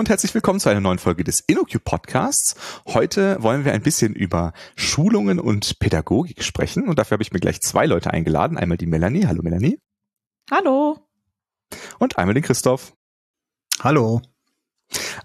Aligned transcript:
Und 0.00 0.08
herzlich 0.08 0.32
willkommen 0.32 0.60
zu 0.60 0.70
einer 0.70 0.80
neuen 0.80 0.98
Folge 0.98 1.24
des 1.24 1.40
InnoQ 1.40 1.84
Podcasts. 1.84 2.54
Heute 2.86 3.36
wollen 3.42 3.66
wir 3.66 3.74
ein 3.74 3.82
bisschen 3.82 4.14
über 4.14 4.54
Schulungen 4.74 5.38
und 5.38 5.78
Pädagogik 5.78 6.42
sprechen 6.42 6.88
und 6.88 6.98
dafür 6.98 7.16
habe 7.16 7.22
ich 7.22 7.32
mir 7.32 7.38
gleich 7.38 7.60
zwei 7.60 7.84
Leute 7.84 8.10
eingeladen. 8.10 8.56
Einmal 8.56 8.78
die 8.78 8.86
Melanie. 8.86 9.26
Hallo 9.26 9.42
Melanie. 9.42 9.78
Hallo. 10.50 11.06
Und 11.98 12.16
einmal 12.16 12.32
den 12.32 12.42
Christoph. 12.42 12.94
Hallo. 13.80 14.22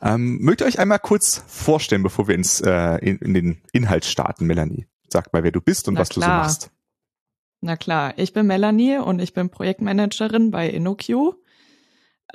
Ähm, 0.01 0.39
mögt 0.39 0.59
ihr 0.59 0.67
euch 0.67 0.77
einmal 0.77 0.99
kurz 0.99 1.45
vorstellen, 1.47 2.03
bevor 2.03 2.27
wir 2.27 2.35
ins, 2.35 2.59
äh, 2.59 2.97
in, 2.97 3.19
in 3.19 3.33
den 3.33 3.61
Inhalt 3.71 4.03
starten, 4.03 4.45
Melanie? 4.45 4.87
Sag 5.07 5.31
mal, 5.31 5.45
wer 5.45 5.53
du 5.53 5.61
bist 5.61 5.87
und 5.87 5.93
Na 5.93 6.01
was 6.01 6.09
klar. 6.09 6.27
du 6.27 6.33
so 6.33 6.43
machst. 6.43 6.71
Na 7.61 7.77
klar, 7.77 8.13
ich 8.17 8.33
bin 8.33 8.45
Melanie 8.45 8.97
und 8.97 9.21
ich 9.21 9.33
bin 9.33 9.49
Projektmanagerin 9.49 10.51
bei 10.51 10.69
InnoQ. 10.69 11.37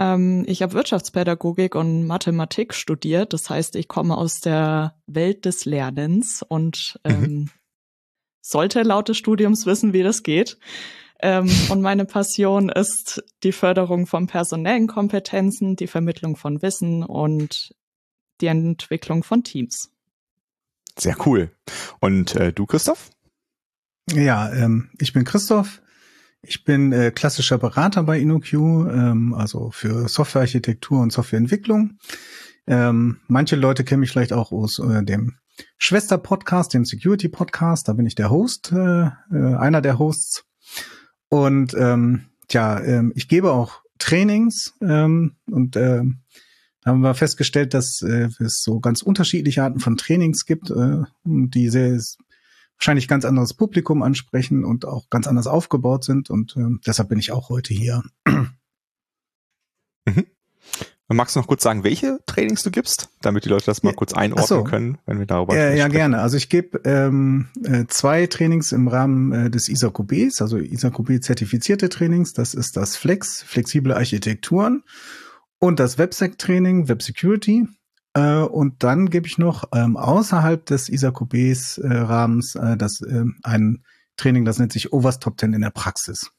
Ähm, 0.01 0.45
ich 0.47 0.63
habe 0.63 0.73
Wirtschaftspädagogik 0.73 1.75
und 1.75 2.07
Mathematik 2.07 2.73
studiert. 2.73 3.35
Das 3.35 3.51
heißt, 3.51 3.77
ich 3.77 3.87
komme 3.87 4.17
aus 4.17 4.41
der 4.41 4.95
Welt 5.07 5.45
des 5.45 5.67
Lernens 5.67 6.43
und 6.49 6.99
ähm, 7.05 7.51
sollte 8.41 8.83
laut 8.83 9.11
des 9.11 9.19
Studiums 9.19 9.67
wissen, 9.67 9.93
wie 9.93 10.03
das 10.03 10.23
geht. 10.23 10.59
Ähm, 11.21 11.51
und 11.69 11.83
meine 11.83 12.07
Passion 12.07 12.71
ist 12.71 13.23
die 13.43 13.53
Förderung 13.53 14.07
von 14.07 14.27
personellen 14.27 14.87
Kompetenzen, 14.87 15.77
die 15.77 15.87
Vermittlung 15.87 16.35
von 16.35 16.63
Wissen 16.63 17.05
und 17.05 17.75
die 18.41 18.47
Entwicklung 18.47 19.23
von 19.23 19.45
Teams. 19.45 19.91
Sehr 20.99 21.17
cool. 21.27 21.51
Und 22.01 22.35
äh, 22.37 22.55
du, 22.55 22.65
Christoph? 22.65 23.11
Ja, 24.11 24.51
ähm, 24.51 24.89
ich 24.99 25.13
bin 25.13 25.25
Christoph. 25.25 25.83
Ich 26.43 26.65
bin 26.65 26.93
äh, 26.93 27.11
klassischer 27.11 27.59
Berater 27.59 28.03
bei 28.05 28.19
InnoQ, 28.19 28.53
ähm, 28.53 29.35
also 29.35 29.71
für 29.71 30.09
Softwarearchitektur 30.09 31.01
und 31.01 31.13
Softwareentwicklung. 31.13 31.99
Ähm, 32.67 33.19
manche 33.29 33.57
Leute 33.57 33.85
kennen 33.85 34.01
mich 34.01 34.11
vielleicht 34.11 34.33
auch 34.33 34.51
aus 34.51 34.79
äh, 34.79 35.03
dem 35.05 35.37
Schwester-Podcast, 35.77 36.73
dem 36.73 36.85
Security-Podcast. 36.85 37.89
Da 37.89 37.93
bin 37.93 38.07
ich 38.07 38.15
der 38.15 38.31
Host, 38.31 38.73
äh, 38.73 39.07
äh, 39.07 39.55
einer 39.57 39.83
der 39.83 39.99
Hosts. 39.99 40.45
Und 41.29 41.75
ähm, 41.75 42.27
tja, 42.49 42.81
ähm, 42.81 43.13
ich 43.15 43.29
gebe 43.29 43.53
auch 43.53 43.83
Trainings 43.99 44.75
ähm, 44.81 45.37
und 45.51 45.77
da 46.83 46.91
haben 46.91 47.01
wir 47.03 47.15
festgestellt, 47.15 47.75
dass 47.75 48.01
äh, 48.01 48.29
es 48.39 48.63
so 48.63 48.81
ganz 48.81 49.03
unterschiedliche 49.03 49.63
Arten 49.63 49.81
von 49.81 49.97
Trainings 49.97 50.47
gibt, 50.47 50.71
äh, 50.71 51.03
die 51.25 51.69
sehr 51.69 52.01
wahrscheinlich 52.81 53.09
ganz 53.09 53.25
anderes 53.27 53.53
Publikum 53.55 54.03
ansprechen 54.03 54.65
und 54.65 54.87
auch 54.87 55.11
ganz 55.11 55.27
anders 55.27 55.47
aufgebaut 55.47 56.03
sind. 56.05 56.31
Und 56.31 56.57
ähm, 56.57 56.81
deshalb 56.87 57.11
bin 57.11 57.19
ich 57.19 57.31
auch 57.31 57.51
heute 57.51 57.75
hier. 57.75 58.03
Magst 61.13 61.35
du 61.35 61.41
noch 61.41 61.49
kurz 61.49 61.63
sagen, 61.65 61.83
welche 61.83 62.21
Trainings 62.27 62.63
du 62.63 62.71
gibst, 62.71 63.11
damit 63.21 63.45
die 63.45 63.49
Leute 63.49 63.67
das 63.67 63.83
mal 63.83 63.91
Ja, 63.91 63.97
kurz 63.97 64.13
einordnen 64.13 64.47
so. 64.47 64.63
können, 64.65 64.99
wenn 65.07 65.19
wir 65.19 65.27
darüber 65.27 65.55
Äh, 65.55 65.71
ja, 65.77 65.85
sprechen? 65.85 65.93
gerne. 65.93 66.21
Also 66.21 66.37
ich 66.37 66.49
gebe 66.49 66.81
ähm, 66.85 67.49
äh, 67.65 67.85
zwei 67.89 68.27
Trainings 68.29 68.71
im 68.71 68.87
Rahmen 68.87 69.33
äh, 69.33 69.51
des 69.51 69.69
ISAQBs, 69.69 70.41
also 70.41 70.57
ISAQB 70.57 71.21
zertifizierte 71.21 71.89
Trainings. 71.89 72.33
Das 72.33 72.55
ist 72.55 72.77
das 72.77 72.97
Flex, 72.97 73.43
flexible 73.43 73.93
Architekturen 73.93 74.85
und 75.59 75.81
das 75.81 75.99
WebSec-Training, 75.99 76.89
Web 76.89 77.03
Security. 77.03 77.67
Äh, 78.15 78.39
und 78.39 78.83
dann 78.83 79.11
gebe 79.11 79.27
ich 79.27 79.39
noch 79.39 79.65
ähm, 79.73 79.97
außerhalb 79.97 80.65
des 80.67 80.89
ISAQBs 80.89 81.79
äh, 81.79 81.93
Rahmens 81.93 82.55
äh, 82.55 82.77
das 82.77 83.01
äh, 83.03 83.25
ein 83.43 83.85
Training, 84.17 84.45
das 84.45 84.59
nennt 84.59 84.73
sich 84.73 84.93
Overs 84.93 85.19
Top 85.19 85.39
10 85.39 85.53
in 85.55 85.63
der 85.63 85.71
Praxis. 85.71 86.31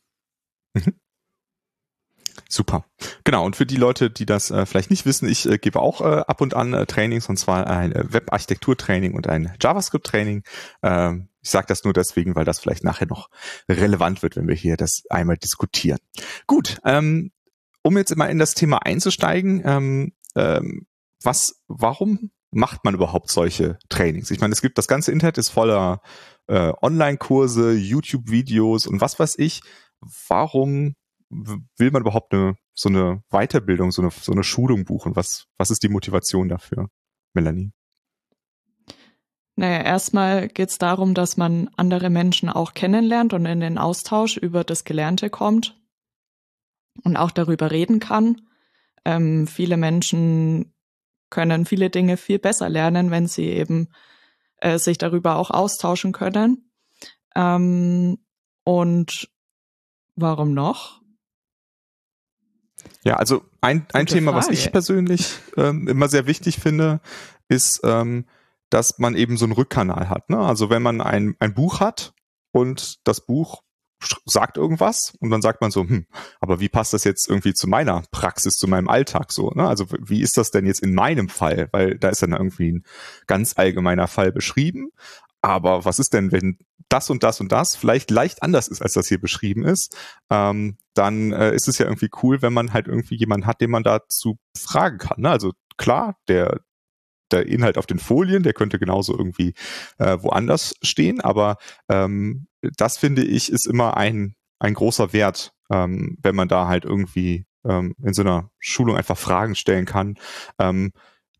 Super. 2.49 2.85
Genau, 3.23 3.45
und 3.45 3.55
für 3.55 3.65
die 3.65 3.77
Leute, 3.77 4.09
die 4.09 4.25
das 4.25 4.51
äh, 4.51 4.65
vielleicht 4.65 4.89
nicht 4.89 5.05
wissen, 5.05 5.27
ich 5.27 5.47
äh, 5.47 5.57
gebe 5.57 5.79
auch 5.79 6.01
äh, 6.01 6.23
ab 6.27 6.41
und 6.41 6.53
an 6.53 6.73
äh, 6.73 6.85
Trainings, 6.85 7.29
und 7.29 7.37
zwar 7.37 7.67
ein 7.67 7.93
äh, 7.93 8.11
Web-Architektur-Training 8.11 9.13
und 9.13 9.27
ein 9.27 9.53
JavaScript-Training. 9.61 10.43
Ähm, 10.83 11.29
ich 11.41 11.49
sage 11.49 11.67
das 11.67 11.83
nur 11.83 11.93
deswegen, 11.93 12.35
weil 12.35 12.45
das 12.45 12.59
vielleicht 12.59 12.83
nachher 12.83 13.07
noch 13.07 13.29
relevant 13.69 14.21
wird, 14.21 14.35
wenn 14.35 14.47
wir 14.47 14.55
hier 14.55 14.77
das 14.77 15.03
einmal 15.09 15.37
diskutieren. 15.37 15.99
Gut, 16.45 16.79
ähm, 16.83 17.31
um 17.83 17.97
jetzt 17.97 18.11
immer 18.11 18.29
in 18.29 18.37
das 18.37 18.53
Thema 18.53 18.85
einzusteigen, 18.85 19.61
ähm, 19.65 20.13
ähm, 20.35 20.87
was, 21.23 21.63
warum 21.67 22.31
macht 22.51 22.83
man 22.83 22.93
überhaupt 22.93 23.29
solche 23.29 23.79
Trainings? 23.89 24.31
Ich 24.31 24.39
meine, 24.39 24.53
es 24.53 24.61
gibt 24.61 24.77
das 24.77 24.87
ganze 24.87 25.11
Internet 25.11 25.37
ist 25.37 25.49
voller 25.49 26.01
äh, 26.47 26.73
Online-Kurse, 26.81 27.73
YouTube-Videos 27.73 28.87
und 28.87 29.01
was 29.01 29.19
weiß 29.19 29.37
ich. 29.39 29.61
Warum 30.27 30.95
will 31.29 31.91
man 31.91 32.01
überhaupt 32.01 32.33
eine, 32.33 32.55
so 32.73 32.89
eine 32.89 33.23
Weiterbildung, 33.29 33.91
so 33.91 34.01
eine, 34.01 34.11
so 34.11 34.31
eine 34.31 34.43
Schulung 34.43 34.83
buchen? 34.83 35.15
Was, 35.15 35.45
was 35.57 35.71
ist 35.71 35.83
die 35.83 35.89
Motivation 35.89 36.49
dafür, 36.49 36.89
Melanie? 37.33 37.71
Naja, 39.55 39.83
erstmal 39.83 40.47
geht 40.47 40.69
es 40.69 40.77
darum, 40.77 41.13
dass 41.13 41.37
man 41.37 41.69
andere 41.77 42.09
Menschen 42.09 42.49
auch 42.49 42.73
kennenlernt 42.73 43.33
und 43.33 43.45
in 43.45 43.59
den 43.59 43.77
Austausch 43.77 44.37
über 44.37 44.63
das 44.63 44.83
Gelernte 44.85 45.29
kommt 45.29 45.79
und 47.03 47.15
auch 47.15 47.31
darüber 47.31 47.71
reden 47.71 47.99
kann. 47.99 48.41
Ähm, 49.05 49.47
viele 49.47 49.77
Menschen 49.77 50.73
können 51.31 51.65
viele 51.65 51.89
Dinge 51.89 52.17
viel 52.17 52.37
besser 52.37 52.69
lernen, 52.69 53.09
wenn 53.09 53.25
sie 53.25 53.47
eben 53.47 53.87
äh, 54.57 54.77
sich 54.77 54.99
darüber 54.99 55.37
auch 55.37 55.49
austauschen 55.49 56.11
können. 56.11 56.71
Ähm, 57.35 58.19
und 58.63 59.29
warum 60.15 60.53
noch? 60.53 61.01
Ja, 63.03 63.15
also 63.15 63.43
ein, 63.61 63.87
ein 63.93 64.05
Gute 64.05 64.15
Thema, 64.15 64.35
was 64.35 64.45
Frage. 64.45 64.57
ich 64.57 64.71
persönlich 64.71 65.37
ähm, 65.57 65.87
immer 65.87 66.07
sehr 66.07 66.27
wichtig 66.27 66.59
finde, 66.59 67.01
ist, 67.47 67.81
ähm, 67.83 68.25
dass 68.69 68.99
man 68.99 69.15
eben 69.15 69.37
so 69.37 69.45
einen 69.45 69.53
Rückkanal 69.53 70.09
hat. 70.09 70.29
Ne? 70.29 70.37
Also 70.37 70.69
wenn 70.69 70.81
man 70.81 71.01
ein, 71.01 71.35
ein 71.39 71.53
Buch 71.53 71.79
hat 71.79 72.13
und 72.51 73.05
das 73.07 73.25
Buch 73.25 73.63
sagt 74.25 74.57
irgendwas 74.57 75.13
und 75.19 75.29
dann 75.29 75.41
sagt 75.41 75.61
man 75.61 75.71
so, 75.71 75.81
hm, 75.81 76.05
aber 76.39 76.59
wie 76.59 76.69
passt 76.69 76.93
das 76.93 77.03
jetzt 77.03 77.29
irgendwie 77.29 77.53
zu 77.53 77.67
meiner 77.67 78.03
Praxis, 78.11 78.55
zu 78.55 78.67
meinem 78.67 78.89
Alltag 78.89 79.31
so? 79.31 79.51
Ne? 79.51 79.67
Also 79.67 79.85
wie 79.99 80.21
ist 80.21 80.37
das 80.37 80.51
denn 80.51 80.65
jetzt 80.65 80.81
in 80.81 80.93
meinem 80.93 81.29
Fall? 81.29 81.69
Weil 81.71 81.97
da 81.97 82.09
ist 82.09 82.21
dann 82.21 82.33
irgendwie 82.33 82.71
ein 82.71 82.83
ganz 83.27 83.57
allgemeiner 83.57 84.07
Fall 84.07 84.31
beschrieben. 84.31 84.91
Aber 85.41 85.85
was 85.85 85.99
ist 85.99 86.13
denn, 86.13 86.31
wenn 86.31 86.57
das 86.89 87.09
und 87.09 87.23
das 87.23 87.41
und 87.41 87.51
das 87.51 87.75
vielleicht 87.75 88.11
leicht 88.11 88.43
anders 88.43 88.67
ist, 88.67 88.81
als 88.81 88.93
das 88.93 89.07
hier 89.07 89.19
beschrieben 89.19 89.65
ist? 89.65 89.95
Ähm, 90.29 90.77
dann 90.93 91.31
äh, 91.31 91.55
ist 91.55 91.67
es 91.67 91.77
ja 91.77 91.85
irgendwie 91.85 92.09
cool, 92.21 92.41
wenn 92.41 92.53
man 92.53 92.73
halt 92.73 92.87
irgendwie 92.87 93.15
jemanden 93.15 93.47
hat, 93.47 93.61
den 93.61 93.71
man 93.71 93.83
dazu 93.83 94.37
fragen 94.57 94.97
kann. 94.97 95.21
Ne? 95.21 95.29
Also 95.29 95.53
klar, 95.77 96.17
der 96.27 96.61
der 97.31 97.47
Inhalt 97.47 97.77
auf 97.77 97.85
den 97.85 97.99
Folien, 97.99 98.43
der 98.43 98.51
könnte 98.53 98.77
genauso 98.77 99.17
irgendwie 99.17 99.53
äh, 99.99 100.17
woanders 100.21 100.75
stehen, 100.81 101.21
aber 101.21 101.55
ähm, 101.89 102.47
das 102.77 102.97
finde 102.97 103.23
ich 103.23 103.51
ist 103.51 103.67
immer 103.67 103.97
ein 103.97 104.35
ein 104.59 104.73
großer 104.75 105.13
Wert, 105.13 105.53
ähm, 105.71 106.17
wenn 106.21 106.35
man 106.35 106.47
da 106.47 106.67
halt 106.67 106.85
irgendwie 106.85 107.45
ähm, 107.65 107.95
in 108.03 108.13
so 108.13 108.21
einer 108.21 108.51
Schulung 108.59 108.95
einfach 108.95 109.17
Fragen 109.17 109.55
stellen 109.55 109.85
kann. 109.85 110.17
Ähm, 110.59 110.91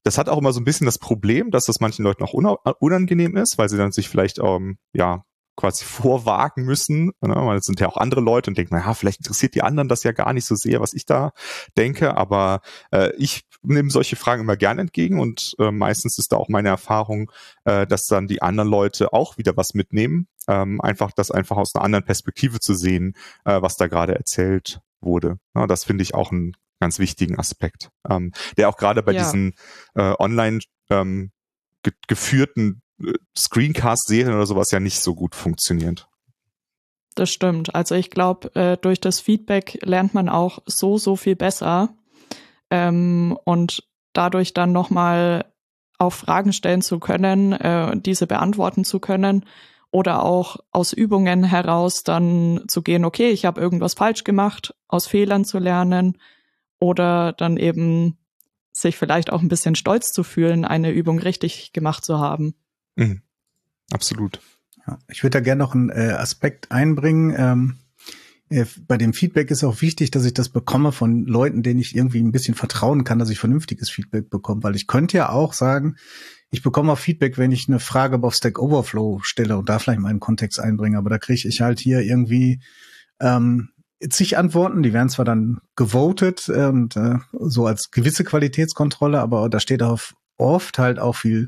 das 0.03 0.17
hat 0.17 0.29
auch 0.29 0.39
immer 0.39 0.53
so 0.53 0.59
ein 0.59 0.65
bisschen 0.65 0.85
das 0.85 0.97
Problem, 0.97 1.51
dass 1.51 1.65
das 1.65 1.79
manchen 1.79 2.03
Leuten 2.03 2.23
auch 2.23 2.33
una 2.33 2.53
unangenehm 2.79 3.37
ist, 3.37 3.57
weil 3.59 3.69
sie 3.69 3.77
dann 3.77 3.91
sich 3.91 4.09
vielleicht 4.09 4.39
ähm, 4.39 4.77
ja 4.93 5.23
quasi 5.55 5.85
vorwagen 5.85 6.63
müssen. 6.63 7.11
Ne? 7.21 7.35
Weil 7.35 7.57
es 7.57 7.65
sind 7.65 7.79
ja 7.79 7.87
auch 7.87 7.97
andere 7.97 8.21
Leute 8.21 8.49
und 8.51 8.57
denken, 8.57 8.75
naja, 8.75 8.93
vielleicht 8.93 9.19
interessiert 9.19 9.55
die 9.55 9.63
anderen 9.63 9.89
das 9.89 10.03
ja 10.03 10.11
gar 10.11 10.33
nicht 10.33 10.45
so 10.45 10.55
sehr, 10.55 10.79
was 10.81 10.93
ich 10.93 11.05
da 11.05 11.31
denke. 11.77 12.15
Aber 12.17 12.61
äh, 12.91 13.11
ich 13.17 13.41
nehme 13.63 13.91
solche 13.91 14.15
Fragen 14.15 14.41
immer 14.41 14.57
gerne 14.57 14.81
entgegen 14.81 15.19
und 15.19 15.55
äh, 15.59 15.71
meistens 15.71 16.17
ist 16.17 16.31
da 16.31 16.37
auch 16.37 16.49
meine 16.49 16.69
Erfahrung, 16.69 17.31
äh, 17.65 17.85
dass 17.85 18.07
dann 18.07 18.27
die 18.27 18.41
anderen 18.41 18.69
Leute 18.69 19.13
auch 19.13 19.37
wieder 19.37 19.55
was 19.57 19.73
mitnehmen. 19.73 20.27
Ähm, 20.47 20.81
einfach 20.81 21.11
das 21.11 21.29
einfach 21.29 21.57
aus 21.57 21.75
einer 21.75 21.83
anderen 21.85 22.05
Perspektive 22.05 22.59
zu 22.59 22.73
sehen, 22.73 23.13
äh, 23.45 23.61
was 23.61 23.77
da 23.77 23.87
gerade 23.87 24.15
erzählt 24.15 24.81
wurde. 24.99 25.37
Ja, 25.55 25.67
das 25.67 25.83
finde 25.83 26.01
ich 26.03 26.15
auch 26.15 26.31
einen 26.31 26.53
ganz 26.79 26.97
wichtigen 26.97 27.37
Aspekt, 27.37 27.89
ähm, 28.09 28.31
der 28.57 28.67
auch 28.69 28.77
gerade 28.77 29.03
bei 29.03 29.11
Ja. 29.11 29.19
diesen 29.19 29.53
äh, 29.93 30.15
online 30.17 30.59
ähm, 30.89 31.31
ge 31.83 31.93
geführten 32.07 32.80
Screencast-Serien 33.37 34.35
oder 34.35 34.45
sowas 34.45 34.71
ja 34.71 34.79
nicht 34.79 34.99
so 34.99 35.15
gut 35.15 35.35
funktioniert. 35.35 36.07
Das 37.15 37.29
stimmt. 37.29 37.75
Also 37.75 37.95
ich 37.95 38.09
glaube, 38.09 38.53
äh, 38.55 38.77
durch 38.77 38.99
das 38.99 39.19
Feedback 39.19 39.79
lernt 39.83 40.13
man 40.13 40.29
auch 40.29 40.59
so, 40.65 40.97
so 40.97 41.15
viel 41.15 41.35
besser. 41.35 41.95
Ähm, 42.69 43.37
und 43.43 43.83
dadurch 44.13 44.53
dann 44.53 44.71
nochmal 44.71 45.45
auch 45.97 46.13
Fragen 46.13 46.53
stellen 46.53 46.81
zu 46.81 46.99
können, 46.99 47.51
äh, 47.53 47.95
diese 47.97 48.27
beantworten 48.27 48.85
zu 48.85 48.99
können 48.99 49.45
oder 49.91 50.23
auch 50.23 50.57
aus 50.71 50.93
Übungen 50.93 51.43
heraus 51.43 52.03
dann 52.03 52.63
zu 52.67 52.81
gehen, 52.81 53.05
okay, 53.05 53.29
ich 53.29 53.45
habe 53.45 53.61
irgendwas 53.61 53.93
falsch 53.93 54.23
gemacht, 54.23 54.73
aus 54.87 55.05
Fehlern 55.05 55.45
zu 55.45 55.59
lernen 55.59 56.17
oder 56.79 57.33
dann 57.33 57.57
eben 57.57 58.17
sich 58.71 58.97
vielleicht 58.97 59.31
auch 59.31 59.41
ein 59.41 59.49
bisschen 59.49 59.75
stolz 59.75 60.11
zu 60.11 60.23
fühlen, 60.23 60.65
eine 60.65 60.91
Übung 60.91 61.19
richtig 61.19 61.73
gemacht 61.73 62.05
zu 62.05 62.19
haben. 62.19 62.55
Mhm. 62.95 63.21
Absolut. 63.91 64.39
Ja, 64.87 64.99
ich 65.09 65.23
würde 65.23 65.37
da 65.37 65.39
gerne 65.41 65.59
noch 65.59 65.75
einen 65.75 65.89
äh, 65.89 66.15
Aspekt 66.17 66.71
einbringen. 66.71 67.33
Ähm, 67.37 67.77
äh, 68.49 68.65
bei 68.87 68.97
dem 68.97 69.13
Feedback 69.13 69.51
ist 69.51 69.63
auch 69.63 69.81
wichtig, 69.81 70.11
dass 70.11 70.25
ich 70.25 70.33
das 70.33 70.49
bekomme 70.49 70.91
von 70.91 71.25
Leuten, 71.25 71.63
denen 71.63 71.79
ich 71.79 71.95
irgendwie 71.95 72.21
ein 72.21 72.31
bisschen 72.31 72.55
vertrauen 72.55 73.03
kann, 73.03 73.19
dass 73.19 73.29
ich 73.29 73.39
vernünftiges 73.39 73.89
Feedback 73.89 74.29
bekomme. 74.29 74.63
Weil 74.63 74.75
ich 74.75 74.87
könnte 74.87 75.17
ja 75.17 75.29
auch 75.29 75.53
sagen, 75.53 75.95
ich 76.49 76.61
bekomme 76.61 76.91
auch 76.91 76.99
Feedback, 76.99 77.37
wenn 77.37 77.51
ich 77.51 77.69
eine 77.69 77.79
Frage 77.79 78.21
auf 78.21 78.35
Stack 78.35 78.59
Overflow 78.59 79.19
stelle 79.23 79.57
und 79.57 79.69
da 79.69 79.79
vielleicht 79.79 79.99
mal 79.99 80.09
einen 80.09 80.19
Kontext 80.19 80.59
einbringe, 80.59 80.97
aber 80.97 81.09
da 81.09 81.17
kriege 81.17 81.47
ich 81.47 81.61
halt 81.61 81.79
hier 81.79 82.01
irgendwie 82.01 82.61
ähm, 83.21 83.69
zig 84.09 84.37
Antworten, 84.37 84.83
die 84.83 84.91
werden 84.91 85.09
zwar 85.09 85.23
dann 85.25 85.59
gewotet 85.77 86.49
und 86.49 86.97
äh, 86.97 87.19
so 87.31 87.65
als 87.67 87.91
gewisse 87.91 88.25
Qualitätskontrolle, 88.25 89.21
aber 89.21 89.47
da 89.49 89.61
steht 89.61 89.81
auch 89.81 90.01
oft 90.37 90.77
halt 90.77 90.99
auch 90.99 91.15
viel 91.15 91.47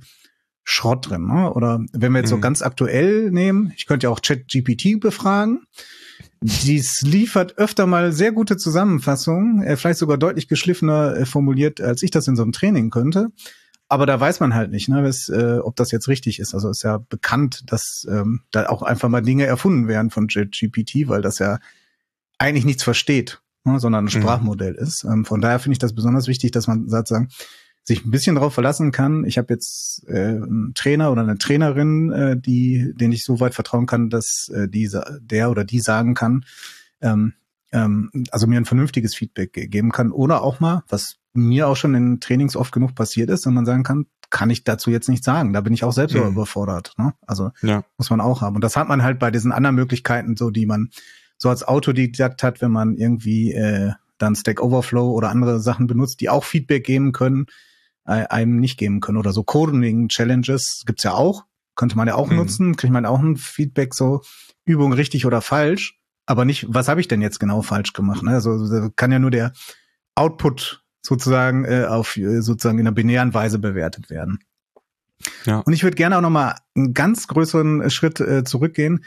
Schrott 0.63 1.09
drin. 1.09 1.27
Ne? 1.27 1.51
Oder 1.53 1.83
wenn 1.91 2.11
wir 2.11 2.19
jetzt 2.19 2.29
mhm. 2.29 2.35
so 2.35 2.39
ganz 2.39 2.61
aktuell 2.61 3.31
nehmen, 3.31 3.73
ich 3.75 3.85
könnte 3.85 4.07
ja 4.07 4.11
auch 4.11 4.21
ChatGPT 4.21 4.99
befragen 4.99 5.61
dies 6.43 7.01
liefert 7.01 7.57
öfter 7.57 7.87
mal 7.87 8.11
sehr 8.11 8.31
gute 8.31 8.57
Zusammenfassungen, 8.57 9.63
äh, 9.63 9.77
vielleicht 9.77 9.99
sogar 9.99 10.17
deutlich 10.17 10.47
geschliffener 10.47 11.15
äh, 11.15 11.25
formuliert, 11.25 11.79
als 11.79 12.03
ich 12.03 12.11
das 12.11 12.27
in 12.27 12.35
so 12.35 12.43
einem 12.43 12.51
Training 12.51 12.89
könnte. 12.89 13.29
Aber 13.87 14.05
da 14.05 14.19
weiß 14.19 14.39
man 14.39 14.53
halt 14.53 14.71
nicht, 14.71 14.89
ne, 14.89 15.03
was, 15.03 15.29
äh, 15.29 15.59
ob 15.59 15.75
das 15.75 15.91
jetzt 15.91 16.07
richtig 16.07 16.39
ist. 16.39 16.53
Also 16.53 16.69
ist 16.69 16.83
ja 16.83 16.97
bekannt, 16.97 17.71
dass 17.71 18.05
ähm, 18.09 18.41
da 18.51 18.67
auch 18.67 18.81
einfach 18.81 19.07
mal 19.07 19.21
Dinge 19.21 19.45
erfunden 19.45 19.87
werden 19.87 20.09
von 20.09 20.27
GPT, 20.27 21.07
weil 21.07 21.21
das 21.21 21.39
ja 21.39 21.59
eigentlich 22.37 22.65
nichts 22.65 22.83
versteht, 22.83 23.41
ne, 23.63 23.79
sondern 23.79 24.05
ein 24.05 24.05
mhm. 24.05 24.21
Sprachmodell 24.21 24.73
mhm. 24.73 24.79
ist. 24.79 25.03
Ähm, 25.03 25.25
von 25.25 25.41
daher 25.41 25.59
finde 25.59 25.73
ich 25.73 25.79
das 25.79 25.93
besonders 25.93 26.27
wichtig, 26.27 26.51
dass 26.51 26.67
man 26.67 26.89
sozusagen 26.89 27.29
sich 27.83 28.05
ein 28.05 28.11
bisschen 28.11 28.35
darauf 28.35 28.53
verlassen 28.53 28.91
kann. 28.91 29.25
Ich 29.25 29.37
habe 29.37 29.53
jetzt 29.53 30.07
äh, 30.07 30.13
einen 30.13 30.73
Trainer 30.73 31.11
oder 31.11 31.21
eine 31.21 31.37
Trainerin, 31.37 32.11
äh, 32.11 32.37
die, 32.39 32.93
den 32.95 33.11
ich 33.11 33.25
so 33.25 33.39
weit 33.39 33.53
vertrauen 33.53 33.85
kann, 33.85 34.09
dass 34.09 34.49
äh, 34.49 34.69
diese, 34.69 35.19
der 35.21 35.51
oder 35.51 35.65
die 35.65 35.79
sagen 35.79 36.13
kann, 36.13 36.45
ähm, 37.01 37.33
ähm, 37.73 38.09
also 38.31 38.47
mir 38.47 38.57
ein 38.57 38.65
vernünftiges 38.65 39.15
Feedback 39.15 39.51
geben 39.53 39.91
kann 39.91 40.11
oder 40.11 40.43
auch 40.43 40.61
mal, 40.61 40.83
was 40.87 41.17
mir 41.33 41.67
auch 41.67 41.75
schon 41.75 41.93
in 41.95 42.19
Trainings 42.21 42.55
oft 42.55 42.71
genug 42.71 42.95
passiert 42.95 43.29
ist, 43.29 43.45
und 43.47 43.53
man 43.53 43.65
sagen 43.65 43.83
kann, 43.83 44.05
kann 44.29 44.49
ich 44.49 44.63
dazu 44.63 44.89
jetzt 44.89 45.09
nicht 45.09 45.23
sagen. 45.23 45.51
Da 45.53 45.61
bin 45.61 45.73
ich 45.73 45.83
auch 45.83 45.91
selbst 45.91 46.15
mhm. 46.15 46.27
überfordert. 46.27 46.93
Ne? 46.97 47.13
Also 47.27 47.51
ja. 47.61 47.83
muss 47.97 48.09
man 48.09 48.21
auch 48.21 48.41
haben. 48.41 48.55
Und 48.55 48.63
das 48.63 48.77
hat 48.77 48.87
man 48.87 49.03
halt 49.03 49.19
bei 49.19 49.29
diesen 49.29 49.51
anderen 49.51 49.75
Möglichkeiten, 49.75 50.37
so 50.37 50.51
die 50.51 50.65
man 50.65 50.89
so 51.37 51.49
als 51.49 51.63
Autodidakt 51.63 52.43
hat, 52.43 52.61
wenn 52.61 52.71
man 52.71 52.95
irgendwie 52.95 53.51
äh, 53.51 53.91
dann 54.17 54.35
Stack 54.35 54.61
Overflow 54.61 55.11
oder 55.11 55.29
andere 55.29 55.59
Sachen 55.59 55.87
benutzt, 55.87 56.21
die 56.21 56.29
auch 56.29 56.45
Feedback 56.45 56.85
geben 56.85 57.11
können 57.11 57.47
einem 58.05 58.59
nicht 58.59 58.77
geben 58.77 58.99
können. 58.99 59.17
Oder 59.17 59.31
so 59.31 59.43
Coding-Challenges 59.43 60.83
gibt's 60.85 61.03
ja 61.03 61.13
auch. 61.13 61.45
Könnte 61.75 61.97
man 61.97 62.07
ja 62.07 62.15
auch 62.15 62.29
mhm. 62.29 62.37
nutzen. 62.37 62.75
Kriegt 62.75 62.93
man 62.93 63.05
auch 63.05 63.19
ein 63.19 63.37
Feedback, 63.37 63.93
so 63.93 64.21
Übung 64.65 64.93
richtig 64.93 65.25
oder 65.25 65.41
falsch. 65.41 65.99
Aber 66.25 66.45
nicht, 66.45 66.65
was 66.69 66.87
habe 66.87 67.01
ich 67.01 67.07
denn 67.07 67.21
jetzt 67.21 67.39
genau 67.39 67.61
falsch 67.61 67.93
gemacht? 67.93 68.23
Ne? 68.23 68.31
Also 68.31 68.89
kann 68.95 69.11
ja 69.11 69.19
nur 69.19 69.31
der 69.31 69.53
Output 70.15 70.83
sozusagen 71.01 71.65
äh, 71.65 71.85
auf 71.85 72.15
äh, 72.17 72.41
sozusagen 72.41 72.79
in 72.79 72.87
einer 72.87 72.95
binären 72.95 73.33
Weise 73.33 73.59
bewertet 73.59 74.09
werden. 74.09 74.39
Ja. 75.45 75.59
Und 75.59 75.73
ich 75.73 75.83
würde 75.83 75.95
gerne 75.95 76.17
auch 76.17 76.21
noch 76.21 76.29
mal 76.29 76.55
einen 76.75 76.93
ganz 76.93 77.27
größeren 77.27 77.89
Schritt 77.89 78.19
äh, 78.19 78.43
zurückgehen. 78.43 79.03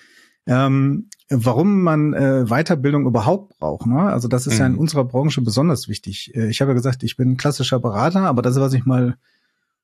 Ähm, 0.47 1.09
warum 1.29 1.83
man 1.83 2.15
äh, 2.15 2.45
Weiterbildung 2.47 3.07
überhaupt 3.07 3.59
braucht. 3.59 3.87
Ne? 3.87 4.01
Also 4.01 4.29
das 4.29 4.47
ist 4.47 4.55
mhm. 4.55 4.61
ja 4.61 4.67
in 4.67 4.73
mhm. 4.73 4.79
unserer 4.79 5.05
Branche 5.05 5.41
besonders 5.41 5.89
wichtig. 5.89 6.33
Äh, 6.35 6.49
ich 6.49 6.61
habe 6.61 6.71
ja 6.71 6.75
gesagt, 6.75 7.03
ich 7.03 7.17
bin 7.17 7.37
klassischer 7.37 7.81
Berater, 7.81 8.21
aber 8.21 8.43
das 8.43 8.57
was 8.57 8.73
ich 8.73 8.85
mal 8.85 9.17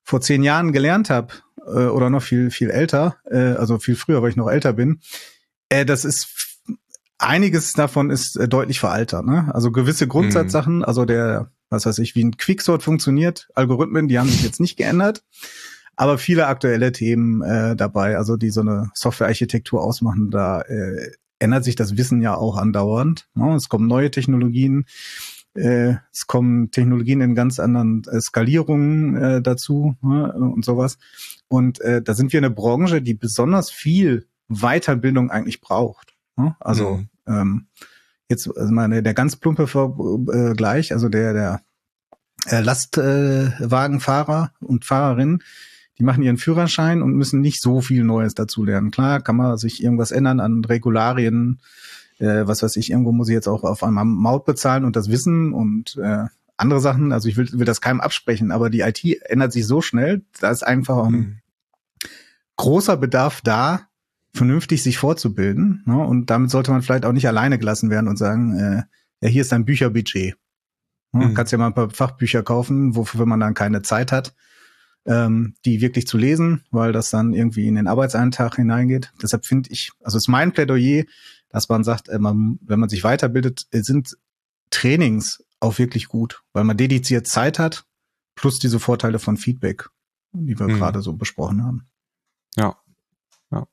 vor 0.05 0.21
zehn 0.21 0.43
Jahren 0.43 0.73
gelernt 0.73 1.11
habe 1.11 1.35
äh, 1.67 1.87
oder 1.87 2.11
noch 2.11 2.23
viel 2.23 2.51
viel 2.51 2.71
älter, 2.71 3.17
äh, 3.31 3.55
also 3.55 3.79
viel 3.79 3.97
früher, 3.97 4.23
weil 4.23 4.31
ich 4.31 4.37
noch 4.37 4.49
älter 4.49 4.73
bin. 4.73 5.01
Äh, 5.69 5.85
das 5.85 6.05
ist 6.05 6.29
einiges 7.19 7.73
davon 7.73 8.11
ist 8.11 8.37
äh, 8.37 8.49
deutlich 8.49 8.81
veraltet. 8.81 9.25
Ne? 9.25 9.51
Also 9.55 9.73
gewisse 9.73 10.07
Grundsatzsachen, 10.07 10.79
mhm. 10.79 10.85
also 10.85 11.05
der 11.05 11.51
was 11.71 11.87
weiß 11.87 11.99
ich, 12.01 12.15
wie 12.15 12.23
ein 12.23 12.37
Quicksort 12.37 12.83
funktioniert, 12.83 13.49
Algorithmen, 13.55 14.07
die 14.07 14.19
haben 14.19 14.29
sich 14.29 14.43
jetzt 14.43 14.61
nicht 14.61 14.77
geändert 14.77 15.25
aber 15.97 16.19
viele 16.19 16.47
aktuelle 16.47 16.93
Themen 16.93 17.43
äh, 17.43 17.77
dabei, 17.77 18.17
also 18.17 18.37
die 18.37 18.51
so 18.51 18.63
eine 18.63 18.91
Softwarearchitektur 18.95 19.83
ausmachen, 19.83 20.31
da 20.31 20.63
äh, 20.63 21.13
ändert 21.43 21.65
sich 21.65 21.75
das 21.75 21.97
Wissen 21.97 22.23
ja 22.23 22.37
auch 22.37 22.57
andauernd. 22.57 23.29
Ne? 23.35 23.55
Es 23.55 23.69
kommen 23.69 23.89
neue 23.89 24.11
Technologien, 24.11 24.87
äh, 25.55 25.95
es 26.13 26.27
kommen 26.27 26.71
Technologien 26.71 27.21
in 27.21 27.35
ganz 27.35 27.59
anderen 27.59 28.05
äh, 28.11 28.21
Skalierungen 28.21 29.17
äh, 29.17 29.43
dazu 29.43 29.97
ne? 30.03 30.33
und 30.33 30.65
sowas. 30.65 30.99
Und 31.49 31.81
äh, 31.81 32.01
da 32.01 32.15
sind 32.15 32.33
wir 32.33 32.39
eine 32.39 32.51
Branche, 32.51 33.03
die 33.03 33.15
besonders 33.15 33.71
viel 33.71 34.27
Weiterbildung 34.49 35.31
eigentlich 35.31 35.61
braucht. 35.61 36.15
Ne? 36.37 36.57
Also 36.61 36.99
mhm. 36.99 37.09
ähm, 37.27 37.67
jetzt 38.29 38.49
also 38.57 38.73
meine 38.73 39.03
der 39.03 39.15
ganz 39.15 39.37
plumpe 39.37 39.67
Vergleich, 39.67 40.91
äh, 40.91 40.95
also 40.95 41.09
der 41.09 41.33
der 41.33 41.61
äh, 42.47 42.61
Lastwagenfahrer 42.61 44.53
und 44.61 44.85
Fahrerin, 44.85 45.43
die 46.03 46.07
machen 46.07 46.25
ihren 46.25 46.37
Führerschein 46.37 47.01
und 47.01 47.15
müssen 47.15 47.41
nicht 47.41 47.63
so 47.63 47.81
viel 47.81 48.03
Neues 48.03 48.35
dazu 48.35 48.65
lernen. 48.65 48.91
Klar 48.91 49.21
kann 49.21 49.37
man 49.37 49.57
sich 49.57 49.81
irgendwas 49.81 50.11
ändern 50.11 50.41
an 50.41 50.65
Regularien, 50.65 51.61
äh, 52.19 52.45
was 52.45 52.65
weiß 52.65 52.75
ich, 52.75 52.91
irgendwo 52.91 53.13
muss 53.13 53.29
ich 53.29 53.35
jetzt 53.35 53.47
auch 53.47 53.63
auf 53.63 53.85
einmal 53.85 54.05
Maut 54.05 54.45
bezahlen 54.45 54.85
und 54.85 54.97
das 54.97 55.11
wissen 55.11 55.53
und 55.53 55.97
äh, 56.03 56.25
andere 56.57 56.81
Sachen. 56.81 57.13
Also 57.13 57.29
ich 57.29 57.37
will, 57.37 57.49
will 57.53 57.67
das 57.67 57.81
keinem 57.81 58.01
absprechen, 58.01 58.51
aber 58.51 58.69
die 58.69 58.81
IT 58.81 59.05
ändert 59.31 59.53
sich 59.53 59.65
so 59.65 59.81
schnell, 59.81 60.23
da 60.41 60.51
ist 60.51 60.65
einfach 60.65 61.05
ein 61.07 61.13
mhm. 61.13 61.39
großer 62.57 62.97
Bedarf 62.97 63.41
da, 63.41 63.83
vernünftig 64.35 64.83
sich 64.83 64.99
vorzubilden. 64.99 65.85
Ne? 65.87 65.99
Und 65.99 66.31
damit 66.31 66.51
sollte 66.51 66.73
man 66.73 66.83
vielleicht 66.83 67.07
auch 67.07 67.13
nicht 67.13 67.29
alleine 67.29 67.61
gelassen 67.61 67.91
werden 67.91 68.09
und 68.09 68.17
sagen, 68.17 68.59
äh, 68.59 68.83
ja, 69.21 69.29
hier 69.29 69.43
ist 69.43 69.53
dein 69.53 69.65
Bücherbudget. 69.65 70.35
Ne? 71.13 71.27
Mhm. 71.27 71.35
Kannst 71.35 71.53
ja 71.53 71.59
mal 71.59 71.69
ein 71.69 71.75
paar 71.75 71.91
Fachbücher 71.91 72.43
kaufen, 72.43 72.97
wofür 72.97 73.25
man 73.25 73.39
dann 73.39 73.55
keine 73.55 73.83
Zeit 73.83 74.11
hat 74.11 74.35
ähm, 75.07 75.55
die 75.65 75.81
wirklich 75.81 76.07
zu 76.07 76.17
lesen, 76.17 76.65
weil 76.71 76.93
das 76.93 77.11
dann 77.11 77.35
irgendwie 77.35 77.67
in 77.67 77.75
den 77.75 77.89
Arbeitseintrag 77.89 78.57
hineingeht. 78.57 79.13
Deshalb 79.21 79.47
finde 79.47 79.71
ich, 79.71 79.93
also 80.03 80.17
ist 80.19 80.29
mein 80.29 80.53
Plädoyer, 80.53 81.05
dass 81.49 81.69
man 81.69 81.85
sagt, 81.85 82.09
äh, 82.09 82.19
man, 82.19 82.59
wenn 82.63 82.81
man 82.81 82.89
sich 82.89 83.05
weiterbildet, 83.05 83.67
äh, 83.71 83.81
sind 83.83 84.17
Trainings 84.71 85.45
auch 85.61 85.79
wirklich 85.79 86.09
gut, 86.09 86.43
weil 86.53 86.65
man 86.65 86.77
dediziert 86.77 87.27
Zeit 87.27 87.59
hat, 87.59 87.85
plus 88.35 88.59
diese 88.59 88.81
Vorteile 88.81 89.19
von 89.19 89.37
Feedback, 89.37 89.89
die 90.33 90.59
wir 90.59 90.67
mhm. 90.67 90.79
gerade 90.79 91.03
so 91.03 91.13
besprochen 91.13 91.63
haben. 91.63 91.87
Ja. 92.57 92.77
Ja. 93.51 93.67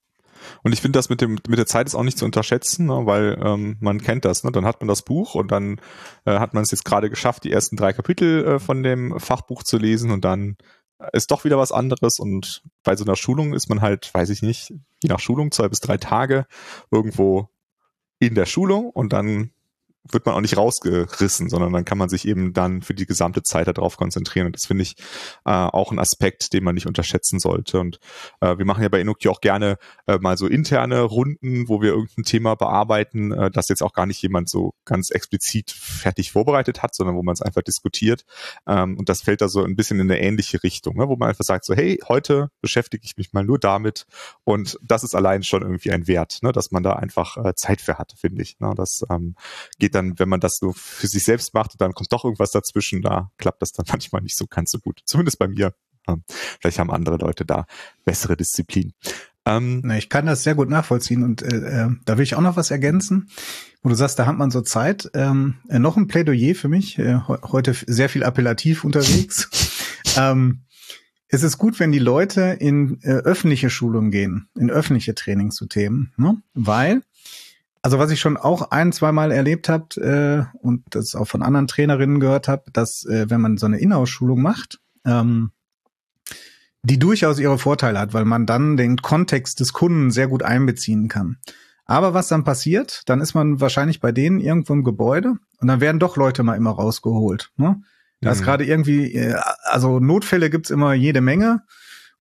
Und 0.64 0.74
ich 0.74 0.82
finde 0.82 1.00
das 1.00 1.10
mit 1.10 1.22
dem 1.22 1.40
mit 1.48 1.58
der 1.58 1.66
Zeit 1.66 1.88
ist 1.88 1.96
auch 1.96 2.04
nicht 2.04 2.18
zu 2.18 2.26
unterschätzen, 2.26 2.88
ne, 2.88 3.06
weil 3.06 3.40
ähm, 3.42 3.78
man 3.80 4.02
kennt 4.02 4.26
das. 4.26 4.44
Ne? 4.44 4.52
Dann 4.52 4.66
hat 4.66 4.82
man 4.82 4.88
das 4.88 5.04
Buch 5.04 5.36
und 5.36 5.52
dann 5.52 5.80
äh, 6.26 6.38
hat 6.40 6.54
man 6.54 6.64
es 6.64 6.72
jetzt 6.72 6.86
gerade 6.86 7.10
geschafft, 7.10 7.44
die 7.44 7.52
ersten 7.52 7.78
drei 7.78 7.94
Kapitel 7.94 8.46
äh, 8.46 8.60
von 8.60 8.84
dem 8.84 9.20
Fachbuch 9.20 9.64
zu 9.64 9.78
lesen 9.78 10.12
und 10.12 10.26
dann 10.26 10.58
ist 11.14 11.32
doch 11.32 11.44
wieder 11.44 11.58
was 11.58 11.72
anderes 11.72 12.20
und 12.20 12.64
bei 12.84 12.96
so 12.96 13.06
einer 13.06 13.16
Schulung 13.16 13.54
ist 13.54 13.70
man 13.70 13.82
halt, 13.82 14.14
weiß 14.14 14.30
ich 14.30 14.42
nicht, 14.42 14.74
je 15.02 15.10
nach 15.10 15.20
Schulung 15.20 15.52
zwei 15.52 15.70
bis 15.70 15.80
drei 15.80 15.98
Tage 15.98 16.46
irgendwo 16.92 17.50
in 18.20 18.36
der 18.36 18.46
Schulung 18.46 18.90
und 18.90 19.14
dann 19.14 19.52
wird 20.12 20.26
man 20.26 20.36
auch 20.36 20.42
nicht 20.42 20.58
rausgerissen, 20.58 21.50
sondern 21.50 21.74
dann 21.74 21.86
kann 21.86 21.98
man 21.98 22.10
sich 22.10 22.28
eben 22.28 22.54
dann 22.54 22.82
für 22.82 22.94
die 22.94 23.06
gesamte 23.06 23.44
Zeit 23.44 23.68
darauf 23.68 23.98
konzentrieren. 23.98 24.48
Und 24.48 24.56
das 24.56 24.66
finde 24.66 24.84
ich 24.84 24.96
äh, 25.46 25.52
auch 25.52 25.92
ein 25.92 26.00
Aspekt, 26.00 26.54
den 26.54 26.64
man 26.64 26.76
nicht 26.76 26.88
unterschätzen 26.88 27.40
sollte. 27.40 27.80
Und 27.80 28.00
äh, 28.42 28.58
wir 28.58 28.66
machen 28.66 28.84
ja 28.84 28.90
bei 28.90 29.02
Inoki 29.02 29.30
auch 29.30 29.42
gerne 29.42 29.78
äh, 30.08 30.18
mal 30.18 30.38
so 30.38 30.48
interne 30.48 31.02
Runden, 31.02 31.68
wo 31.68 31.82
wir 31.82 31.90
irgendein 31.90 32.24
Thema 32.24 32.56
bearbeiten, 32.56 33.32
äh, 33.32 33.52
das 33.52 33.70
jetzt 33.70 33.84
auch 33.84 33.94
gar 33.94 34.06
nicht 34.06 34.22
jemand 34.22 34.50
so 34.50 34.74
ganz 34.86 35.12
explizit 35.12 35.72
fertig 35.72 36.32
vorbereitet 36.32 36.82
hat, 36.82 36.96
sondern 36.96 37.16
wo 37.16 37.24
man 37.24 37.34
es 37.34 37.42
einfach 37.42 37.62
diskutiert. 37.62 38.26
Ähm, 38.68 38.98
und 38.98 39.10
das 39.10 39.22
fällt 39.22 39.42
da 39.42 39.50
so 39.50 39.64
ein 39.64 39.76
bisschen 39.76 40.00
in 40.00 40.10
eine 40.10 40.20
ähnliche 40.20 40.64
Richtung, 40.64 40.98
ne? 40.98 41.08
wo 41.08 41.16
man 41.16 41.30
einfach 41.30 41.46
sagt 41.46 41.66
so, 41.66 41.74
hey, 41.76 42.00
heute 42.08 42.50
beschäftige 42.62 43.06
ich 43.06 43.18
mich 43.18 43.34
mal 43.34 43.44
nur 43.44 43.60
damit. 43.60 44.06
Und 44.44 44.78
das 44.82 45.04
ist 45.04 45.16
allein 45.16 45.44
schon 45.44 45.62
irgendwie 45.62 45.92
ein 45.92 46.08
Wert, 46.08 46.40
ne? 46.42 46.52
dass 46.52 46.72
man 46.72 46.84
da 46.84 46.94
einfach 46.94 47.38
äh, 47.38 47.56
Zeit 47.56 47.82
für 47.82 47.98
hat, 47.98 48.14
finde 48.18 48.42
ich. 48.42 48.60
Ne? 48.60 48.74
Das 48.76 49.06
ähm, 49.10 49.36
geht 49.78 49.96
dann, 49.96 49.99
wenn 50.18 50.30
man 50.30 50.40
das 50.40 50.58
so 50.58 50.74
für 50.74 51.08
sich 51.08 51.24
selbst 51.24 51.54
macht, 51.54 51.80
dann 51.80 51.94
kommt 51.94 52.12
doch 52.12 52.24
irgendwas 52.24 52.52
dazwischen, 52.52 53.02
da 53.02 53.32
klappt 53.38 53.62
das 53.62 53.72
dann 53.72 53.86
manchmal 53.90 54.22
nicht 54.22 54.38
so 54.38 54.46
ganz 54.48 54.72
so 54.72 54.80
gut. 54.80 55.02
Zumindest 55.06 55.40
bei 55.40 55.48
mir. 55.48 55.74
Ähm, 56.08 56.24
vielleicht 56.60 56.80
haben 56.80 56.92
andere 56.92 57.18
Leute 57.18 57.46
da 57.46 57.66
bessere 58.06 58.38
Disziplin. 58.38 58.94
Ähm, 59.46 59.90
ich 59.92 60.10
kann 60.10 60.26
das 60.26 60.44
sehr 60.44 60.56
gut 60.56 60.70
nachvollziehen 60.70 61.24
und 61.24 61.42
äh, 61.42 61.86
äh, 61.86 61.90
da 62.06 62.18
will 62.18 62.24
ich 62.24 62.36
auch 62.36 62.42
noch 62.42 62.56
was 62.56 62.72
ergänzen, 62.72 63.30
wo 63.82 63.90
du 63.90 63.96
sagst, 63.96 64.20
da 64.20 64.26
hat 64.26 64.38
man 64.38 64.52
so 64.52 64.62
Zeit. 64.62 65.10
Ähm, 65.14 65.56
äh, 65.70 65.80
noch 65.80 65.98
ein 65.98 66.08
Plädoyer 66.08 66.56
für 66.56 66.68
mich, 66.68 67.00
äh, 67.00 67.20
heute 67.28 67.74
sehr 67.74 68.10
viel 68.10 68.24
appellativ 68.24 68.84
unterwegs. 68.84 69.50
ähm, 70.18 70.62
es 71.28 71.44
ist 71.44 71.58
gut, 71.58 71.80
wenn 71.80 71.92
die 71.92 72.00
Leute 72.00 72.58
in 72.60 73.00
äh, 73.02 73.12
öffentliche 73.12 73.70
Schulungen 73.70 74.12
gehen, 74.12 74.50
in 74.58 74.72
öffentliche 74.72 75.14
Trainings 75.14 75.56
zu 75.56 75.68
Themen, 75.68 76.12
ne? 76.18 76.42
weil 76.54 77.04
also 77.82 78.00
was 78.00 78.12
ich 78.12 78.20
schon 78.20 78.38
auch 78.38 78.72
ein, 78.72 78.92
zwei 78.92 79.12
Mal 79.12 79.32
erlebt 79.32 79.70
habe 79.70 80.50
äh, 80.52 80.58
und 80.58 80.84
das 80.92 81.16
auch 81.16 81.28
von 81.28 81.42
anderen 81.42 81.68
Trainerinnen 81.68 82.20
gehört 82.20 82.48
habe, 82.48 82.72
dass 82.72 83.06
äh, 83.06 83.30
wenn 83.30 83.42
man 83.42 83.58
so 83.58 83.66
eine 83.66 83.80
Inhouse-Schulung 83.80 84.42
macht, 84.42 84.80
ähm, 85.06 85.52
die 86.84 87.00
durchaus 87.00 87.40
ihre 87.40 87.58
Vorteile 87.58 88.00
hat, 88.00 88.14
weil 88.14 88.26
man 88.26 88.46
dann 88.46 88.78
den 88.78 88.98
Kontext 88.98 89.60
des 89.60 89.74
Kunden 89.74 90.12
sehr 90.12 90.28
gut 90.28 90.44
einbeziehen 90.44 91.08
kann. 91.08 91.38
Aber 91.86 92.14
was 92.14 92.28
dann 92.28 92.44
passiert, 92.44 93.04
dann 93.08 93.20
ist 93.20 93.34
man 93.34 93.60
wahrscheinlich 93.60 94.00
bei 94.00 94.12
denen 94.12 94.40
irgendwo 94.40 94.74
im 94.74 94.84
Gebäude 94.84 95.36
und 95.60 95.68
dann 95.68 95.82
werden 95.82 96.00
doch 96.00 96.18
Leute 96.18 96.44
mal 96.44 96.56
immer 96.56 96.72
rausgeholt. 96.72 97.52
Ne? 97.58 97.82
Da 98.22 98.32
ist 98.32 98.42
mhm. 98.42 98.46
gerade 98.46 98.66
irgendwie, 98.66 99.14
äh, 99.16 99.36
also 99.64 100.00
Notfälle 100.00 100.50
gibt's 100.50 100.70
immer 100.70 100.94
jede 100.94 101.22
Menge 101.22 101.64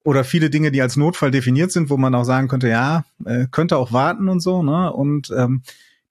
oder 0.09 0.25
viele 0.25 0.49
Dinge, 0.49 0.71
die 0.71 0.81
als 0.81 0.97
Notfall 0.97 1.31
definiert 1.31 1.71
sind, 1.71 1.91
wo 1.91 1.99
man 1.99 2.15
auch 2.15 2.25
sagen 2.25 2.49
könnte, 2.49 2.67
ja, 2.67 3.05
äh, 3.27 3.47
könnte 3.51 3.77
auch 3.77 3.93
warten 3.93 4.31
und 4.31 4.41
so. 4.41 4.63
Ne? 4.63 4.91
Und 4.91 5.31
ähm, 5.37 5.63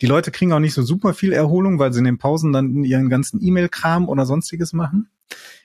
die 0.04 0.06
Leute 0.06 0.30
kriegen 0.30 0.54
auch 0.54 0.60
nicht 0.60 0.76
so 0.76 0.84
super 0.84 1.16
viel 1.16 1.34
Erholung, 1.34 1.80
weil 1.80 1.92
sie 1.92 1.98
in 1.98 2.06
den 2.06 2.20
Pausen 2.20 2.54
dann 2.54 2.84
ihren 2.84 3.10
ganzen 3.10 3.44
E-Mail-Kram 3.44 4.08
oder 4.08 4.28
sonstiges 4.28 4.72
machen. 4.72 5.10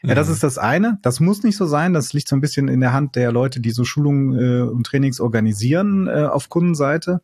Mhm. 0.01 0.09
Ja, 0.09 0.15
das 0.15 0.29
mhm. 0.29 0.33
ist 0.33 0.43
das 0.43 0.57
eine. 0.57 0.99
Das 1.03 1.21
muss 1.21 1.43
nicht 1.43 1.59
so 1.59 1.67
sein. 1.67 1.93
Das 1.93 2.15
liegt 2.15 2.27
so 2.27 2.35
ein 2.35 2.41
bisschen 2.41 2.69
in 2.69 2.81
der 2.81 2.95
Hand 2.95 3.17
der 3.17 3.33
Leute, 3.33 3.61
die 3.61 3.71
so 3.71 3.85
Schulungen 3.85 4.39
äh, 4.39 4.63
und 4.63 4.87
Trainings 4.87 5.21
organisieren 5.21 6.07
äh, 6.07 6.25
auf 6.25 6.49
Kundenseite. 6.49 7.21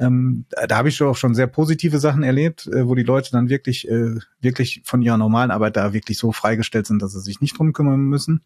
Ähm, 0.00 0.46
da 0.66 0.78
habe 0.78 0.88
ich 0.88 1.02
auch 1.02 1.16
schon 1.16 1.34
sehr 1.34 1.46
positive 1.46 1.98
Sachen 1.98 2.22
erlebt, 2.22 2.66
äh, 2.66 2.88
wo 2.88 2.94
die 2.94 3.02
Leute 3.02 3.30
dann 3.32 3.50
wirklich, 3.50 3.86
äh, 3.86 4.16
wirklich 4.40 4.80
von 4.84 5.02
ihrer 5.02 5.18
normalen 5.18 5.50
Arbeit 5.50 5.76
da 5.76 5.92
wirklich 5.92 6.16
so 6.16 6.32
freigestellt 6.32 6.86
sind, 6.86 7.02
dass 7.02 7.12
sie 7.12 7.20
sich 7.20 7.42
nicht 7.42 7.58
drum 7.58 7.74
kümmern 7.74 8.00
müssen. 8.00 8.40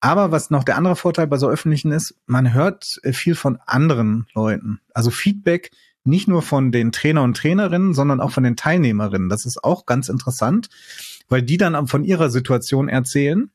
Aber 0.00 0.30
was 0.30 0.50
noch 0.50 0.62
der 0.62 0.76
andere 0.76 0.94
Vorteil 0.94 1.26
bei 1.26 1.38
so 1.38 1.48
öffentlichen 1.48 1.90
ist, 1.90 2.16
man 2.26 2.52
hört 2.52 3.00
äh, 3.02 3.14
viel 3.14 3.34
von 3.34 3.58
anderen 3.64 4.26
Leuten. 4.34 4.80
Also 4.92 5.10
Feedback 5.10 5.70
nicht 6.04 6.28
nur 6.28 6.42
von 6.42 6.70
den 6.70 6.92
Trainer 6.92 7.22
und 7.22 7.34
Trainerinnen, 7.34 7.94
sondern 7.94 8.20
auch 8.20 8.30
von 8.30 8.44
den 8.44 8.56
Teilnehmerinnen. 8.56 9.30
Das 9.30 9.46
ist 9.46 9.64
auch 9.64 9.86
ganz 9.86 10.10
interessant, 10.10 10.68
weil 11.30 11.42
die 11.42 11.56
dann 11.56 11.86
von 11.86 12.04
ihrer 12.04 12.28
Situation 12.28 12.90
erzählen 12.90 13.50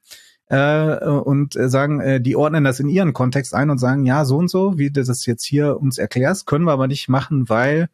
äh, 0.49 1.05
und 1.05 1.53
sagen, 1.53 2.01
äh, 2.01 2.21
die 2.21 2.35
ordnen 2.35 2.63
das 2.63 2.79
in 2.79 2.89
ihren 2.89 3.13
Kontext 3.13 3.53
ein 3.53 3.69
und 3.69 3.77
sagen, 3.77 4.05
ja, 4.05 4.25
so 4.25 4.37
und 4.37 4.49
so, 4.49 4.77
wie 4.77 4.89
du 4.89 5.03
das 5.03 5.25
jetzt 5.25 5.45
hier 5.45 5.79
uns 5.79 5.97
erklärst, 5.97 6.45
können 6.45 6.65
wir 6.65 6.71
aber 6.71 6.87
nicht 6.87 7.07
machen, 7.07 7.49
weil 7.49 7.89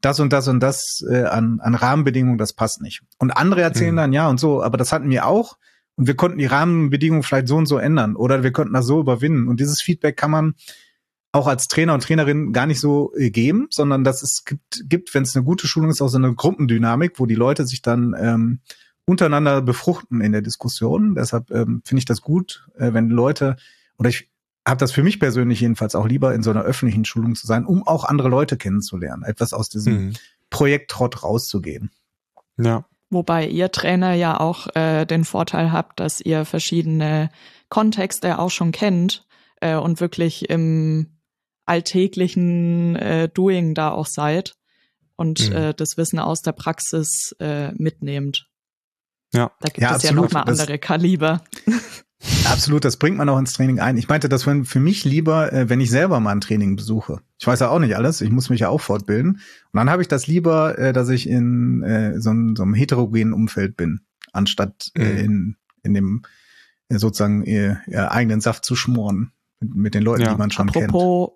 das 0.00 0.20
und 0.20 0.32
das 0.32 0.48
und 0.48 0.60
das 0.60 1.04
äh, 1.08 1.22
an, 1.22 1.60
an 1.60 1.74
Rahmenbedingungen, 1.74 2.38
das 2.38 2.52
passt 2.52 2.82
nicht. 2.82 3.02
Und 3.18 3.30
andere 3.30 3.62
erzählen 3.62 3.94
mhm. 3.94 3.98
dann, 3.98 4.12
ja 4.12 4.28
und 4.28 4.38
so, 4.38 4.62
aber 4.62 4.76
das 4.76 4.92
hatten 4.92 5.08
wir 5.08 5.26
auch 5.26 5.56
und 5.96 6.06
wir 6.06 6.16
konnten 6.16 6.38
die 6.38 6.46
Rahmenbedingungen 6.46 7.22
vielleicht 7.22 7.48
so 7.48 7.56
und 7.56 7.66
so 7.66 7.78
ändern 7.78 8.16
oder 8.16 8.42
wir 8.42 8.52
konnten 8.52 8.74
das 8.74 8.86
so 8.86 9.00
überwinden. 9.00 9.48
Und 9.48 9.60
dieses 9.60 9.80
Feedback 9.80 10.16
kann 10.16 10.30
man 10.30 10.54
auch 11.32 11.46
als 11.46 11.68
Trainer 11.68 11.94
und 11.94 12.02
Trainerin 12.02 12.52
gar 12.52 12.66
nicht 12.66 12.80
so 12.80 13.12
äh, 13.16 13.30
geben, 13.30 13.68
sondern 13.70 14.04
dass 14.04 14.22
es 14.22 14.44
gibt, 14.44 14.84
gibt 14.88 15.14
wenn 15.14 15.22
es 15.22 15.36
eine 15.36 15.44
gute 15.44 15.66
Schulung 15.66 15.90
ist, 15.90 16.02
auch 16.02 16.08
so 16.08 16.18
eine 16.18 16.34
Gruppendynamik, 16.34 17.18
wo 17.18 17.26
die 17.26 17.34
Leute 17.34 17.66
sich 17.66 17.82
dann 17.82 18.14
ähm, 18.18 18.60
untereinander 19.06 19.62
befruchten 19.62 20.20
in 20.20 20.32
der 20.32 20.42
Diskussion. 20.42 21.14
Deshalb 21.14 21.50
ähm, 21.50 21.80
finde 21.84 22.00
ich 22.00 22.04
das 22.04 22.20
gut, 22.20 22.68
äh, 22.76 22.92
wenn 22.92 23.08
Leute, 23.08 23.56
oder 23.98 24.10
ich 24.10 24.28
habe 24.66 24.78
das 24.78 24.92
für 24.92 25.02
mich 25.02 25.20
persönlich 25.20 25.60
jedenfalls 25.60 25.94
auch 25.94 26.06
lieber, 26.06 26.34
in 26.34 26.42
so 26.42 26.50
einer 26.50 26.62
öffentlichen 26.62 27.04
Schulung 27.04 27.36
zu 27.36 27.46
sein, 27.46 27.64
um 27.64 27.86
auch 27.86 28.04
andere 28.04 28.28
Leute 28.28 28.56
kennenzulernen, 28.56 29.22
etwas 29.22 29.52
aus 29.52 29.68
diesem 29.68 30.06
mhm. 30.06 30.12
Projekttrott 30.50 31.22
rauszugehen. 31.22 31.90
Ja. 32.58 32.84
Wobei 33.08 33.46
ihr 33.46 33.70
Trainer 33.70 34.14
ja 34.14 34.40
auch 34.40 34.66
äh, 34.74 35.06
den 35.06 35.24
Vorteil 35.24 35.70
habt, 35.70 36.00
dass 36.00 36.20
ihr 36.20 36.44
verschiedene 36.44 37.30
Kontexte 37.68 38.40
auch 38.40 38.50
schon 38.50 38.72
kennt 38.72 39.24
äh, 39.60 39.76
und 39.76 40.00
wirklich 40.00 40.50
im 40.50 41.18
alltäglichen 41.64 42.96
äh, 42.96 43.28
Doing 43.28 43.74
da 43.74 43.90
auch 43.90 44.06
seid 44.06 44.54
und 45.14 45.50
mhm. 45.50 45.56
äh, 45.56 45.74
das 45.74 45.96
Wissen 45.96 46.18
aus 46.18 46.42
der 46.42 46.52
Praxis 46.52 47.34
äh, 47.38 47.72
mitnehmt. 47.74 48.48
Ja. 49.36 49.52
Da 49.60 49.68
gibt 49.68 49.78
ja, 49.78 49.90
es 49.90 49.94
absolut. 49.96 50.16
ja 50.16 50.22
nochmal 50.22 50.44
andere 50.50 50.78
Kaliber. 50.78 51.42
Absolut, 52.46 52.84
das 52.84 52.96
bringt 52.96 53.18
man 53.18 53.28
auch 53.28 53.38
ins 53.38 53.52
Training 53.52 53.78
ein. 53.78 53.96
Ich 53.98 54.08
meinte, 54.08 54.28
das 54.28 54.46
wäre 54.46 54.64
für 54.64 54.80
mich 54.80 55.04
lieber, 55.04 55.52
äh, 55.52 55.68
wenn 55.68 55.80
ich 55.80 55.90
selber 55.90 56.18
mal 56.18 56.32
ein 56.32 56.40
Training 56.40 56.74
besuche. 56.74 57.20
Ich 57.38 57.46
weiß 57.46 57.60
ja 57.60 57.68
auch 57.68 57.78
nicht 57.78 57.94
alles, 57.94 58.20
ich 58.20 58.30
muss 58.30 58.48
mich 58.48 58.60
ja 58.60 58.68
auch 58.68 58.80
fortbilden. 58.80 59.32
Und 59.32 59.40
dann 59.74 59.90
habe 59.90 60.02
ich 60.02 60.08
das 60.08 60.26
lieber, 60.26 60.78
äh, 60.78 60.92
dass 60.92 61.08
ich 61.10 61.28
in 61.28 61.82
äh, 61.82 62.18
so, 62.18 62.30
einem, 62.30 62.56
so 62.56 62.62
einem 62.62 62.74
heterogenen 62.74 63.32
Umfeld 63.32 63.76
bin, 63.76 64.00
anstatt 64.32 64.90
mhm. 64.96 65.04
in, 65.04 65.56
in 65.82 65.94
dem 65.94 66.22
sozusagen 66.88 67.44
ihr, 67.44 67.80
ihr 67.86 68.10
eigenen 68.10 68.40
Saft 68.40 68.64
zu 68.64 68.76
schmoren 68.76 69.32
mit, 69.60 69.74
mit 69.74 69.94
den 69.94 70.02
Leuten, 70.02 70.22
ja. 70.22 70.32
die 70.32 70.38
man 70.38 70.50
schon 70.50 70.68
Apropos 70.68 70.80
kennt. 70.80 70.94
Apropos 70.94 71.32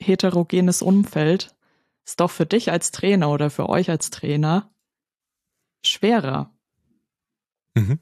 heterogenes 0.00 0.82
Umfeld, 0.82 1.54
ist 2.04 2.20
doch 2.20 2.30
für 2.30 2.46
dich 2.46 2.70
als 2.70 2.90
Trainer 2.90 3.30
oder 3.30 3.50
für 3.50 3.68
euch 3.68 3.90
als 3.90 4.10
Trainer 4.10 4.70
schwerer 5.84 6.53
Mhm. 7.74 7.98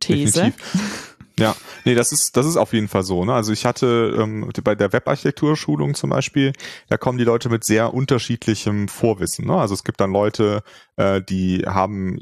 These. 0.00 0.32
Definitiv. 0.32 1.16
Ja, 1.38 1.54
nee, 1.84 1.94
das 1.94 2.10
ist, 2.10 2.36
das 2.36 2.46
ist 2.46 2.56
auf 2.56 2.72
jeden 2.72 2.88
Fall 2.88 3.04
so. 3.04 3.24
Ne? 3.24 3.32
Also 3.32 3.52
ich 3.52 3.64
hatte 3.64 4.16
ähm, 4.18 4.50
bei 4.64 4.74
der 4.74 4.92
Webarchitektur-Schulung 4.92 5.94
zum 5.94 6.10
Beispiel, 6.10 6.52
da 6.88 6.96
kommen 6.96 7.16
die 7.16 7.24
Leute 7.24 7.48
mit 7.48 7.64
sehr 7.64 7.94
unterschiedlichem 7.94 8.88
Vorwissen. 8.88 9.46
Ne? 9.46 9.56
Also 9.56 9.74
es 9.74 9.84
gibt 9.84 10.00
dann 10.00 10.12
Leute, 10.12 10.62
äh, 10.96 11.22
die 11.22 11.62
haben 11.64 12.18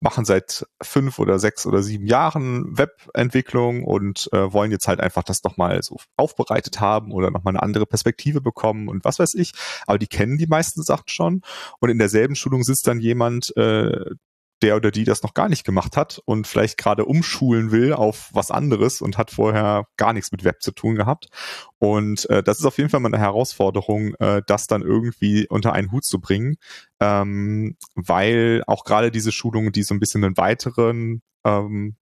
machen 0.00 0.24
seit 0.24 0.66
fünf 0.82 1.18
oder 1.18 1.38
sechs 1.38 1.66
oder 1.66 1.82
sieben 1.82 2.06
Jahren 2.06 2.78
Webentwicklung 2.78 3.82
und 3.84 4.28
äh, 4.32 4.52
wollen 4.52 4.70
jetzt 4.70 4.86
halt 4.86 5.00
einfach 5.00 5.24
das 5.24 5.42
nochmal 5.42 5.82
so 5.82 5.96
aufbereitet 6.16 6.80
haben 6.80 7.12
oder 7.12 7.30
nochmal 7.30 7.52
eine 7.52 7.62
andere 7.62 7.86
Perspektive 7.86 8.40
bekommen 8.40 8.88
und 8.88 9.04
was 9.04 9.18
weiß 9.18 9.34
ich. 9.34 9.52
Aber 9.86 9.98
die 9.98 10.06
kennen 10.06 10.38
die 10.38 10.46
meisten 10.46 10.82
Sachen 10.82 11.08
schon. 11.08 11.42
Und 11.80 11.90
in 11.90 11.98
derselben 11.98 12.36
Schulung 12.36 12.62
sitzt 12.62 12.86
dann 12.86 13.00
jemand, 13.00 13.56
äh, 13.56 14.04
der 14.64 14.76
oder 14.76 14.90
die 14.90 15.04
das 15.04 15.22
noch 15.22 15.34
gar 15.34 15.50
nicht 15.50 15.64
gemacht 15.64 15.94
hat 15.96 16.22
und 16.24 16.46
vielleicht 16.46 16.78
gerade 16.78 17.04
umschulen 17.04 17.70
will 17.70 17.92
auf 17.92 18.30
was 18.32 18.50
anderes 18.50 19.02
und 19.02 19.18
hat 19.18 19.30
vorher 19.30 19.86
gar 19.98 20.14
nichts 20.14 20.32
mit 20.32 20.42
Web 20.42 20.62
zu 20.62 20.72
tun 20.72 20.94
gehabt. 20.94 21.28
Und 21.78 22.28
äh, 22.30 22.42
das 22.42 22.58
ist 22.60 22.64
auf 22.64 22.78
jeden 22.78 22.88
Fall 22.88 23.00
mal 23.00 23.12
eine 23.12 23.22
Herausforderung, 23.22 24.14
äh, 24.14 24.40
das 24.46 24.66
dann 24.66 24.80
irgendwie 24.80 25.46
unter 25.48 25.74
einen 25.74 25.92
Hut 25.92 26.04
zu 26.04 26.18
bringen, 26.18 26.56
ähm, 26.98 27.76
weil 27.94 28.62
auch 28.66 28.84
gerade 28.84 29.10
diese 29.10 29.32
Schulungen, 29.32 29.70
die 29.70 29.82
so 29.82 29.94
ein 29.94 30.00
bisschen 30.00 30.24
einen 30.24 30.38
weiteren 30.38 31.20
ähm, 31.44 31.96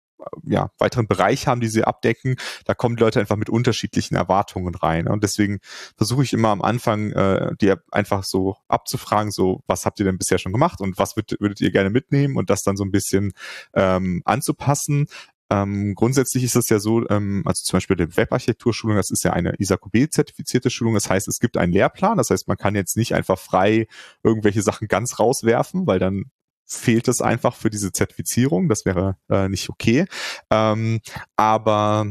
ja, 0.44 0.70
weiteren 0.78 1.06
Bereich 1.06 1.46
haben, 1.46 1.60
die 1.60 1.68
sie 1.68 1.84
abdecken, 1.84 2.37
da 2.64 2.75
kommen 2.75 2.96
die 2.96 3.02
Leute 3.02 3.20
einfach 3.20 3.37
mit 3.37 3.50
unterschiedlichen 3.50 4.16
Erwartungen 4.16 4.75
rein. 4.75 5.08
Und 5.08 5.22
deswegen 5.22 5.60
versuche 5.96 6.22
ich 6.22 6.32
immer 6.32 6.48
am 6.48 6.62
Anfang, 6.62 7.12
äh, 7.12 7.54
die 7.60 7.75
einfach 7.90 8.25
so 8.25 8.56
abzufragen, 8.68 9.30
so, 9.30 9.62
was 9.66 9.87
habt 9.87 9.98
ihr 10.00 10.04
denn 10.04 10.18
bisher 10.18 10.38
schon 10.38 10.52
gemacht 10.52 10.80
und 10.80 10.98
was 10.98 11.16
würdet, 11.16 11.40
würdet 11.40 11.60
ihr 11.60 11.70
gerne 11.70 11.90
mitnehmen 11.90 12.37
und 12.37 12.50
das 12.50 12.62
dann 12.62 12.76
so 12.76 12.84
ein 12.84 12.90
bisschen 12.90 13.32
ähm, 13.75 14.22
anzupassen. 14.25 15.06
Ähm, 15.50 15.94
grundsätzlich 15.94 16.44
ist 16.44 16.56
es 16.56 16.68
ja 16.68 16.78
so, 16.78 17.08
ähm, 17.08 17.42
also 17.46 17.62
zum 17.64 17.78
Beispiel 17.78 17.96
die 17.96 18.16
Webarchitekturschulung, 18.16 18.96
das 18.96 19.10
ist 19.10 19.25
ja 19.25 19.32
eine 19.32 19.54
ISAQB-zertifizierte 19.58 20.68
Schulung. 20.68 20.94
Das 20.94 21.08
heißt, 21.08 21.26
es 21.26 21.38
gibt 21.38 21.56
einen 21.56 21.72
Lehrplan. 21.72 22.18
Das 22.18 22.28
heißt, 22.30 22.48
man 22.48 22.58
kann 22.58 22.75
jetzt 22.75 22.96
nicht 22.96 23.14
einfach 23.14 23.38
frei 23.38 23.87
irgendwelche 24.22 24.62
Sachen 24.62 24.88
ganz 24.88 25.18
rauswerfen, 25.18 25.87
weil 25.87 25.98
dann 25.98 26.25
fehlt 26.68 27.08
es 27.08 27.20
einfach 27.20 27.56
für 27.56 27.70
diese 27.70 27.92
Zertifizierung. 27.92 28.68
Das 28.68 28.84
wäre 28.84 29.16
äh, 29.30 29.48
nicht 29.48 29.68
okay. 29.70 30.06
Ähm, 30.50 31.00
aber 31.37 32.06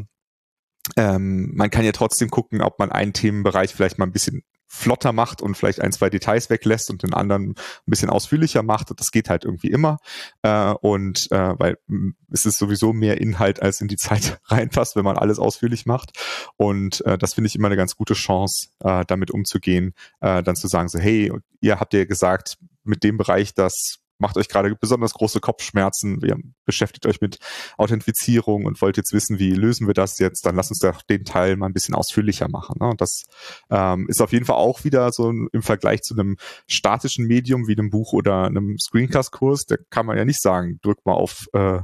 ähm, 0.98 1.52
man 1.56 1.70
kann 1.70 1.86
ja 1.86 1.92
trotzdem 1.92 2.30
gucken, 2.30 2.62
ob 2.62 2.80
man 2.80 2.92
einen 2.92 3.14
Themenbereich 3.14 3.74
vielleicht 3.74 3.98
mal 3.98 4.06
ein 4.06 4.12
bisschen 4.12 4.44
flotter 4.70 5.14
macht 5.14 5.42
und 5.42 5.56
vielleicht 5.56 5.80
ein, 5.80 5.94
zwei 5.94 6.10
Details 6.10 6.50
weglässt 6.50 6.90
und 6.90 7.02
den 7.02 7.14
anderen 7.14 7.52
ein 7.52 7.56
bisschen 7.86 8.10
ausführlicher 8.10 8.64
macht. 8.64 8.92
Das 9.00 9.12
geht 9.12 9.30
halt 9.30 9.46
irgendwie 9.46 9.70
immer. 9.70 9.98
Äh, 10.42 10.72
und 10.82 11.32
äh, 11.32 11.58
weil 11.58 11.78
es 12.32 12.46
ist 12.46 12.58
sowieso 12.58 12.92
mehr 12.92 13.22
Inhalt, 13.22 13.62
als 13.62 13.80
in 13.80 13.88
die 13.88 13.96
Zeit 13.98 14.40
reinpasst, 14.46 14.96
wenn 14.96 15.06
man 15.06 15.18
alles 15.18 15.40
ausführlich 15.40 15.86
macht. 15.86 16.12
Und 16.58 17.06
äh, 17.06 17.18
das 17.18 17.36
finde 17.36 17.48
ich 17.48 17.56
immer 17.56 17.68
eine 17.68 17.78
ganz 17.78 17.96
gute 17.96 18.14
Chance, 18.14 18.70
damit 18.80 19.32
umzugehen, 19.32 19.94
dann 20.20 20.56
zu 20.56 20.68
sagen, 20.68 20.90
so, 20.90 21.00
hey, 21.00 21.32
ihr 21.62 21.80
habt 21.80 21.94
ja 21.94 22.06
gesagt, 22.06 22.58
mit 22.84 23.04
dem 23.04 23.18
Bereich, 23.18 23.54
das 23.54 24.00
macht 24.20 24.38
euch 24.38 24.48
gerade 24.48 24.76
besonders 24.76 25.14
große 25.14 25.40
Kopfschmerzen, 25.40 26.20
ihr 26.24 26.38
beschäftigt 26.66 27.06
euch 27.06 27.22
mit 27.22 27.40
Authentifizierung 27.78 28.66
und 28.66 28.82
wollt 28.82 28.98
jetzt 28.98 29.14
wissen, 29.14 29.40
wie 29.40 29.52
lösen 29.52 29.88
wir 29.88 29.94
das 29.94 30.20
jetzt, 30.20 30.46
dann 30.46 30.56
lasst 30.56 30.72
uns 30.72 30.80
doch 30.80 31.02
den 31.04 31.26
Teil 31.26 31.56
mal 31.56 31.68
ein 31.68 31.74
bisschen 31.74 31.96
ausführlicher 31.96 32.50
machen. 32.50 32.78
Ne? 32.80 32.88
Und 32.88 33.02
das 33.02 33.24
ähm, 33.70 34.08
ist 34.10 34.22
auf 34.22 34.34
jeden 34.34 34.46
Fall 34.46 34.58
auch 34.58 34.84
wieder 34.84 35.12
so 35.12 35.30
im 35.30 35.62
Vergleich 35.62 36.02
zu 36.02 36.14
einem 36.16 36.38
statischen 36.68 37.26
Medium 37.26 37.68
wie 37.68 37.78
einem 37.78 37.90
Buch 37.90 38.14
oder 38.14 38.46
einem 38.46 38.78
Screencast-Kurs, 38.80 39.66
da 39.66 39.76
kann 39.90 40.06
man 40.06 40.18
ja 40.18 40.26
nicht 40.26 40.42
sagen, 40.42 40.80
drück 40.82 41.06
mal 41.06 41.14
auf 41.14 41.48
äh, 41.54 41.80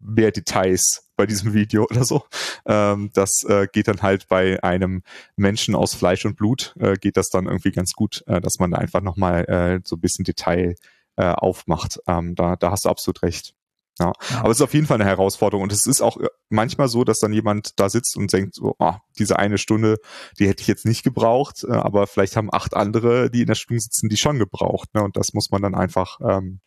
mehr 0.00 0.30
Details 0.30 1.08
bei 1.16 1.26
diesem 1.26 1.52
Video 1.52 1.84
oder 1.90 2.04
so. 2.04 2.24
Ähm, 2.66 3.10
das 3.12 3.44
äh, 3.44 3.66
geht 3.70 3.88
dann 3.88 4.02
halt 4.02 4.28
bei 4.28 4.62
einem 4.62 5.02
Menschen 5.36 5.74
aus 5.74 5.94
Fleisch 5.94 6.24
und 6.24 6.36
Blut, 6.36 6.74
äh, 6.78 6.94
geht 6.94 7.16
das 7.16 7.28
dann 7.28 7.46
irgendwie 7.46 7.72
ganz 7.72 7.92
gut, 7.92 8.22
äh, 8.26 8.40
dass 8.40 8.58
man 8.58 8.70
da 8.70 8.78
einfach 8.78 9.02
nochmal 9.02 9.44
äh, 9.44 9.80
so 9.84 9.96
ein 9.96 10.00
bisschen 10.00 10.24
Detail 10.24 10.74
äh, 11.18 11.32
aufmacht. 11.32 12.00
Ähm, 12.06 12.34
da, 12.34 12.56
da 12.56 12.70
hast 12.70 12.84
du 12.84 12.88
absolut 12.88 13.22
recht. 13.22 13.54
Ja. 13.98 14.12
ja. 14.30 14.38
Aber 14.38 14.50
es 14.50 14.58
ist 14.58 14.62
auf 14.62 14.74
jeden 14.74 14.86
Fall 14.86 15.00
eine 15.00 15.08
Herausforderung. 15.08 15.64
Und 15.64 15.72
es 15.72 15.86
ist 15.86 16.00
auch 16.00 16.16
äh, 16.18 16.28
manchmal 16.48 16.88
so, 16.88 17.02
dass 17.04 17.18
dann 17.18 17.32
jemand 17.32 17.78
da 17.80 17.90
sitzt 17.90 18.16
und 18.16 18.32
denkt, 18.32 18.54
so, 18.54 18.76
ah, 18.78 19.00
diese 19.18 19.38
eine 19.38 19.58
Stunde, 19.58 19.96
die 20.38 20.46
hätte 20.46 20.62
ich 20.62 20.68
jetzt 20.68 20.86
nicht 20.86 21.02
gebraucht, 21.02 21.64
äh, 21.64 21.72
aber 21.72 22.06
vielleicht 22.06 22.36
haben 22.36 22.52
acht 22.52 22.74
andere, 22.74 23.30
die 23.30 23.40
in 23.40 23.48
der 23.48 23.56
Stunde 23.56 23.80
sitzen, 23.80 24.08
die 24.08 24.16
schon 24.16 24.38
gebraucht. 24.38 24.94
Ne? 24.94 25.02
Und 25.02 25.16
das 25.16 25.32
muss 25.34 25.50
man 25.50 25.62
dann 25.62 25.74
einfach 25.74 26.20
ähm, 26.22 26.60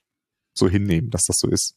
so 0.54 0.68
hinnehmen, 0.68 1.10
dass 1.10 1.24
das 1.24 1.40
so 1.40 1.48
ist. 1.48 1.76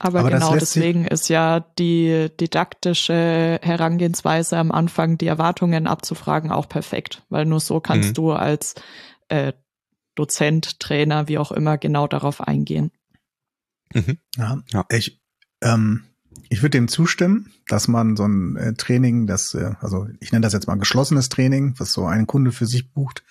Aber, 0.00 0.20
Aber 0.20 0.30
genau 0.30 0.54
deswegen 0.54 1.06
ist 1.06 1.28
ja 1.28 1.60
die 1.60 2.28
didaktische 2.40 3.58
Herangehensweise 3.62 4.56
am 4.56 4.70
Anfang, 4.70 5.18
die 5.18 5.26
Erwartungen 5.26 5.88
abzufragen, 5.88 6.52
auch 6.52 6.68
perfekt, 6.68 7.24
weil 7.30 7.46
nur 7.46 7.58
so 7.58 7.80
kannst 7.80 8.10
mhm. 8.10 8.14
du 8.14 8.32
als 8.32 8.76
äh, 9.28 9.52
Dozent, 10.18 10.80
Trainer, 10.80 11.28
wie 11.28 11.38
auch 11.38 11.52
immer, 11.52 11.78
genau 11.78 12.06
darauf 12.06 12.40
eingehen. 12.40 12.90
Mhm. 13.94 14.18
Ja, 14.36 14.62
ja, 14.68 14.84
ich, 14.90 15.20
ähm, 15.62 16.04
ich 16.50 16.62
würde 16.62 16.78
dem 16.78 16.88
zustimmen, 16.88 17.52
dass 17.68 17.88
man 17.88 18.16
so 18.16 18.24
ein 18.24 18.56
äh, 18.56 18.74
Training, 18.74 19.26
das, 19.26 19.54
äh, 19.54 19.72
also 19.80 20.06
ich 20.20 20.32
nenne 20.32 20.42
das 20.42 20.52
jetzt 20.52 20.66
mal 20.66 20.78
geschlossenes 20.78 21.28
Training, 21.28 21.74
was 21.78 21.92
so 21.92 22.06
ein 22.06 22.26
Kunde 22.26 22.52
für 22.52 22.66
sich 22.66 22.92
bucht, 22.92 23.24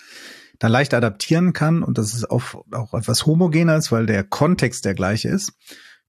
dann 0.59 0.71
leicht 0.71 0.93
adaptieren 0.93 1.53
kann 1.53 1.83
und 1.83 1.97
dass 1.97 2.13
es 2.13 2.25
auch, 2.25 2.65
auch 2.71 2.93
etwas 2.93 3.25
homogener 3.25 3.77
ist, 3.77 3.91
weil 3.91 4.05
der 4.05 4.23
Kontext 4.23 4.85
der 4.85 4.95
gleiche 4.95 5.29
ist. 5.29 5.53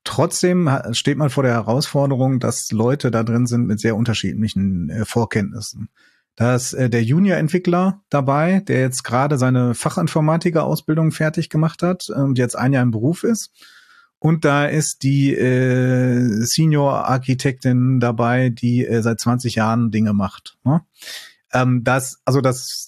Trotzdem 0.04 0.70
steht 0.92 1.18
man 1.18 1.28
vor 1.28 1.42
der 1.42 1.52
Herausforderung, 1.52 2.40
dass 2.40 2.70
Leute 2.73 3.11
da 3.11 3.25
drin 3.25 3.47
sind 3.47 3.66
mit 3.66 3.80
sehr 3.80 3.97
unterschiedlichen 3.97 4.88
äh, 4.90 5.04
Vorkenntnissen. 5.04 5.90
Da 6.38 6.54
ist 6.54 6.73
äh, 6.73 6.88
der 6.88 7.02
Junior-Entwickler 7.02 8.00
dabei, 8.11 8.61
der 8.61 8.78
jetzt 8.78 9.02
gerade 9.02 9.38
seine 9.38 9.75
Fachinformatiker-Ausbildung 9.75 11.11
fertig 11.11 11.50
gemacht 11.50 11.83
hat 11.83 12.11
und 12.11 12.38
jetzt 12.38 12.57
ein 12.57 12.73
Jahr 12.73 12.85
im 12.85 12.92
Beruf 12.92 13.25
ist. 13.25 13.50
Und 14.21 14.45
da 14.45 14.66
ist 14.66 15.02
die 15.02 15.35
äh, 15.35 16.45
Senior-Architektin 16.45 17.99
dabei, 17.99 18.50
die 18.50 18.87
äh, 18.87 19.02
seit 19.02 19.18
20 19.18 19.57
Jahren 19.57 19.90
Dinge 19.90 20.12
macht. 20.12 20.57
Ne? 20.62 20.83
Ähm, 21.52 21.83
das, 21.83 22.21
also 22.25 22.40
das 22.40 22.88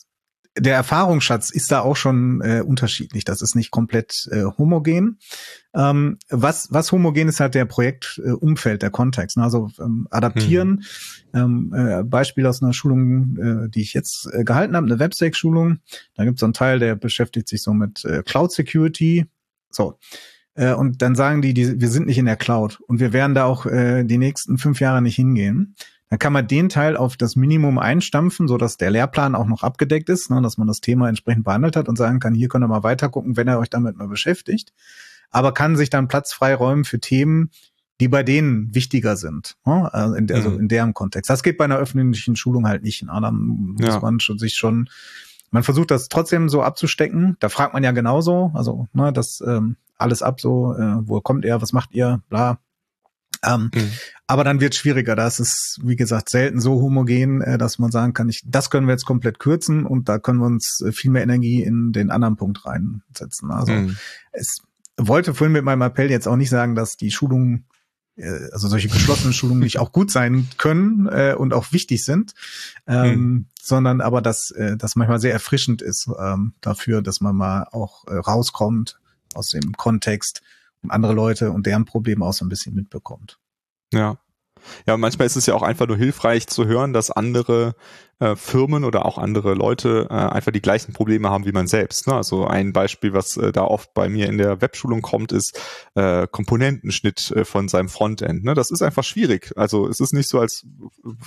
der 0.58 0.74
Erfahrungsschatz 0.74 1.50
ist 1.50 1.70
da 1.70 1.80
auch 1.80 1.96
schon 1.96 2.40
äh, 2.40 2.62
unterschiedlich. 2.66 3.24
Das 3.24 3.40
ist 3.40 3.54
nicht 3.54 3.70
komplett 3.70 4.28
äh, 4.32 4.44
homogen. 4.58 5.18
Ähm, 5.74 6.18
was, 6.28 6.68
was 6.72 6.90
homogen 6.90 7.28
ist 7.28 7.38
halt 7.38 7.54
der 7.54 7.66
Projektumfeld, 7.66 8.76
äh, 8.76 8.78
der 8.78 8.90
Kontext. 8.90 9.36
Ne? 9.36 9.44
Also 9.44 9.70
ähm, 9.78 10.08
adaptieren. 10.10 10.84
Mhm. 11.32 11.38
Ähm, 11.38 11.74
äh, 11.74 12.02
Beispiel 12.02 12.46
aus 12.46 12.62
einer 12.62 12.72
Schulung, 12.72 13.36
äh, 13.36 13.68
die 13.70 13.82
ich 13.82 13.94
jetzt 13.94 14.28
äh, 14.32 14.42
gehalten 14.42 14.74
habe, 14.74 14.86
eine 14.86 14.98
Webstack-Schulung. 14.98 15.78
Da 16.16 16.24
gibt 16.24 16.36
es 16.36 16.40
so 16.40 16.46
einen 16.46 16.52
Teil, 16.52 16.80
der 16.80 16.96
beschäftigt 16.96 17.48
sich 17.48 17.62
so 17.62 17.72
mit 17.72 18.04
äh, 18.04 18.22
Cloud 18.24 18.50
Security. 18.52 19.26
So. 19.70 19.98
Äh, 20.54 20.74
und 20.74 21.00
dann 21.00 21.14
sagen 21.14 21.42
die, 21.42 21.54
die, 21.54 21.80
wir 21.80 21.88
sind 21.88 22.06
nicht 22.06 22.18
in 22.18 22.26
der 22.26 22.36
Cloud 22.36 22.80
und 22.88 22.98
wir 22.98 23.12
werden 23.12 23.34
da 23.34 23.44
auch 23.44 23.66
äh, 23.66 24.02
die 24.02 24.18
nächsten 24.18 24.58
fünf 24.58 24.80
Jahre 24.80 25.00
nicht 25.00 25.16
hingehen. 25.16 25.76
Dann 26.10 26.18
kann 26.18 26.32
man 26.32 26.48
den 26.48 26.68
Teil 26.68 26.96
auf 26.96 27.16
das 27.16 27.36
Minimum 27.36 27.78
einstampfen, 27.78 28.48
so 28.48 28.58
dass 28.58 28.76
der 28.76 28.90
Lehrplan 28.90 29.36
auch 29.36 29.46
noch 29.46 29.62
abgedeckt 29.62 30.08
ist, 30.08 30.28
ne, 30.28 30.42
dass 30.42 30.58
man 30.58 30.66
das 30.66 30.80
Thema 30.80 31.08
entsprechend 31.08 31.44
behandelt 31.44 31.76
hat 31.76 31.88
und 31.88 31.96
sagen 31.96 32.18
kann, 32.18 32.34
hier 32.34 32.48
könnt 32.48 32.64
ihr 32.64 32.68
mal 32.68 32.82
weiter 32.82 33.08
gucken, 33.08 33.36
wenn 33.36 33.48
ihr 33.48 33.58
euch 33.58 33.70
damit 33.70 33.96
mal 33.96 34.08
beschäftigt. 34.08 34.72
Aber 35.30 35.54
kann 35.54 35.76
sich 35.76 35.88
dann 35.88 36.08
Platz 36.08 36.32
freiräumen 36.32 36.84
für 36.84 36.98
Themen, 36.98 37.50
die 38.00 38.08
bei 38.08 38.24
denen 38.24 38.74
wichtiger 38.74 39.16
sind, 39.16 39.56
ne? 39.64 39.92
also, 39.92 40.14
in, 40.14 40.32
also 40.32 40.50
mhm. 40.50 40.60
in 40.60 40.68
deren 40.68 40.94
Kontext. 40.94 41.30
Das 41.30 41.44
geht 41.44 41.58
bei 41.58 41.64
einer 41.64 41.76
öffentlichen 41.76 42.34
Schulung 42.34 42.66
halt 42.66 42.82
nicht. 42.82 43.04
Ne? 43.04 43.12
Dann 43.22 43.36
muss 43.78 43.86
ja. 43.86 44.00
man 44.00 44.18
schon, 44.18 44.38
sich 44.38 44.54
schon, 44.54 44.88
man 45.52 45.62
versucht 45.62 45.92
das 45.92 46.08
trotzdem 46.08 46.48
so 46.48 46.62
abzustecken. 46.62 47.36
Da 47.38 47.50
fragt 47.50 47.74
man 47.74 47.84
ja 47.84 47.92
genauso, 47.92 48.50
also 48.54 48.88
ne, 48.94 49.12
das 49.12 49.42
ähm, 49.46 49.76
alles 49.96 50.22
ab, 50.22 50.40
so, 50.40 50.74
äh, 50.74 50.96
wo 51.02 51.20
kommt 51.20 51.44
ihr, 51.44 51.60
was 51.62 51.72
macht 51.72 51.92
ihr, 51.92 52.22
bla. 52.30 52.58
Ähm, 53.44 53.70
mhm. 53.74 53.90
Aber 54.26 54.44
dann 54.44 54.60
wird 54.60 54.74
schwieriger. 54.74 55.16
Da 55.16 55.26
ist 55.26 55.80
wie 55.82 55.96
gesagt, 55.96 56.28
selten 56.28 56.60
so 56.60 56.80
homogen, 56.80 57.40
äh, 57.40 57.58
dass 57.58 57.78
man 57.78 57.90
sagen 57.90 58.12
kann, 58.12 58.28
ich, 58.28 58.42
das 58.44 58.70
können 58.70 58.86
wir 58.86 58.92
jetzt 58.92 59.06
komplett 59.06 59.38
kürzen 59.38 59.86
und 59.86 60.08
da 60.08 60.18
können 60.18 60.40
wir 60.40 60.46
uns 60.46 60.82
äh, 60.86 60.92
viel 60.92 61.10
mehr 61.10 61.22
Energie 61.22 61.62
in 61.62 61.92
den 61.92 62.10
anderen 62.10 62.36
Punkt 62.36 62.64
reinsetzen. 62.64 63.50
Also 63.50 63.72
mhm. 63.72 63.96
es 64.32 64.58
wollte 64.96 65.34
vorhin 65.34 65.52
mit 65.52 65.64
meinem 65.64 65.82
Appell 65.82 66.10
jetzt 66.10 66.28
auch 66.28 66.36
nicht 66.36 66.50
sagen, 66.50 66.74
dass 66.74 66.96
die 66.96 67.10
Schulungen 67.10 67.66
äh, 68.16 68.50
also 68.52 68.68
solche 68.68 68.88
geschlossenen 68.88 69.32
Schulungen 69.32 69.62
nicht 69.62 69.78
auch 69.78 69.92
gut 69.92 70.10
sein 70.10 70.48
können 70.58 71.06
und 71.36 71.54
auch 71.54 71.72
wichtig 71.72 72.04
sind, 72.04 72.34
ähm, 72.86 73.10
mhm. 73.14 73.46
sondern 73.60 74.00
aber 74.00 74.20
dass 74.20 74.52
das 74.76 74.96
manchmal 74.96 75.20
sehr 75.20 75.32
erfrischend 75.32 75.80
ist 75.80 76.08
ähm, 76.20 76.52
dafür, 76.60 77.00
dass 77.00 77.20
man 77.20 77.34
mal 77.34 77.66
auch 77.72 78.06
rauskommt 78.06 79.00
aus 79.34 79.48
dem 79.48 79.72
Kontext 79.76 80.42
andere 80.88 81.12
Leute 81.12 81.50
und 81.50 81.66
deren 81.66 81.84
Probleme 81.84 82.24
auch 82.24 82.32
so 82.32 82.44
ein 82.44 82.48
bisschen 82.48 82.74
mitbekommt. 82.74 83.38
Ja. 83.92 84.18
Ja, 84.86 84.96
manchmal 84.96 85.26
ist 85.26 85.36
es 85.36 85.46
ja 85.46 85.54
auch 85.54 85.62
einfach 85.62 85.86
nur 85.86 85.96
hilfreich 85.96 86.46
zu 86.46 86.66
hören, 86.66 86.92
dass 86.92 87.10
andere 87.10 87.74
äh, 88.20 88.36
Firmen 88.36 88.84
oder 88.84 89.06
auch 89.06 89.18
andere 89.18 89.54
Leute 89.54 90.06
äh, 90.10 90.14
einfach 90.14 90.52
die 90.52 90.60
gleichen 90.60 90.92
Probleme 90.92 91.30
haben 91.30 91.46
wie 91.46 91.52
man 91.52 91.66
selbst. 91.66 92.06
Ne? 92.06 92.14
Also 92.14 92.46
ein 92.46 92.72
Beispiel, 92.72 93.12
was 93.12 93.36
äh, 93.36 93.50
da 93.50 93.64
oft 93.64 93.94
bei 93.94 94.08
mir 94.08 94.28
in 94.28 94.38
der 94.38 94.60
Webschulung 94.60 95.00
kommt, 95.00 95.32
ist 95.32 95.58
äh, 95.94 96.26
Komponentenschnitt 96.30 97.30
äh, 97.32 97.44
von 97.44 97.68
seinem 97.68 97.88
Frontend. 97.88 98.44
Ne? 98.44 98.54
Das 98.54 98.70
ist 98.70 98.82
einfach 98.82 99.04
schwierig. 99.04 99.52
Also 99.56 99.88
es 99.88 100.00
ist 100.00 100.12
nicht 100.12 100.28
so, 100.28 100.38
als 100.38 100.66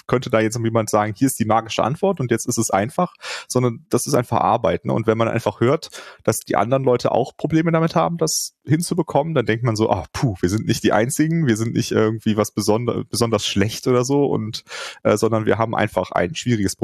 könnte 0.08 0.30
da 0.30 0.40
jetzt 0.40 0.58
jemand 0.64 0.90
sagen, 0.90 1.14
hier 1.18 1.28
ist 1.28 1.40
die 1.40 1.46
magische 1.46 1.84
Antwort 1.84 2.20
und 2.20 2.30
jetzt 2.30 2.48
ist 2.48 2.60
es 2.60 2.70
einfach, 2.70 3.16
sondern 3.48 3.86
das 3.90 4.06
ist 4.06 4.14
einfach 4.14 4.38
Arbeit. 4.38 4.86
Ne? 4.86 4.94
Und 4.94 5.08
wenn 5.08 5.18
man 5.18 5.28
einfach 5.28 5.60
hört, 5.60 5.90
dass 6.24 6.40
die 6.40 6.56
anderen 6.56 6.84
Leute 6.84 7.12
auch 7.12 7.36
Probleme 7.36 7.72
damit 7.72 7.96
haben, 7.96 8.18
das 8.18 8.54
hinzubekommen, 8.66 9.34
dann 9.34 9.48
denkt 9.48 9.66
man 9.66 9.76
so, 9.76 9.90
ah, 9.90 10.06
puh, 10.14 10.36
wir 10.42 10.50
sind 10.50 10.68
nicht 10.68 10.84
die 10.84 10.94
Einzigen, 10.94 11.48
wir 11.48 11.58
sind 11.58 11.74
nicht 11.74 11.92
irgendwie 11.92 12.38
was 12.38 12.52
besonder, 12.52 13.04
besonders 13.10 13.46
schlecht 13.48 13.88
oder 13.88 14.06
so, 14.06 14.26
und 14.26 14.64
äh, 15.02 15.18
sondern 15.18 15.46
wir 15.48 15.58
haben 15.58 15.76
einfach 15.76 16.12
ein 16.12 16.36
schwieriges 16.36 16.76
Problem 16.76 16.83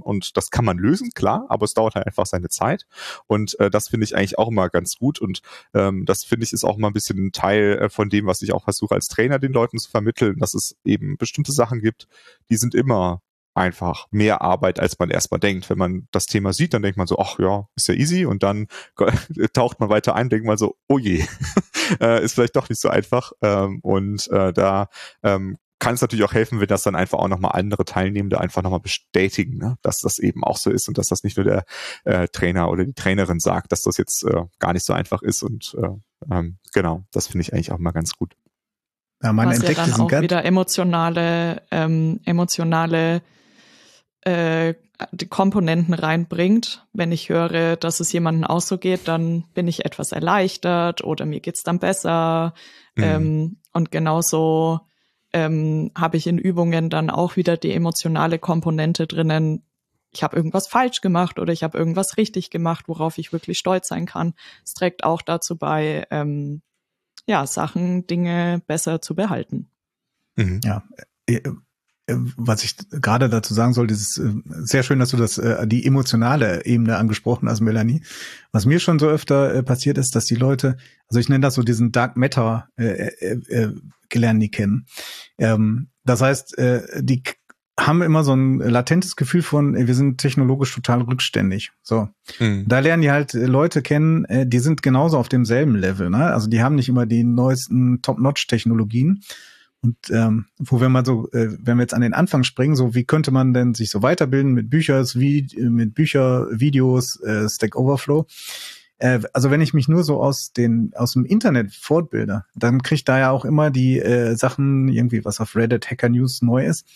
und 0.00 0.36
das 0.36 0.50
kann 0.50 0.64
man 0.64 0.78
lösen, 0.78 1.10
klar, 1.14 1.46
aber 1.48 1.64
es 1.64 1.74
dauert 1.74 1.94
halt 1.94 2.06
einfach 2.06 2.26
seine 2.26 2.48
Zeit. 2.48 2.86
Und 3.26 3.58
äh, 3.60 3.70
das 3.70 3.88
finde 3.88 4.04
ich 4.04 4.16
eigentlich 4.16 4.38
auch 4.38 4.48
immer 4.48 4.68
ganz 4.68 4.96
gut. 4.96 5.20
Und 5.20 5.42
ähm, 5.74 6.04
das 6.04 6.24
finde 6.24 6.44
ich 6.44 6.52
ist 6.52 6.64
auch 6.64 6.76
mal 6.76 6.88
ein 6.88 6.92
bisschen 6.92 7.26
ein 7.26 7.32
Teil 7.32 7.78
äh, 7.78 7.88
von 7.90 8.08
dem, 8.08 8.26
was 8.26 8.42
ich 8.42 8.52
auch 8.52 8.64
versuche 8.64 8.94
als 8.94 9.08
Trainer 9.08 9.38
den 9.38 9.52
Leuten 9.52 9.78
zu 9.78 9.90
vermitteln, 9.90 10.38
dass 10.38 10.54
es 10.54 10.76
eben 10.84 11.16
bestimmte 11.16 11.52
Sachen 11.52 11.80
gibt, 11.80 12.08
die 12.50 12.56
sind 12.56 12.74
immer 12.74 13.22
einfach 13.54 14.06
mehr 14.10 14.42
Arbeit, 14.42 14.80
als 14.80 14.98
man 14.98 15.10
erstmal 15.10 15.40
denkt. 15.40 15.68
Wenn 15.70 15.78
man 15.78 16.08
das 16.12 16.26
Thema 16.26 16.52
sieht, 16.52 16.74
dann 16.74 16.82
denkt 16.82 16.96
man 16.96 17.06
so, 17.06 17.18
ach 17.18 17.38
ja, 17.38 17.68
ist 17.76 17.88
ja 17.88 17.94
easy 17.94 18.24
und 18.24 18.42
dann 18.42 18.68
taucht 19.52 19.80
man 19.80 19.88
weiter 19.88 20.14
ein, 20.14 20.28
denkt 20.28 20.46
man 20.46 20.56
so, 20.56 20.76
oh 20.88 20.98
je, 20.98 21.24
äh, 22.00 22.24
ist 22.24 22.34
vielleicht 22.34 22.56
doch 22.56 22.68
nicht 22.68 22.80
so 22.80 22.88
einfach. 22.88 23.32
Ähm, 23.42 23.80
und 23.82 24.28
äh, 24.30 24.52
da 24.52 24.88
ähm, 25.22 25.56
kann 25.80 25.94
es 25.94 26.00
natürlich 26.00 26.24
auch 26.24 26.34
helfen, 26.34 26.60
wenn 26.60 26.68
das 26.68 26.84
dann 26.84 26.94
einfach 26.94 27.18
auch 27.18 27.28
nochmal 27.28 27.52
andere 27.54 27.84
Teilnehmende 27.84 28.40
einfach 28.40 28.62
nochmal 28.62 28.80
bestätigen, 28.80 29.58
ne? 29.58 29.76
dass 29.82 30.00
das 30.00 30.18
eben 30.18 30.44
auch 30.44 30.56
so 30.56 30.70
ist 30.70 30.88
und 30.88 30.98
dass 30.98 31.08
das 31.08 31.24
nicht 31.24 31.36
nur 31.36 31.44
der 31.44 31.64
äh, 32.04 32.28
Trainer 32.28 32.70
oder 32.70 32.84
die 32.84 32.92
Trainerin 32.92 33.40
sagt, 33.40 33.72
dass 33.72 33.82
das 33.82 33.96
jetzt 33.96 34.22
äh, 34.24 34.44
gar 34.58 34.74
nicht 34.74 34.84
so 34.84 34.92
einfach 34.92 35.22
ist 35.22 35.42
und 35.42 35.76
äh, 35.82 35.88
ähm, 36.30 36.58
genau, 36.72 37.04
das 37.12 37.26
finde 37.26 37.42
ich 37.42 37.52
eigentlich 37.52 37.72
auch 37.72 37.78
mal 37.78 37.92
ganz 37.92 38.14
gut. 38.14 38.36
Ja, 39.22 39.32
man 39.32 39.48
Was 39.48 39.56
entdeckt 39.56 39.78
ja 39.78 39.86
dann 39.86 40.00
auch 40.00 40.22
wieder 40.22 40.44
emotionale, 40.44 41.62
ähm, 41.70 42.20
emotionale 42.24 43.22
äh, 44.22 44.74
die 45.12 45.28
Komponenten 45.28 45.94
reinbringt. 45.94 46.86
Wenn 46.92 47.10
ich 47.12 47.30
höre, 47.30 47.76
dass 47.76 48.00
es 48.00 48.12
jemandem 48.12 48.44
auch 48.44 48.60
so 48.60 48.76
geht, 48.76 49.08
dann 49.08 49.44
bin 49.54 49.66
ich 49.66 49.84
etwas 49.86 50.12
erleichtert 50.12 51.02
oder 51.02 51.24
mir 51.24 51.40
geht's 51.40 51.62
dann 51.62 51.78
besser. 51.78 52.54
Mhm. 52.96 53.02
Ähm, 53.02 53.56
und 53.72 53.90
genauso 53.90 54.80
ähm, 55.32 55.90
habe 55.96 56.16
ich 56.16 56.26
in 56.26 56.38
Übungen 56.38 56.90
dann 56.90 57.10
auch 57.10 57.36
wieder 57.36 57.56
die 57.56 57.72
emotionale 57.72 58.38
Komponente 58.38 59.06
drinnen. 59.06 59.62
Ich 60.12 60.22
habe 60.22 60.36
irgendwas 60.36 60.66
falsch 60.66 61.00
gemacht 61.00 61.38
oder 61.38 61.52
ich 61.52 61.62
habe 61.62 61.78
irgendwas 61.78 62.16
richtig 62.16 62.50
gemacht, 62.50 62.86
worauf 62.88 63.18
ich 63.18 63.32
wirklich 63.32 63.58
stolz 63.58 63.88
sein 63.88 64.06
kann. 64.06 64.34
Es 64.64 64.74
trägt 64.74 65.04
auch 65.04 65.22
dazu 65.22 65.56
bei, 65.56 66.06
ähm, 66.10 66.62
ja, 67.26 67.46
Sachen, 67.46 68.06
Dinge 68.06 68.62
besser 68.66 69.00
zu 69.00 69.14
behalten. 69.14 69.70
Mhm. 70.36 70.60
Ja, 70.64 70.82
äh, 71.26 71.34
äh, 71.34 71.52
was 72.36 72.64
ich 72.64 72.76
gerade 72.90 73.28
dazu 73.28 73.54
sagen 73.54 73.72
sollte, 73.72 73.94
ist 73.94 74.18
äh, 74.18 74.32
sehr 74.46 74.82
schön, 74.82 74.98
dass 74.98 75.10
du 75.10 75.16
das 75.16 75.40
die 75.64 75.86
emotionale 75.86 76.64
Ebene 76.64 76.96
angesprochen 76.96 77.48
hast, 77.48 77.60
Melanie. 77.60 78.02
Was 78.52 78.66
mir 78.66 78.80
schon 78.80 78.98
so 78.98 79.08
öfter 79.08 79.62
passiert 79.62 79.98
ist, 79.98 80.14
dass 80.14 80.24
die 80.24 80.34
Leute, 80.34 80.76
also 81.08 81.20
ich 81.20 81.28
nenne 81.28 81.42
das 81.42 81.54
so 81.54 81.62
diesen 81.62 81.92
Dark 81.92 82.16
Matter 82.16 82.68
gelernt 84.10 84.42
die 84.42 84.50
kennen. 84.50 84.86
Ähm, 85.38 85.88
das 86.04 86.20
heißt, 86.20 86.58
äh, 86.58 87.02
die 87.02 87.22
haben 87.78 88.02
immer 88.02 88.24
so 88.24 88.34
ein 88.34 88.58
latentes 88.58 89.16
Gefühl 89.16 89.40
von, 89.40 89.74
wir 89.74 89.94
sind 89.94 90.18
technologisch 90.18 90.74
total 90.74 91.00
rückständig. 91.00 91.72
So. 91.82 92.08
Mhm. 92.38 92.64
Da 92.68 92.80
lernen 92.80 93.02
die 93.02 93.10
halt 93.10 93.32
Leute 93.32 93.80
kennen, 93.80 94.26
äh, 94.26 94.46
die 94.46 94.58
sind 94.58 94.82
genauso 94.82 95.16
auf 95.16 95.30
demselben 95.30 95.76
Level. 95.76 96.10
Ne? 96.10 96.26
Also 96.26 96.48
die 96.48 96.62
haben 96.62 96.74
nicht 96.74 96.90
immer 96.90 97.06
die 97.06 97.24
neuesten 97.24 98.02
Top-Notch-Technologien. 98.02 99.22
Und 99.82 99.96
ähm, 100.10 100.46
wo 100.58 100.80
wir 100.80 100.90
mal 100.90 101.06
so, 101.06 101.30
äh, 101.32 101.56
wenn 101.58 101.78
wir 101.78 101.82
jetzt 101.82 101.94
an 101.94 102.02
den 102.02 102.12
Anfang 102.12 102.44
springen, 102.44 102.76
so 102.76 102.94
wie 102.94 103.04
könnte 103.04 103.30
man 103.30 103.54
denn 103.54 103.74
sich 103.74 103.90
so 103.90 104.02
weiterbilden 104.02 104.52
mit 104.52 104.68
Büchers, 104.68 105.18
wie, 105.18 105.48
mit 105.56 105.94
Bücher, 105.94 106.48
Videos, 106.50 107.18
äh, 107.20 107.48
Stack 107.48 107.76
Overflow? 107.76 108.26
äh, 109.00 109.20
also 109.32 109.50
wenn 109.50 109.60
ich 109.60 109.74
mich 109.74 109.88
nur 109.88 110.04
so 110.04 110.22
aus 110.22 110.52
den 110.52 110.92
aus 110.94 111.14
dem 111.14 111.24
Internet 111.24 111.74
fortbilde, 111.74 112.44
dann 112.54 112.82
kriege 112.82 112.96
ich 112.96 113.04
da 113.04 113.18
ja 113.18 113.30
auch 113.30 113.44
immer 113.44 113.70
die 113.70 113.98
äh, 113.98 114.36
Sachen 114.36 114.88
irgendwie, 114.88 115.24
was 115.24 115.40
auf 115.40 115.56
Reddit 115.56 115.90
Hacker 115.90 116.08
News 116.08 116.42
neu 116.42 116.64
ist. 116.64 116.86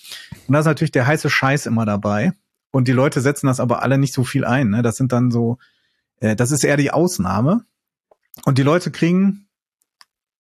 Und 0.47 0.53
da 0.53 0.61
ist 0.61 0.66
natürlich 0.66 0.92
der 0.92 1.07
heiße 1.07 1.29
Scheiß 1.29 1.66
immer 1.66 1.85
dabei. 1.87 2.33
Und 2.70 2.88
die 2.88 2.92
Leute 2.92 3.20
setzen 3.20 3.47
das 3.47 3.61
aber 3.61 3.83
alle 3.83 3.99
nicht 3.99 4.12
so 4.12 4.25
viel 4.25 4.44
ein. 4.44 4.70
Ne? 4.70 4.83
Das 4.83 4.97
sind 4.97 5.12
dann 5.12 5.31
so, 5.31 5.59
äh, 6.20 6.37
das 6.37 6.51
ist 6.51 6.64
eher 6.64 6.77
die 6.77 6.90
Ausnahme. 6.90 7.64
Und 8.44 8.59
die 8.59 8.62
Leute 8.62 8.90
kriegen 8.90 9.47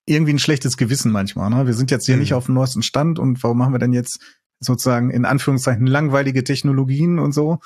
irgendwie 0.06 0.32
ein 0.32 0.38
schlechtes 0.38 0.76
Gewissen 0.76 1.12
manchmal. 1.12 1.50
Ne? 1.50 1.66
Wir 1.66 1.74
sind 1.74 1.90
jetzt 1.90 2.06
hier 2.06 2.16
mhm. 2.16 2.20
nicht 2.20 2.34
auf 2.34 2.46
dem 2.46 2.54
neuesten 2.54 2.82
Stand 2.82 3.18
und 3.18 3.42
warum 3.42 3.58
machen 3.58 3.72
wir 3.72 3.78
denn 3.78 3.92
jetzt 3.92 4.20
sozusagen 4.60 5.10
in 5.10 5.24
Anführungszeichen 5.24 5.86
langweilige 5.86 6.44
Technologien 6.44 7.18
und 7.18 7.32
so. 7.32 7.58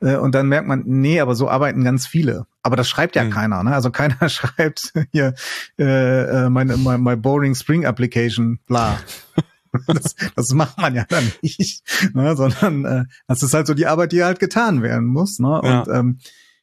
Äh, 0.00 0.16
und 0.16 0.34
dann 0.34 0.48
merkt 0.48 0.66
man, 0.66 0.82
nee, 0.86 1.20
aber 1.20 1.34
so 1.34 1.48
arbeiten 1.48 1.84
ganz 1.84 2.06
viele. 2.06 2.46
Aber 2.62 2.76
das 2.76 2.88
schreibt 2.88 3.16
ja 3.16 3.24
mhm. 3.24 3.30
keiner, 3.30 3.62
ne? 3.62 3.74
Also 3.74 3.90
keiner 3.90 4.16
schreibt 4.28 4.92
hier 5.12 5.34
äh, 5.78 6.44
äh 6.44 6.50
meine 6.50 6.76
my, 6.76 6.98
my 6.98 7.16
boring 7.16 7.54
Spring 7.54 7.86
Application, 7.86 8.60
bla. 8.66 8.98
das, 9.86 10.14
das 10.34 10.52
macht 10.54 10.78
man 10.78 10.94
ja 10.94 11.04
dann 11.08 11.30
nicht, 11.42 11.82
ne? 12.14 12.36
sondern 12.36 12.84
äh, 12.84 13.04
das 13.26 13.42
ist 13.42 13.54
halt 13.54 13.66
so 13.66 13.74
die 13.74 13.86
Arbeit, 13.86 14.12
die 14.12 14.24
halt 14.24 14.40
getan 14.40 14.82
werden 14.82 15.06
muss. 15.06 15.38
Ne? 15.38 15.60
Und 15.60 15.86
ja. 15.86 15.86
ähm, 15.88 16.18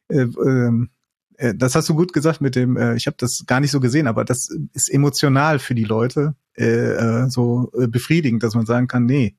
äh, 0.07 0.21
äh, 0.21 0.87
das 1.55 1.75
hast 1.75 1.89
du 1.89 1.95
gut 1.95 2.13
gesagt 2.13 2.41
mit 2.41 2.55
dem, 2.55 2.77
äh, 2.77 2.95
ich 2.95 3.07
habe 3.07 3.17
das 3.19 3.43
gar 3.45 3.59
nicht 3.59 3.71
so 3.71 3.79
gesehen, 3.79 4.07
aber 4.07 4.25
das 4.25 4.49
ist 4.73 4.89
emotional 4.91 5.59
für 5.59 5.75
die 5.75 5.83
Leute 5.83 6.35
äh, 6.57 6.65
äh, 6.65 7.29
so 7.29 7.71
äh, 7.77 7.87
befriedigend, 7.87 8.43
dass 8.43 8.55
man 8.55 8.65
sagen 8.65 8.87
kann, 8.87 9.05
nee, 9.05 9.35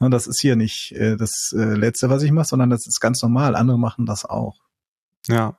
Ne, 0.00 0.10
das 0.10 0.26
ist 0.26 0.40
hier 0.40 0.56
nicht 0.56 0.92
äh, 0.92 1.16
das 1.16 1.52
äh, 1.56 1.74
Letzte, 1.74 2.08
was 2.08 2.22
ich 2.22 2.30
mache, 2.30 2.46
sondern 2.46 2.70
das 2.70 2.86
ist 2.86 3.00
ganz 3.00 3.22
normal. 3.22 3.56
Andere 3.56 3.78
machen 3.78 4.06
das 4.06 4.24
auch. 4.24 4.60
Ja. 5.26 5.58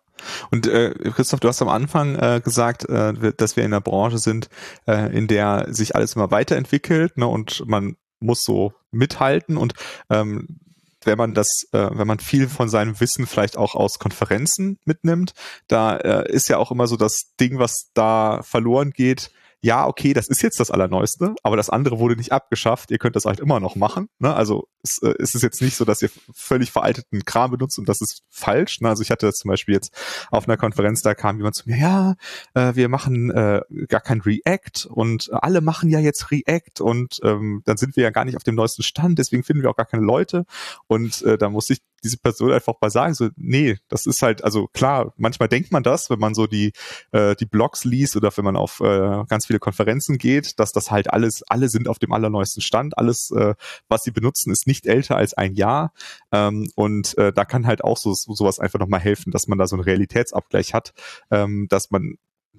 Und 0.52 0.68
äh, 0.68 0.94
Christoph, 1.16 1.40
du 1.40 1.48
hast 1.48 1.62
am 1.62 1.70
Anfang 1.70 2.16
äh, 2.16 2.42
gesagt, 2.44 2.88
äh, 2.90 3.34
dass 3.34 3.56
wir 3.56 3.64
in 3.64 3.74
einer 3.74 3.82
Branche 3.82 4.18
sind, 4.18 4.50
äh, 4.86 5.16
in 5.16 5.28
der 5.28 5.68
sich 5.70 5.96
alles 5.96 6.16
immer 6.16 6.32
weiterentwickelt 6.32 7.18
ne, 7.18 7.28
und 7.28 7.64
man 7.68 7.96
muss 8.20 8.44
so 8.44 8.74
mithalten 8.92 9.56
und 9.56 9.74
ähm, 10.10 10.60
wenn 11.06 11.18
man 11.18 11.34
das, 11.34 11.64
äh, 11.72 11.90
wenn 11.92 12.08
man 12.08 12.20
viel 12.20 12.48
von 12.48 12.70
seinem 12.70 13.00
Wissen 13.00 13.28
vielleicht 13.28 13.58
auch 13.58 13.76
aus 13.76 14.00
Konferenzen 14.00 14.78
mitnimmt, 14.86 15.34
da 15.68 15.98
äh, 15.98 16.32
ist 16.32 16.50
ja 16.50 16.58
auch 16.58 16.72
immer 16.72 16.88
so 16.88 16.98
das 16.98 17.34
Ding, 17.40 17.60
was 17.60 17.90
da 17.94 18.42
verloren 18.44 18.92
geht, 18.92 19.32
ja, 19.62 19.88
okay, 19.88 20.14
das 20.14 20.30
ist 20.30 20.42
jetzt 20.42 20.60
das 20.60 20.72
Allerneueste, 20.72 21.36
aber 21.44 21.58
das 21.58 21.70
andere 21.70 22.00
wurde 22.00 22.16
nicht 22.16 22.32
abgeschafft, 22.32 22.92
ihr 22.92 22.98
könnt 22.98 23.16
das 23.16 23.26
halt 23.26 23.40
immer 23.40 23.60
noch 23.60 23.76
machen. 23.76 24.08
Ne? 24.20 24.34
Also 24.34 24.70
es, 24.84 25.00
äh, 25.00 25.14
es 25.20 25.36
ist 25.36 25.42
jetzt 25.42 25.62
nicht 25.62 25.76
so, 25.76 25.84
dass 25.84 26.02
ihr 26.02 26.10
völlig 26.34 26.72
veralteten 26.72 27.26
Kram 27.26 27.52
benutzt 27.52 27.78
und 27.78 27.90
das 27.90 28.00
ist 28.00 28.24
falsch. 28.30 28.80
Ne? 28.80 28.88
Also 28.88 29.04
ich 29.04 29.12
hatte 29.12 29.26
das 29.26 29.36
zum 29.36 29.50
Beispiel 29.50 29.76
jetzt 29.76 29.94
auf 30.32 30.48
einer 30.48 30.56
Konferenz, 30.56 31.02
da 31.02 31.14
kam 31.14 31.38
jemand 31.38 31.56
zu 31.56 31.70
mir, 31.70 31.78
ja, 31.78 32.16
äh, 32.54 32.76
wir 32.76 32.88
machen 32.88 33.32
äh, 33.32 33.62
gar 33.90 34.02
kein 34.02 34.22
React 34.22 34.88
und 34.90 35.30
alle 35.34 35.60
machen 35.60 35.90
ja 35.90 36.00
jetzt 36.00 36.32
React 36.32 36.82
und 36.82 37.20
ähm, 37.24 37.62
dann 37.66 37.76
sind 37.76 37.98
wir 37.98 38.04
ja 38.04 38.12
gar 38.12 38.24
nicht 38.24 38.38
auf 38.38 38.44
dem 38.44 38.56
neuesten 38.56 38.84
Stand, 38.84 39.20
deswegen 39.20 39.44
finden 39.44 39.64
wir 39.64 39.70
auch 39.70 39.76
gar 39.76 39.86
keine 39.86 40.06
Leute. 40.06 40.46
Und 40.88 41.22
äh, 41.24 41.38
da 41.38 41.50
muss 41.50 41.70
ich 41.70 41.80
diese 42.04 42.18
Person 42.18 42.52
einfach 42.52 42.74
mal 42.82 42.90
sagen, 42.90 43.14
so, 43.14 43.30
nee, 43.36 43.78
das 43.88 44.06
ist 44.06 44.22
halt, 44.22 44.44
also 44.44 44.68
klar, 44.68 45.14
manchmal 45.18 45.50
denkt 45.50 45.72
man 45.72 45.84
das, 45.84 46.10
wenn 46.10 46.20
man 46.20 46.34
so 46.34 46.48
die, 46.48 46.74
äh, 47.12 47.36
die 47.36 47.46
Blogs 47.46 47.84
liest 47.84 48.16
oder 48.16 48.36
wenn 48.36 48.46
man 48.46 48.56
auf 48.56 48.80
äh, 48.80 49.24
ganz 49.28 49.46
viele 49.46 49.60
Konferenzen 49.60 50.18
geht, 50.18 50.60
dass 50.60 50.72
das 50.72 50.92
halt 50.92 51.12
alles, 51.12 51.44
alle 51.48 51.70
sind 51.70 51.88
auf 51.88 52.00
dem 52.00 52.12
allerneuesten 52.12 52.62
Stand, 52.62 52.98
alles, 52.98 53.32
äh, 53.32 53.56
was 53.88 54.04
sie 54.04 54.12
benutzen, 54.12 54.52
ist 54.52 54.68
nicht 54.68 54.88
älter 54.88 55.18
als 55.18 55.34
ein 55.34 55.54
Jahr. 55.54 55.94
Ähm, 56.32 56.70
und 56.76 57.18
äh, 57.18 57.32
da 57.32 57.46
kann 57.46 57.68
halt 57.68 57.84
auch 57.84 57.98
so, 57.98 58.14
so 58.14 58.34
sowas 58.34 58.60
einfach 58.60 58.80
nochmal 58.80 59.00
helfen, 59.00 59.32
dass 59.32 59.48
man 59.48 59.58
da 59.58 59.68
so 59.68 59.76
einen 59.76 59.84
Realitätsabgleich 59.84 60.74
hat, 60.74 60.94
ähm, 61.32 61.68
dass 61.70 61.92
man 61.92 62.16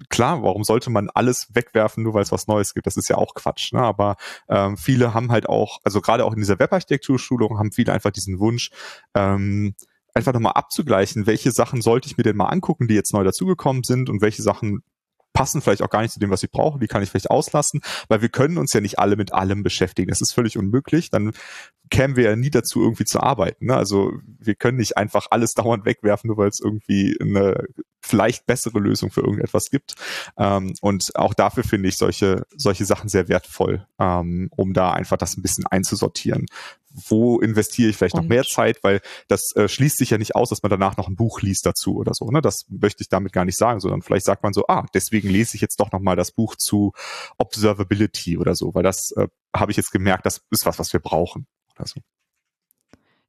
klar, 0.09 0.43
warum 0.43 0.63
sollte 0.63 0.89
man 0.89 1.09
alles 1.09 1.47
wegwerfen, 1.53 2.03
nur 2.03 2.13
weil 2.13 2.23
es 2.23 2.31
was 2.31 2.47
Neues 2.47 2.73
gibt? 2.73 2.87
Das 2.87 2.97
ist 2.97 3.09
ja 3.09 3.17
auch 3.17 3.33
Quatsch. 3.33 3.73
Ne? 3.73 3.81
Aber 3.81 4.15
ähm, 4.49 4.77
viele 4.77 5.13
haben 5.13 5.31
halt 5.31 5.47
auch, 5.47 5.79
also 5.83 6.01
gerade 6.01 6.25
auch 6.25 6.33
in 6.33 6.39
dieser 6.39 6.59
Webarchitekturschulung 6.59 7.57
haben 7.57 7.71
viele 7.71 7.93
einfach 7.93 8.11
diesen 8.11 8.39
Wunsch, 8.39 8.71
ähm, 9.15 9.75
einfach 10.13 10.33
nochmal 10.33 10.53
abzugleichen, 10.53 11.25
welche 11.25 11.51
Sachen 11.51 11.81
sollte 11.81 12.07
ich 12.07 12.17
mir 12.17 12.23
denn 12.23 12.35
mal 12.35 12.47
angucken, 12.47 12.87
die 12.87 12.95
jetzt 12.95 13.13
neu 13.13 13.23
dazugekommen 13.23 13.83
sind 13.83 14.09
und 14.09 14.21
welche 14.21 14.41
Sachen 14.41 14.83
passen 15.33 15.61
vielleicht 15.61 15.81
auch 15.81 15.89
gar 15.89 16.01
nicht 16.01 16.13
zu 16.13 16.19
dem, 16.19 16.29
was 16.29 16.43
ich 16.43 16.51
brauche, 16.51 16.79
die 16.79 16.87
kann 16.87 17.03
ich 17.03 17.09
vielleicht 17.09 17.29
auslassen, 17.29 17.81
weil 18.07 18.21
wir 18.21 18.29
können 18.29 18.57
uns 18.57 18.73
ja 18.73 18.81
nicht 18.81 18.99
alle 18.99 19.15
mit 19.15 19.33
allem 19.33 19.63
beschäftigen. 19.63 20.09
Das 20.09 20.21
ist 20.21 20.33
völlig 20.33 20.57
unmöglich. 20.57 21.09
Dann 21.09 21.31
kämen 21.89 22.15
wir 22.15 22.23
ja 22.23 22.35
nie 22.35 22.49
dazu, 22.49 22.81
irgendwie 22.81 23.05
zu 23.05 23.19
arbeiten. 23.21 23.67
Ne? 23.67 23.75
Also 23.75 24.13
wir 24.39 24.55
können 24.55 24.77
nicht 24.77 24.97
einfach 24.97 25.27
alles 25.29 25.53
dauernd 25.55 25.85
wegwerfen, 25.85 26.27
nur 26.27 26.37
weil 26.37 26.49
es 26.49 26.59
irgendwie 26.59 27.17
eine 27.19 27.65
vielleicht 28.03 28.47
bessere 28.47 28.79
Lösung 28.79 29.11
für 29.11 29.21
irgendetwas 29.21 29.69
gibt. 29.69 29.95
Ähm, 30.37 30.73
und 30.81 31.15
auch 31.15 31.33
dafür 31.33 31.63
finde 31.63 31.89
ich 31.89 31.97
solche, 31.97 32.45
solche 32.55 32.85
Sachen 32.85 33.09
sehr 33.09 33.27
wertvoll, 33.27 33.85
ähm, 33.99 34.49
um 34.55 34.73
da 34.73 34.91
einfach 34.91 35.17
das 35.17 35.37
ein 35.37 35.43
bisschen 35.43 35.65
einzusortieren 35.67 36.47
wo 37.07 37.39
investiere 37.39 37.89
ich 37.89 37.97
vielleicht 37.97 38.15
und 38.15 38.21
noch 38.21 38.29
mehr 38.29 38.43
Zeit, 38.43 38.83
weil 38.83 39.01
das 39.27 39.55
äh, 39.55 39.67
schließt 39.67 39.97
sich 39.97 40.09
ja 40.09 40.17
nicht 40.17 40.35
aus, 40.35 40.49
dass 40.49 40.63
man 40.63 40.69
danach 40.69 40.97
noch 40.97 41.07
ein 41.07 41.15
Buch 41.15 41.41
liest 41.41 41.65
dazu 41.65 41.95
oder 41.95 42.13
so. 42.13 42.29
Ne? 42.29 42.41
Das 42.41 42.65
möchte 42.69 43.01
ich 43.01 43.09
damit 43.09 43.33
gar 43.33 43.45
nicht 43.45 43.57
sagen, 43.57 43.79
sondern 43.79 44.01
vielleicht 44.01 44.25
sagt 44.25 44.43
man 44.43 44.53
so, 44.53 44.65
ah, 44.67 44.85
deswegen 44.93 45.29
lese 45.29 45.55
ich 45.55 45.61
jetzt 45.61 45.79
doch 45.79 45.91
noch 45.91 45.99
mal 45.99 46.15
das 46.15 46.31
Buch 46.31 46.55
zu 46.55 46.93
Observability 47.37 48.37
oder 48.37 48.55
so, 48.55 48.73
weil 48.73 48.83
das 48.83 49.11
äh, 49.17 49.27
habe 49.55 49.71
ich 49.71 49.77
jetzt 49.77 49.91
gemerkt, 49.91 50.25
das 50.25 50.41
ist 50.49 50.65
was, 50.65 50.79
was 50.79 50.93
wir 50.93 50.99
brauchen 50.99 51.47
oder 51.75 51.87
so. 51.87 52.01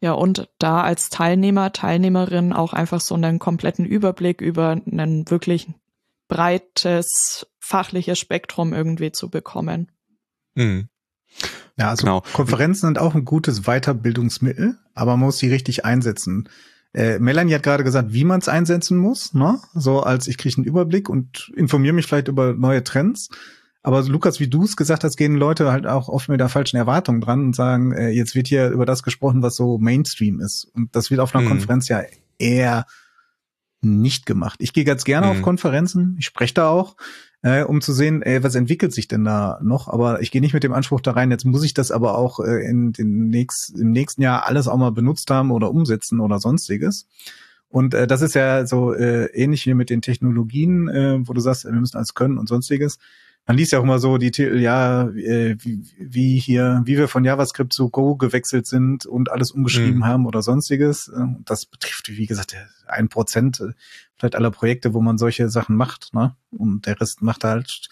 Ja, 0.00 0.12
und 0.12 0.50
da 0.58 0.82
als 0.82 1.10
Teilnehmer, 1.10 1.72
Teilnehmerin 1.72 2.52
auch 2.52 2.72
einfach 2.72 3.00
so 3.00 3.14
einen 3.14 3.38
kompletten 3.38 3.84
Überblick 3.84 4.40
über 4.40 4.80
ein 4.84 5.30
wirklich 5.30 5.68
breites 6.26 7.46
fachliches 7.60 8.18
Spektrum 8.18 8.72
irgendwie 8.72 9.12
zu 9.12 9.30
bekommen. 9.30 9.92
Mhm. 10.54 10.88
Ja, 11.76 11.88
also 11.90 12.04
genau. 12.04 12.22
Konferenzen 12.32 12.86
sind 12.86 12.98
auch 12.98 13.14
ein 13.14 13.24
gutes 13.24 13.62
Weiterbildungsmittel, 13.62 14.78
aber 14.94 15.12
man 15.12 15.26
muss 15.26 15.38
sie 15.38 15.48
richtig 15.48 15.84
einsetzen. 15.84 16.48
Äh, 16.94 17.18
Melanie 17.18 17.54
hat 17.54 17.62
gerade 17.62 17.84
gesagt, 17.84 18.12
wie 18.12 18.24
man 18.24 18.40
es 18.40 18.48
einsetzen 18.48 18.98
muss, 18.98 19.32
ne? 19.32 19.58
So 19.74 20.02
als 20.02 20.26
ich 20.26 20.36
kriege 20.36 20.56
einen 20.56 20.66
Überblick 20.66 21.08
und 21.08 21.50
informiere 21.56 21.94
mich 21.94 22.06
vielleicht 22.06 22.28
über 22.28 22.52
neue 22.52 22.84
Trends. 22.84 23.30
Aber 23.82 24.02
Lukas, 24.02 24.38
wie 24.38 24.48
du 24.48 24.64
es 24.64 24.76
gesagt 24.76 25.02
hast, 25.02 25.16
gehen 25.16 25.34
Leute 25.34 25.72
halt 25.72 25.86
auch 25.86 26.08
oft 26.08 26.28
mit 26.28 26.38
der 26.38 26.48
falschen 26.48 26.76
Erwartung 26.76 27.20
dran 27.20 27.46
und 27.46 27.56
sagen, 27.56 27.92
äh, 27.92 28.10
jetzt 28.10 28.34
wird 28.34 28.46
hier 28.46 28.68
über 28.68 28.86
das 28.86 29.02
gesprochen, 29.02 29.42
was 29.42 29.56
so 29.56 29.78
Mainstream 29.78 30.40
ist. 30.40 30.70
Und 30.74 30.94
das 30.94 31.10
wird 31.10 31.20
auf 31.20 31.34
einer 31.34 31.44
mhm. 31.44 31.48
Konferenz 31.48 31.88
ja 31.88 32.02
eher 32.38 32.86
nicht 33.82 34.26
gemacht. 34.26 34.58
Ich 34.62 34.72
gehe 34.72 34.84
ganz 34.84 35.04
gerne 35.04 35.26
mhm. 35.26 35.32
auf 35.32 35.42
Konferenzen, 35.42 36.16
ich 36.18 36.26
spreche 36.26 36.54
da 36.54 36.68
auch, 36.68 36.96
äh, 37.42 37.64
um 37.64 37.80
zu 37.80 37.92
sehen, 37.92 38.22
ey, 38.22 38.42
was 38.42 38.54
entwickelt 38.54 38.92
sich 38.92 39.08
denn 39.08 39.24
da 39.24 39.58
noch. 39.62 39.88
Aber 39.88 40.22
ich 40.22 40.30
gehe 40.30 40.40
nicht 40.40 40.54
mit 40.54 40.62
dem 40.62 40.72
Anspruch 40.72 41.00
da 41.00 41.12
rein, 41.12 41.30
jetzt 41.30 41.44
muss 41.44 41.64
ich 41.64 41.74
das 41.74 41.90
aber 41.90 42.16
auch 42.16 42.40
äh, 42.40 42.64
in 42.64 42.92
den 42.92 43.28
nächst, 43.28 43.78
im 43.78 43.90
nächsten 43.90 44.22
Jahr 44.22 44.46
alles 44.46 44.68
auch 44.68 44.76
mal 44.76 44.92
benutzt 44.92 45.30
haben 45.30 45.50
oder 45.50 45.70
umsetzen 45.70 46.20
oder 46.20 46.38
sonstiges. 46.38 47.06
Und 47.68 47.94
äh, 47.94 48.06
das 48.06 48.22
ist 48.22 48.34
ja 48.34 48.66
so 48.66 48.92
äh, 48.92 49.26
ähnlich 49.32 49.66
wie 49.66 49.74
mit 49.74 49.90
den 49.90 50.02
Technologien, 50.02 50.88
äh, 50.88 51.26
wo 51.26 51.32
du 51.32 51.40
sagst, 51.40 51.64
wir 51.64 51.72
müssen 51.72 51.96
alles 51.96 52.14
können 52.14 52.38
und 52.38 52.48
sonstiges 52.48 52.98
man 53.46 53.56
liest 53.56 53.72
ja 53.72 53.80
auch 53.80 53.82
immer 53.82 53.98
so 53.98 54.18
die 54.18 54.30
Titel, 54.30 54.60
ja, 54.60 55.08
äh, 55.08 55.56
wie, 55.58 55.82
wie 55.98 56.38
hier, 56.38 56.82
wie 56.84 56.96
wir 56.96 57.08
von 57.08 57.24
JavaScript 57.24 57.72
zu 57.72 57.90
Go 57.90 58.16
gewechselt 58.16 58.66
sind 58.66 59.04
und 59.04 59.30
alles 59.30 59.50
umgeschrieben 59.50 59.98
mhm. 59.98 60.06
haben 60.06 60.26
oder 60.26 60.42
sonstiges. 60.42 61.08
Äh, 61.08 61.26
das 61.44 61.66
betrifft, 61.66 62.08
wie 62.08 62.26
gesagt, 62.26 62.54
ein 62.86 63.08
Prozent 63.08 63.60
äh, 63.60 63.72
vielleicht 64.16 64.36
aller 64.36 64.50
Projekte, 64.50 64.94
wo 64.94 65.00
man 65.00 65.18
solche 65.18 65.48
Sachen 65.48 65.76
macht, 65.76 66.14
ne? 66.14 66.36
Und 66.50 66.86
der 66.86 67.00
Rest 67.00 67.22
macht 67.22 67.42
halt 67.42 67.88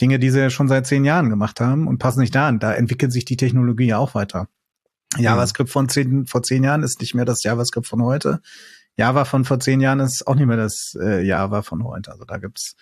Dinge, 0.00 0.18
die 0.18 0.30
sie 0.30 0.50
schon 0.50 0.68
seit 0.68 0.86
zehn 0.86 1.04
Jahren 1.04 1.30
gemacht 1.30 1.60
haben 1.60 1.88
und 1.88 1.98
passen 1.98 2.20
nicht 2.20 2.34
da 2.34 2.48
an. 2.48 2.58
Da 2.60 2.72
entwickelt 2.72 3.12
sich 3.12 3.24
die 3.24 3.36
Technologie 3.36 3.86
ja 3.86 3.98
auch 3.98 4.14
weiter. 4.14 4.48
JavaScript 5.16 5.70
von 5.70 5.88
zehn, 5.88 6.26
vor 6.26 6.42
zehn 6.42 6.62
Jahren 6.62 6.82
ist 6.82 7.00
nicht 7.00 7.14
mehr 7.14 7.24
das 7.24 7.42
JavaScript 7.42 7.86
von 7.86 8.02
heute. 8.02 8.40
Java 8.96 9.24
von 9.24 9.44
vor 9.44 9.60
zehn 9.60 9.80
Jahren 9.80 10.00
ist 10.00 10.26
auch 10.26 10.34
nicht 10.34 10.46
mehr 10.46 10.56
das 10.56 10.96
äh, 11.00 11.22
Java 11.22 11.62
von 11.62 11.84
heute. 11.84 12.12
Also 12.12 12.24
da 12.24 12.38
gibt's 12.38 12.76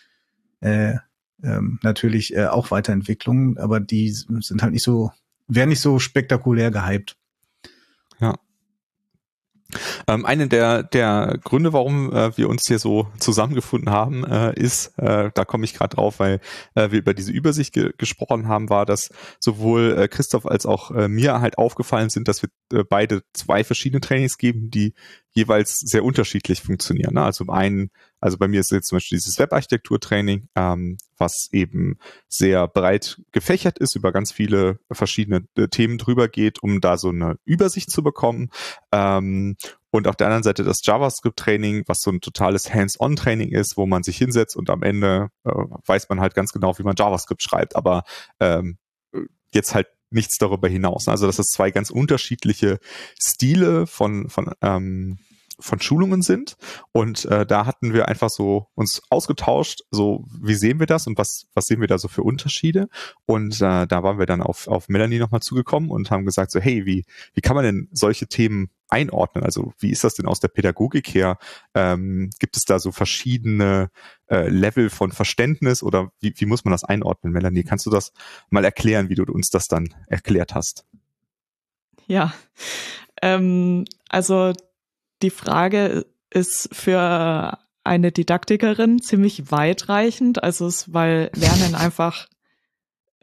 äh, 0.61 0.97
ähm, 1.43 1.79
natürlich 1.83 2.35
äh, 2.35 2.47
auch 2.47 2.71
Weiterentwicklungen, 2.71 3.59
aber 3.59 3.81
die 3.81 4.11
sind 4.11 4.63
halt 4.63 4.73
nicht 4.73 4.85
so, 4.85 5.11
werden 5.47 5.71
nicht 5.71 5.81
so 5.81 5.99
spektakulär 5.99 6.71
gehypt. 6.71 7.17
Ja. 8.21 8.35
Ähm, 10.07 10.25
eine 10.25 10.49
der, 10.49 10.83
der 10.83 11.39
Gründe, 11.43 11.73
warum 11.73 12.13
äh, 12.13 12.37
wir 12.37 12.49
uns 12.49 12.67
hier 12.67 12.79
so 12.79 13.09
zusammengefunden 13.19 13.91
haben, 13.91 14.25
äh, 14.25 14.55
ist, 14.55 14.97
äh, 14.99 15.31
da 15.35 15.45
komme 15.45 15.65
ich 15.65 15.75
gerade 15.75 15.97
drauf, 15.97 16.21
weil 16.21 16.41
äh, 16.75 16.91
wir 16.91 16.99
über 17.01 17.15
diese 17.15 17.33
Übersicht 17.33 17.73
ge 17.73 17.93
gesprochen 17.97 18.49
haben, 18.49 18.71
war, 18.71 18.87
dass 18.87 19.11
sowohl 19.41 19.97
äh, 19.99 20.09
Christoph 20.09 20.47
als 20.47 20.67
auch 20.67 20.91
äh, 20.91 21.09
mir 21.09 21.41
halt 21.41 21.59
aufgefallen 21.59 22.11
sind, 22.11 22.29
dass 22.29 22.43
wir 22.43 22.51
äh, 22.73 22.85
beide 22.85 23.23
zwei 23.33 23.65
verschiedene 23.65 24.01
Trainings 24.01 24.39
geben, 24.39 24.71
die 24.71 24.95
jeweils 25.33 25.81
sehr 25.81 26.05
unterschiedlich 26.05 26.63
funktionieren. 26.63 27.15
Ne? 27.15 27.23
Also 27.23 27.47
einen, 27.49 27.91
also 28.25 28.39
bei 28.39 28.49
mir 28.49 28.61
ist 28.61 28.71
jetzt 28.71 28.89
zum 28.89 28.97
Beispiel 28.97 29.19
dieses 29.19 29.39
Webarchitektur-Training, 29.39 30.49
ähm, 30.57 30.97
was 31.19 31.51
eben 31.53 31.99
sehr 32.27 32.67
breit 32.67 33.21
gefächert 33.33 33.79
ist, 33.79 33.97
über 33.97 34.13
ganz 34.13 34.33
viele 34.33 34.79
verschiedene 34.91 35.47
äh, 35.59 35.69
Themen 35.69 35.99
drüber 35.99 36.29
geht, 36.29 36.63
um 36.63 36.81
da 36.81 36.97
so 36.97 37.11
eine 37.11 37.37
Übersicht 37.45 37.91
zu 37.91 38.03
bekommen. 38.03 38.49
Ähm, 38.93 39.57
und 39.91 40.09
auf 40.09 40.17
der 40.17 40.29
anderen 40.29 40.43
Seite 40.43 40.65
das 40.65 40.79
JavaScript-Training, 40.83 41.85
was 41.87 41.99
so 42.01 42.13
ein 42.13 42.23
totales 42.23 42.73
Hands-on-Training 42.73 43.51
ist, 43.51 43.77
wo 43.77 43.85
man 43.85 44.03
sich 44.03 44.17
hinsetzt 44.17 44.57
und 44.57 44.71
am 44.71 44.83
Ende 44.83 45.29
äh, 45.45 45.51
weiß 45.51 46.09
man 46.09 46.21
halt 46.21 46.35
ganz 46.35 46.51
genau, 46.51 46.79
wie 46.79 46.83
man 46.83 46.97
JavaScript 46.99 47.43
schreibt, 47.43 47.77
aber 47.77 48.05
ähm, 48.41 48.79
jetzt 49.53 49.75
halt 49.75 49.89
nichts 50.09 50.39
darüber 50.39 50.69
hinaus. 50.69 51.09
Also 51.09 51.27
das 51.27 51.39
ist 51.39 51.53
zwei 51.53 51.71
ganz 51.71 51.91
unterschiedliche 51.91 52.79
Stile 53.21 53.87
von, 53.87 54.31
von 54.31 54.51
ähm, 54.63 55.19
von 55.61 55.81
Schulungen 55.81 56.23
sind. 56.23 56.57
Und 56.93 57.25
äh, 57.27 57.47
da 57.47 57.67
hatten 57.67 57.93
wir 57.93 58.09
einfach 58.09 58.31
so 58.31 58.69
uns 58.75 59.03
ausgetauscht, 59.11 59.83
so 59.91 60.25
wie 60.41 60.55
sehen 60.55 60.81
wir 60.81 60.87
das 60.87 61.07
und 61.07 61.19
was, 61.19 61.47
was 61.55 61.67
sehen 61.67 61.81
wir 61.81 61.89
da 61.89 61.99
so 61.99 62.09
für 62.09 62.23
Unterschiede. 62.23 62.89
Und 63.27 63.57
äh, 63.61 63.87
da 63.87 64.03
waren 64.03 64.19
wir 64.19 64.27
dann 64.27 64.43
auf, 64.43 64.69
auf 64.69 64.89
Melanie 64.89 65.19
nochmal 65.19 65.41
zugekommen 65.41 65.91
und 65.91 66.11
haben 66.11 66.25
gesagt, 66.25 66.51
so, 66.51 66.61
hey, 66.61 66.87
wie, 66.87 67.05
wie 67.35 67.41
kann 67.41 67.57
man 67.57 67.65
denn 67.65 67.89
solche 67.93 68.27
Themen 68.27 68.71
einordnen? 68.89 69.45
Also 69.45 69.73
wie 69.79 69.91
ist 69.91 70.05
das 70.05 70.15
denn 70.15 70.27
aus 70.27 70.41
der 70.41 70.49
Pädagogik 70.49 71.09
her? 71.15 71.39
Ähm, 71.75 72.31
gibt 72.39 72.57
es 72.57 72.65
da 72.65 72.79
so 72.79 72.93
verschiedene 72.93 73.91
äh, 74.29 74.49
Level 74.49 74.91
von 74.91 75.13
Verständnis 75.13 75.83
oder 75.83 76.11
wie, 76.21 76.35
wie 76.37 76.47
muss 76.47 76.65
man 76.65 76.73
das 76.73 76.85
einordnen? 76.85 77.33
Melanie, 77.33 77.65
kannst 77.65 77.87
du 77.87 77.91
das 77.91 78.13
mal 78.51 78.65
erklären, 78.65 79.09
wie 79.09 79.15
du 79.15 79.25
uns 79.25 79.51
das 79.51 79.69
dann 79.69 79.95
erklärt 80.09 80.55
hast? 80.55 80.87
Ja, 82.07 82.35
ähm, 83.23 83.85
also 84.09 84.53
die 85.25 85.31
Frage 85.31 86.07
ist 86.31 86.69
für 86.73 87.59
eine 87.83 88.13
Didaktikerin 88.13 89.01
ziemlich 89.01 89.51
weitreichend, 89.51 90.43
also 90.43 90.67
es, 90.67 90.93
weil 90.93 91.31
Lernen 91.35 91.75
einfach 91.75 92.29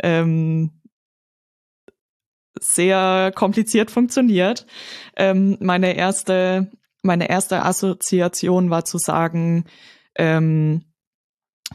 ähm, 0.02 0.72
sehr 2.60 3.32
kompliziert 3.36 3.92
funktioniert. 3.92 4.66
Ähm, 5.16 5.58
meine 5.60 5.96
erste, 5.96 6.72
meine 7.04 7.30
erste 7.30 7.64
Assoziation 7.64 8.72
war 8.72 8.84
zu 8.84 8.98
sagen, 8.98 9.66
ähm, 10.16 10.86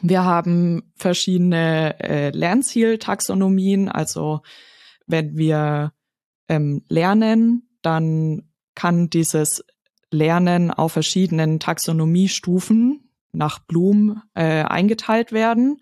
wir 0.01 0.25
haben 0.25 0.91
verschiedene 0.95 1.99
äh, 1.99 2.29
Lernzieltaxonomien. 2.29 3.89
Also 3.89 4.41
wenn 5.07 5.37
wir 5.37 5.93
ähm, 6.49 6.83
lernen, 6.89 7.69
dann 7.81 8.43
kann 8.75 9.09
dieses 9.09 9.63
Lernen 10.11 10.71
auf 10.71 10.93
verschiedenen 10.93 11.59
Taxonomiestufen 11.59 13.11
nach 13.31 13.59
Bloom 13.59 14.21
äh, 14.33 14.63
eingeteilt 14.63 15.31
werden. 15.31 15.81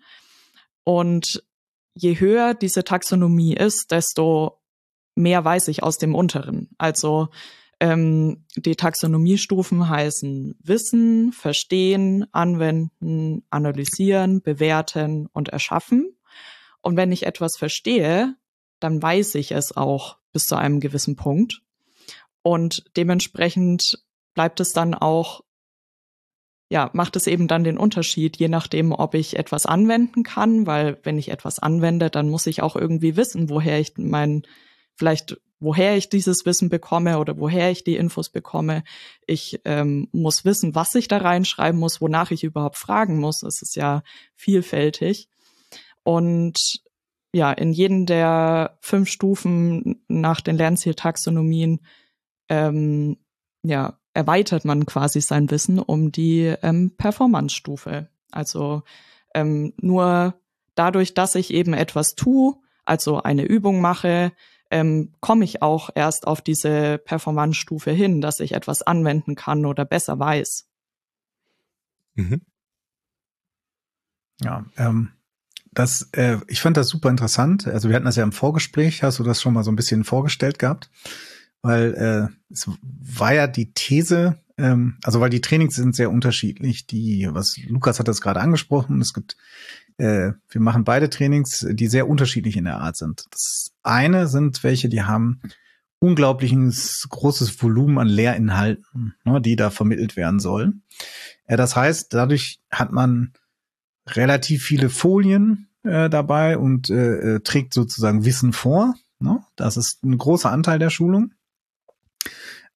Und 0.84 1.42
je 1.94 2.18
höher 2.18 2.54
diese 2.54 2.84
Taxonomie 2.84 3.54
ist, 3.54 3.90
desto 3.90 4.60
mehr 5.14 5.44
weiß 5.44 5.68
ich 5.68 5.82
aus 5.82 5.96
dem 5.96 6.14
unteren. 6.14 6.68
Also 6.78 7.28
ähm, 7.80 8.44
die 8.56 8.76
Taxonomiestufen 8.76 9.88
heißen 9.88 10.56
Wissen, 10.62 11.32
Verstehen, 11.32 12.26
Anwenden, 12.32 13.44
Analysieren, 13.50 14.42
Bewerten 14.42 15.26
und 15.32 15.48
Erschaffen. 15.48 16.16
Und 16.80 16.96
wenn 16.96 17.12
ich 17.12 17.26
etwas 17.26 17.56
verstehe, 17.58 18.34
dann 18.80 19.02
weiß 19.02 19.34
ich 19.36 19.52
es 19.52 19.76
auch 19.76 20.18
bis 20.32 20.44
zu 20.44 20.56
einem 20.56 20.80
gewissen 20.80 21.16
Punkt. 21.16 21.62
Und 22.42 22.84
dementsprechend 22.96 24.05
bleibt 24.36 24.60
es 24.60 24.72
dann 24.72 24.94
auch, 24.94 25.40
ja, 26.70 26.90
macht 26.92 27.16
es 27.16 27.26
eben 27.26 27.48
dann 27.48 27.64
den 27.64 27.78
Unterschied, 27.78 28.36
je 28.36 28.48
nachdem, 28.48 28.92
ob 28.92 29.14
ich 29.14 29.36
etwas 29.36 29.66
anwenden 29.66 30.22
kann, 30.22 30.66
weil 30.68 31.00
wenn 31.02 31.18
ich 31.18 31.30
etwas 31.30 31.58
anwende, 31.58 32.10
dann 32.10 32.28
muss 32.28 32.46
ich 32.46 32.62
auch 32.62 32.76
irgendwie 32.76 33.16
wissen, 33.16 33.50
woher 33.50 33.80
ich 33.80 33.94
mein 33.96 34.42
vielleicht 34.94 35.36
woher 35.58 35.96
ich 35.96 36.10
dieses 36.10 36.44
Wissen 36.44 36.68
bekomme 36.68 37.18
oder 37.18 37.38
woher 37.38 37.70
ich 37.70 37.82
die 37.82 37.96
Infos 37.96 38.28
bekomme. 38.28 38.84
Ich 39.26 39.60
ähm, 39.64 40.08
muss 40.12 40.44
wissen, 40.44 40.74
was 40.74 40.94
ich 40.94 41.08
da 41.08 41.16
reinschreiben 41.16 41.80
muss, 41.80 42.02
wonach 42.02 42.30
ich 42.30 42.44
überhaupt 42.44 42.76
fragen 42.76 43.18
muss. 43.18 43.42
Es 43.42 43.62
ist 43.62 43.74
ja 43.74 44.02
vielfältig. 44.34 45.28
Und 46.02 46.82
ja, 47.32 47.52
in 47.52 47.72
jedem 47.72 48.04
der 48.04 48.76
fünf 48.82 49.08
Stufen 49.08 50.04
nach 50.08 50.42
den 50.42 50.56
Lernzieltaxonomien 50.56 51.80
ähm, 52.50 53.16
ja, 53.62 53.98
erweitert 54.16 54.64
man 54.64 54.86
quasi 54.86 55.20
sein 55.20 55.50
Wissen 55.50 55.78
um 55.78 56.10
die 56.10 56.54
ähm, 56.62 56.92
Performance-Stufe. 56.96 58.08
Also 58.32 58.82
ähm, 59.34 59.74
nur 59.76 60.34
dadurch, 60.74 61.12
dass 61.12 61.34
ich 61.34 61.52
eben 61.52 61.74
etwas 61.74 62.14
tue, 62.14 62.54
also 62.86 63.22
eine 63.22 63.44
Übung 63.44 63.80
mache, 63.80 64.32
ähm, 64.70 65.12
komme 65.20 65.44
ich 65.44 65.60
auch 65.60 65.90
erst 65.94 66.26
auf 66.26 66.40
diese 66.40 66.98
Performance-Stufe 66.98 67.90
hin, 67.90 68.22
dass 68.22 68.40
ich 68.40 68.52
etwas 68.52 68.82
anwenden 68.82 69.34
kann 69.34 69.66
oder 69.66 69.84
besser 69.84 70.18
weiß. 70.18 70.66
Mhm. 72.14 72.40
Ja, 74.42 74.64
ähm, 74.78 75.10
das, 75.72 76.08
äh, 76.12 76.38
ich 76.48 76.62
fand 76.62 76.78
das 76.78 76.88
super 76.88 77.10
interessant. 77.10 77.66
Also 77.66 77.90
wir 77.90 77.96
hatten 77.96 78.06
das 78.06 78.16
ja 78.16 78.24
im 78.24 78.32
Vorgespräch, 78.32 79.02
hast 79.02 79.18
du 79.18 79.24
das 79.24 79.42
schon 79.42 79.52
mal 79.52 79.62
so 79.62 79.70
ein 79.70 79.76
bisschen 79.76 80.04
vorgestellt 80.04 80.58
gehabt, 80.58 80.90
weil 81.62 81.94
äh, 81.94 82.52
es 82.52 82.68
war 82.78 83.34
ja 83.34 83.46
die 83.46 83.72
These, 83.72 84.38
ähm, 84.58 84.98
also 85.02 85.20
weil 85.20 85.30
die 85.30 85.40
Trainings 85.40 85.74
sind 85.74 85.96
sehr 85.96 86.10
unterschiedlich. 86.10 86.86
Die, 86.86 87.28
was 87.30 87.58
Lukas 87.66 87.98
hat 87.98 88.08
das 88.08 88.20
gerade 88.20 88.40
angesprochen, 88.40 89.00
es 89.00 89.12
gibt 89.12 89.36
äh, 89.98 90.32
wir 90.50 90.60
machen 90.60 90.84
beide 90.84 91.08
Trainings, 91.08 91.66
die 91.70 91.86
sehr 91.86 92.08
unterschiedlich 92.08 92.56
in 92.56 92.64
der 92.64 92.80
Art 92.80 92.96
sind. 92.96 93.24
Das 93.30 93.72
eine 93.82 94.26
sind 94.26 94.62
welche, 94.62 94.88
die 94.88 95.02
haben 95.02 95.40
unglaubliches 95.98 97.06
großes 97.08 97.62
Volumen 97.62 97.98
an 97.98 98.08
Lehrinhalten, 98.08 99.14
ne, 99.24 99.40
die 99.40 99.56
da 99.56 99.70
vermittelt 99.70 100.16
werden 100.16 100.40
sollen. 100.40 100.82
Äh, 101.46 101.56
das 101.56 101.76
heißt, 101.76 102.12
dadurch 102.12 102.60
hat 102.70 102.92
man 102.92 103.32
relativ 104.08 104.62
viele 104.64 104.90
Folien 104.90 105.68
äh, 105.82 106.10
dabei 106.10 106.58
und 106.58 106.90
äh, 106.90 107.36
äh 107.36 107.40
trägt 107.40 107.72
sozusagen 107.74 108.24
Wissen 108.24 108.52
vor. 108.52 108.94
Ne? 109.18 109.42
Das 109.56 109.76
ist 109.76 110.04
ein 110.04 110.18
großer 110.18 110.50
Anteil 110.50 110.78
der 110.78 110.90
Schulung. 110.90 111.32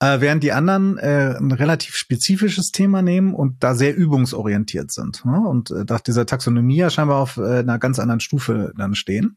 Äh, 0.03 0.23
während 0.23 0.43
die 0.43 0.53
anderen 0.53 0.97
äh, 0.97 1.37
ein 1.39 1.53
relativ 1.53 1.95
spezifisches 1.95 2.73
Thema 2.73 3.03
nehmen 3.03 3.35
und 3.35 3.63
da 3.63 3.75
sehr 3.75 3.95
übungsorientiert 3.95 4.91
sind. 4.91 5.23
Ne? 5.27 5.39
Und 5.47 5.71
äh, 5.71 5.85
nach 5.87 6.01
dieser 6.01 6.25
Taxonomie 6.25 6.77
ja 6.77 6.89
scheinbar 6.89 7.19
auf 7.19 7.37
äh, 7.37 7.59
einer 7.59 7.79
ganz 7.79 7.99
anderen 7.99 8.21
Stufe 8.21 8.73
dann 8.79 8.95
stehen. 8.95 9.37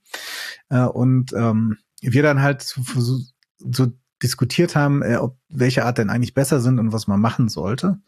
Äh, 0.70 0.84
und 0.84 1.34
ähm, 1.34 1.78
wir 2.00 2.24
dann 2.24 2.42
halt 2.42 2.62
so, 2.62 3.20
so 3.58 3.92
diskutiert 4.24 4.76
haben, 4.76 5.02
äh, 5.02 5.18
ob 5.18 5.38
welche 5.50 5.84
Art 5.86 5.98
denn 5.98 6.10
eigentlich 6.10 6.34
besser 6.34 6.62
sind 6.62 6.80
und 6.80 6.94
was 6.94 7.08
man 7.08 7.20
machen 7.20 7.50
sollte 7.50 8.00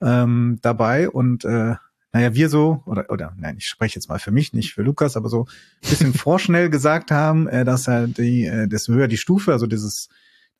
ähm, 0.00 0.58
dabei. 0.62 1.10
Und 1.10 1.44
äh, 1.44 1.74
naja, 2.12 2.34
wir 2.34 2.48
so, 2.48 2.82
oder, 2.86 3.10
oder 3.10 3.34
nein, 3.36 3.56
ich 3.58 3.66
spreche 3.66 3.96
jetzt 3.96 4.08
mal 4.08 4.18
für 4.18 4.30
mich, 4.32 4.54
nicht 4.54 4.72
für 4.72 4.82
Lukas, 4.82 5.18
aber 5.18 5.28
so 5.28 5.46
ein 5.84 5.90
bisschen 5.90 6.14
vorschnell 6.14 6.70
gesagt 6.70 7.10
haben, 7.10 7.46
äh, 7.46 7.66
dass 7.66 7.88
halt 7.88 8.16
die, 8.16 8.46
äh, 8.46 8.66
desto 8.66 8.94
höher 8.94 9.06
die 9.06 9.18
Stufe, 9.18 9.52
also 9.52 9.66
dieses 9.66 10.08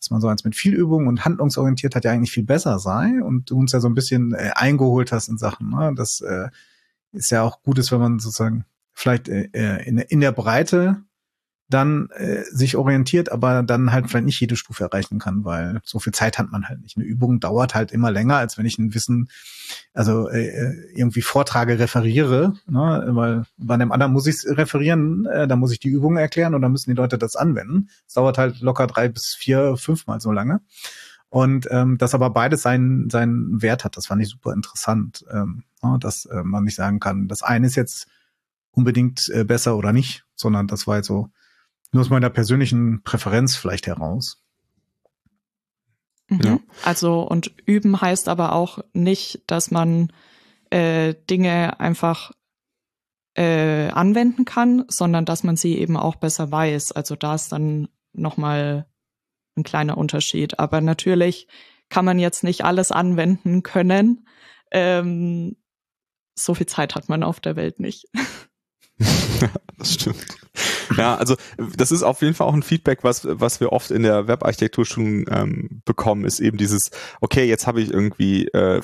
dass 0.01 0.11
man 0.11 0.21
so 0.21 0.29
eins 0.29 0.45
mit 0.45 0.57
viel 0.57 0.75
Übung 0.75 1.07
und 1.07 1.25
handlungsorientiert 1.25 1.95
hat 1.95 2.05
ja 2.05 2.11
eigentlich 2.11 2.33
viel 2.33 2.45
besser 2.45 2.79
sei 2.79 3.23
und 3.23 3.51
du 3.51 3.59
uns 3.59 3.73
ja 3.73 3.81
so 3.81 3.89
ein 3.89 3.95
bisschen 3.95 4.33
äh, 4.33 4.51
eingeholt 4.55 5.13
hast 5.13 5.29
in 5.29 5.37
Sachen. 5.37 5.69
Ne? 5.69 5.93
Das 5.95 6.23
äh, 6.23 6.49
ist 7.13 7.31
ja 7.31 7.43
auch 7.43 7.63
gut 7.63 7.79
ist, 7.79 7.93
wenn 7.93 8.01
man 8.01 8.19
sozusagen 8.19 8.65
vielleicht 8.95 9.29
äh, 9.29 9.51
äh 9.53 9.87
in, 9.87 9.99
in 9.99 10.21
der 10.21 10.33
Breite 10.33 11.03
dann 11.71 12.11
äh, 12.11 12.43
sich 12.51 12.77
orientiert, 12.77 13.31
aber 13.33 13.63
dann 13.63 13.93
halt 13.93 14.09
vielleicht 14.11 14.27
nicht 14.27 14.41
jede 14.41 14.57
Stufe 14.57 14.85
erreichen 14.85 15.19
kann, 15.19 15.45
weil 15.45 15.81
so 15.85 15.99
viel 15.99 16.13
Zeit 16.13 16.39
hat 16.39 16.51
man 16.51 16.69
halt 16.69 16.83
nicht. 16.83 16.97
Eine 16.97 17.07
Übung 17.07 17.41
dauert 17.41 17.75
halt 17.75 17.93
immer 17.93 18.11
länger, 18.11 18.37
als 18.37 18.59
wenn 18.59 18.67
ich 18.67 18.79
ein 18.79 18.93
Wissen, 18.93 19.29
also 19.95 20.29
äh, 20.29 20.49
äh 20.49 20.91
irgendwie 20.95 21.23
vortrage, 21.23 21.79
referiere, 21.79 22.55
ne? 22.67 23.05
weil 23.09 23.45
bei 23.57 23.75
einem 23.75 23.93
anderen 23.93 24.13
muss 24.13 24.27
ich 24.27 24.45
referieren, 24.47 25.27
äh, 25.27 25.47
da 25.47 25.57
muss 25.57 25.73
ich 25.73 25.79
die 25.79 25.89
Übung 25.89 26.17
erklären 26.17 26.55
und 26.55 26.63
dann 26.63 26.73
müssen 26.73 26.91
die 26.91 26.97
Leute 26.97 27.19
das 27.19 27.37
anwenden. 27.37 27.89
Es 28.07 28.15
dauert 28.15 28.37
halt 28.37 28.61
locker 28.61 28.87
drei 28.87 29.09
bis 29.09 29.35
vier, 29.35 29.77
fünfmal 29.77 30.21
so 30.21 30.33
lange. 30.33 30.61
Und 31.29 31.69
ähm, 31.71 31.97
dass 31.97 32.15
aber 32.15 32.31
beides 32.31 32.63
seinen, 32.63 33.09
seinen 33.09 33.63
Wert 33.63 33.85
hat, 33.85 33.97
das 33.97 34.09
fand 34.09 34.21
ich 34.21 34.29
super 34.29 34.53
interessant, 34.53 35.25
ähm, 35.33 35.63
ne? 35.83 35.97
dass 36.01 36.27
äh, 36.27 36.43
man 36.43 36.65
nicht 36.65 36.75
sagen 36.75 36.99
kann, 36.99 37.29
das 37.29 37.43
eine 37.43 37.69
ist 37.69 37.77
jetzt 37.77 38.09
unbedingt 38.73 39.29
äh, 39.29 39.45
besser 39.45 39.77
oder 39.77 39.93
nicht, 39.93 40.25
sondern 40.35 40.67
das 40.67 40.89
war 40.89 40.97
jetzt 40.97 41.07
so 41.07 41.31
nur 41.93 42.03
aus 42.03 42.11
meiner 42.11 42.31
persönlichen 42.31 43.03
Präferenz 43.03 43.57
vielleicht 43.57 43.87
heraus. 43.87 44.43
Mhm. 46.29 46.41
Ja. 46.43 46.59
Also 46.85 47.23
und 47.23 47.53
üben 47.67 48.01
heißt 48.01 48.29
aber 48.29 48.53
auch 48.53 48.79
nicht, 48.93 49.43
dass 49.47 49.71
man 49.71 50.13
äh, 50.71 51.15
Dinge 51.29 51.81
einfach 51.81 52.33
äh, 53.35 53.89
anwenden 53.91 54.45
kann, 54.45 54.85
sondern 54.89 55.25
dass 55.25 55.43
man 55.43 55.57
sie 55.57 55.79
eben 55.79 55.97
auch 55.97 56.17
besser 56.17 56.51
weiß. 56.51 56.93
Also 56.93 57.17
da 57.17 57.35
ist 57.35 57.53
dann 57.53 57.89
nochmal 58.13 58.87
ein 59.57 59.65
kleiner 59.65 59.99
Unterschied. 59.99 60.59
Aber 60.59 60.81
natürlich 60.81 61.49
kann 61.89 62.05
man 62.05 62.19
jetzt 62.19 62.45
nicht 62.45 62.65
alles 62.65 62.93
anwenden 62.93 63.63
können. 63.63 64.27
Ähm, 64.71 65.57
so 66.35 66.55
viel 66.55 66.67
Zeit 66.67 66.95
hat 66.95 67.09
man 67.09 67.23
auf 67.23 67.41
der 67.41 67.57
Welt 67.57 67.81
nicht. 67.81 68.07
das 69.79 69.95
stimmt. 69.95 70.39
Ja, 70.97 71.15
also 71.17 71.37
das 71.77 71.93
ist 71.93 72.03
auf 72.03 72.23
jeden 72.23 72.35
Fall 72.35 72.47
auch 72.47 72.55
ein 72.55 72.63
Feedback, 72.63 73.05
was, 73.05 73.27
was 73.29 73.61
wir 73.61 73.73
oft 73.73 73.91
in 73.91 74.03
der 74.03 74.29
Webarchitektur 74.29 74.85
schon 74.85 75.25
ähm, 75.31 75.83
bekommen, 75.85 76.25
ist 76.25 76.41
eben 76.41 76.59
dieses, 76.59 76.91
okay, 77.21 77.45
jetzt 77.45 77.67
habe 77.67 77.81
ich 77.81 77.93
irgendwie 77.93 78.47
äh, 78.49 78.81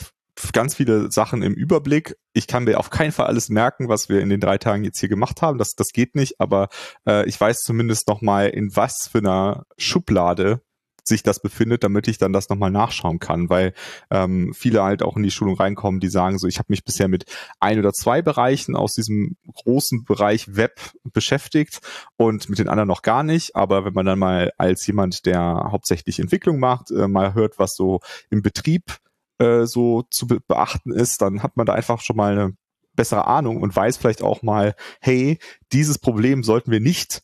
ganz 0.52 0.74
viele 0.74 1.10
Sachen 1.10 1.42
im 1.42 1.54
Überblick. 1.54 2.16
Ich 2.32 2.46
kann 2.46 2.64
mir 2.64 2.78
auf 2.78 2.90
keinen 2.90 3.12
Fall 3.12 3.26
alles 3.26 3.48
merken, 3.48 3.88
was 3.88 4.08
wir 4.08 4.20
in 4.20 4.28
den 4.28 4.40
drei 4.40 4.58
Tagen 4.58 4.84
jetzt 4.84 5.00
hier 5.00 5.08
gemacht 5.08 5.42
haben. 5.42 5.58
Das, 5.58 5.74
das 5.74 5.88
geht 5.92 6.14
nicht, 6.14 6.40
aber 6.40 6.68
äh, 7.06 7.26
ich 7.26 7.40
weiß 7.40 7.62
zumindest 7.62 8.08
noch 8.08 8.20
mal, 8.20 8.48
in 8.48 8.74
was 8.76 9.08
für 9.10 9.18
einer 9.18 9.64
Schublade 9.78 10.60
sich 11.08 11.22
das 11.22 11.40
befindet, 11.40 11.84
damit 11.84 12.08
ich 12.08 12.18
dann 12.18 12.32
das 12.32 12.48
nochmal 12.48 12.70
nachschauen 12.70 13.18
kann, 13.18 13.48
weil 13.48 13.72
ähm, 14.10 14.52
viele 14.54 14.82
halt 14.82 15.02
auch 15.02 15.16
in 15.16 15.22
die 15.22 15.30
Schulung 15.30 15.56
reinkommen, 15.56 16.00
die 16.00 16.08
sagen 16.08 16.38
so, 16.38 16.46
ich 16.48 16.58
habe 16.58 16.66
mich 16.70 16.84
bisher 16.84 17.08
mit 17.08 17.24
ein 17.60 17.78
oder 17.78 17.92
zwei 17.92 18.22
Bereichen 18.22 18.76
aus 18.76 18.94
diesem 18.94 19.36
großen 19.52 20.04
Bereich 20.04 20.56
Web 20.56 20.80
beschäftigt 21.12 21.80
und 22.16 22.48
mit 22.48 22.58
den 22.58 22.68
anderen 22.68 22.88
noch 22.88 23.02
gar 23.02 23.22
nicht. 23.22 23.56
Aber 23.56 23.84
wenn 23.84 23.94
man 23.94 24.06
dann 24.06 24.18
mal 24.18 24.52
als 24.58 24.86
jemand, 24.86 25.26
der 25.26 25.68
hauptsächlich 25.70 26.18
Entwicklung 26.18 26.58
macht, 26.58 26.90
äh, 26.90 27.08
mal 27.08 27.34
hört, 27.34 27.58
was 27.58 27.76
so 27.76 28.00
im 28.30 28.42
Betrieb 28.42 28.96
äh, 29.38 29.64
so 29.66 30.02
zu 30.10 30.26
be 30.26 30.40
beachten 30.46 30.92
ist, 30.92 31.22
dann 31.22 31.42
hat 31.42 31.56
man 31.56 31.66
da 31.66 31.74
einfach 31.74 32.00
schon 32.00 32.16
mal 32.16 32.32
eine 32.32 32.56
bessere 32.94 33.26
Ahnung 33.26 33.60
und 33.60 33.76
weiß 33.76 33.98
vielleicht 33.98 34.22
auch 34.22 34.42
mal, 34.42 34.74
hey, 35.00 35.38
dieses 35.72 35.98
Problem 35.98 36.42
sollten 36.42 36.70
wir 36.70 36.80
nicht 36.80 37.22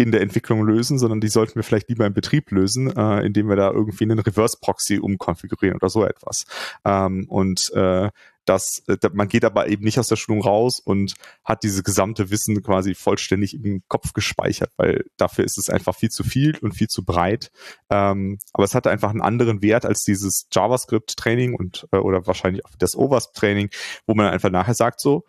in 0.00 0.12
der 0.12 0.22
Entwicklung 0.22 0.62
lösen, 0.64 0.98
sondern 0.98 1.20
die 1.20 1.28
sollten 1.28 1.56
wir 1.56 1.62
vielleicht 1.62 1.90
lieber 1.90 2.06
im 2.06 2.14
Betrieb 2.14 2.50
lösen, 2.50 2.96
äh, 2.96 3.20
indem 3.20 3.48
wir 3.48 3.56
da 3.56 3.70
irgendwie 3.70 4.04
einen 4.04 4.18
Reverse-Proxy 4.18 4.98
umkonfigurieren 4.98 5.76
oder 5.76 5.90
so 5.90 6.06
etwas. 6.06 6.46
Ähm, 6.86 7.26
und 7.28 7.70
äh, 7.74 8.08
das, 8.46 8.82
äh, 8.88 8.96
man 9.12 9.28
geht 9.28 9.44
aber 9.44 9.68
eben 9.68 9.84
nicht 9.84 9.98
aus 9.98 10.08
der 10.08 10.16
Schulung 10.16 10.42
raus 10.42 10.80
und 10.80 11.14
hat 11.44 11.62
diese 11.62 11.82
gesamte 11.82 12.30
Wissen 12.30 12.62
quasi 12.62 12.94
vollständig 12.94 13.54
im 13.62 13.82
Kopf 13.88 14.14
gespeichert, 14.14 14.72
weil 14.78 15.04
dafür 15.18 15.44
ist 15.44 15.58
es 15.58 15.68
einfach 15.68 15.94
viel 15.94 16.08
zu 16.08 16.24
viel 16.24 16.56
und 16.58 16.72
viel 16.72 16.88
zu 16.88 17.04
breit. 17.04 17.50
Ähm, 17.90 18.38
aber 18.54 18.64
es 18.64 18.74
hat 18.74 18.86
einfach 18.86 19.10
einen 19.10 19.20
anderen 19.20 19.60
Wert 19.60 19.84
als 19.84 20.02
dieses 20.02 20.46
JavaScript-Training 20.50 21.54
und 21.54 21.86
äh, 21.92 21.98
oder 21.98 22.26
wahrscheinlich 22.26 22.64
auch 22.64 22.70
das 22.78 22.96
OWASP-Training, 22.96 23.68
wo 24.06 24.14
man 24.14 24.26
einfach 24.28 24.50
nachher 24.50 24.74
sagt 24.74 25.00
so, 25.00 25.24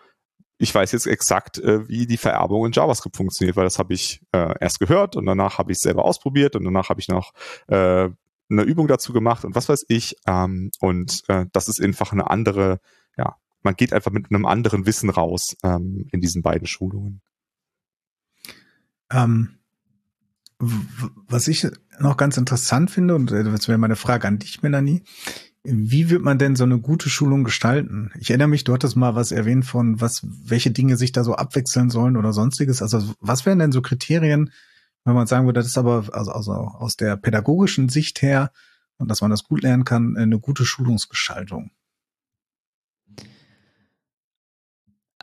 ich 0.62 0.74
weiß 0.74 0.92
jetzt 0.92 1.08
exakt, 1.08 1.58
äh, 1.58 1.88
wie 1.90 2.06
die 2.06 2.18
Vererbung 2.18 2.68
in 2.68 2.72
JavaScript 2.72 3.18
funktioniert, 3.18 3.58
weil 3.58 3.64
das 3.64 3.80
habe 3.80 3.96
ich 3.96 4.22
äh, 4.32 4.54
erst 4.60 4.80
gehört 4.80 5.16
und 5.16 5.26
danach 5.26 5.58
habe 5.58 5.72
ich 5.72 5.78
es 5.78 5.82
selber 5.82 6.06
ausprobiert 6.06 6.56
und 6.56 6.64
danach 6.64 6.90
habe 6.90 7.00
ich 7.00 7.08
noch 7.08 7.34
äh, 7.68 8.10
eine 8.50 8.62
Übung 8.64 8.88
dazu 8.88 9.12
gemacht 9.12 9.44
und 9.44 9.56
was 9.56 9.70
weiß 9.70 9.86
ich. 9.88 10.18
Ähm, 10.28 10.70
und 10.80 11.24
äh, 11.30 11.48
das 11.52 11.68
ist 11.68 11.82
einfach 11.82 12.12
eine 12.12 12.30
andere, 12.30 12.80
ja, 13.18 13.38
man 13.64 13.76
geht 13.76 13.92
einfach 13.92 14.12
mit 14.12 14.28
einem 14.30 14.46
anderen 14.46 14.86
Wissen 14.86 15.10
raus 15.10 15.56
ähm, 15.64 16.08
in 16.12 16.22
diesen 16.22 16.44
beiden 16.44 16.68
Schulungen. 16.68 17.22
Ähm, 19.10 19.58
was 20.60 21.48
ich 21.48 21.68
noch 22.00 22.18
ganz 22.18 22.38
interessant 22.38 22.92
finde, 22.92 23.16
und 23.16 23.32
äh, 23.32 23.44
das 23.44 23.68
wäre 23.68 23.80
meine 23.80 23.96
Frage 23.96 24.28
an 24.28 24.38
dich, 24.38 24.62
Melanie, 24.62 25.02
wie 25.64 26.10
wird 26.10 26.24
man 26.24 26.40
denn 26.40 26.56
so 26.56 26.64
eine 26.64 26.80
gute 26.80 27.10
Schulung 27.10 27.44
gestalten? 27.44 28.12
Ich 28.20 28.30
erinnere 28.30 28.48
mich, 28.48 28.64
du 28.64 28.74
hattest 28.74 28.96
mal 28.96 29.16
was 29.16 29.32
erwähnt 29.32 29.66
von, 29.66 30.02
was, 30.02 30.22
welche 30.24 30.72
Dinge 30.72 30.98
sich 30.98 31.12
da 31.12 31.24
so 31.24 31.36
abwechseln 31.36 31.90
sollen 31.90 32.18
oder 32.18 32.34
sonstiges. 32.34 32.82
Also 32.82 33.14
was 33.20 33.46
wären 33.46 33.60
denn 33.60 33.72
so 33.72 33.82
Kriterien, 33.82 34.52
wenn 35.06 35.14
man 35.14 35.28
sagen 35.28 35.46
würde, 35.46 35.60
das 35.60 35.68
ist 35.68 35.78
aber 35.78 36.10
also, 36.14 36.32
also 36.32 36.52
aus 36.52 36.96
der 36.96 37.16
pädagogischen 37.16 37.90
Sicht 37.90 38.22
her 38.22 38.52
und 38.98 39.10
dass 39.10 39.22
man 39.22 39.30
das 39.30 39.44
gut 39.44 39.62
lernen 39.62 39.86
kann, 39.86 40.18
eine 40.18 40.40
gute 40.40 40.66
Schulungsgestaltung? 40.66 41.72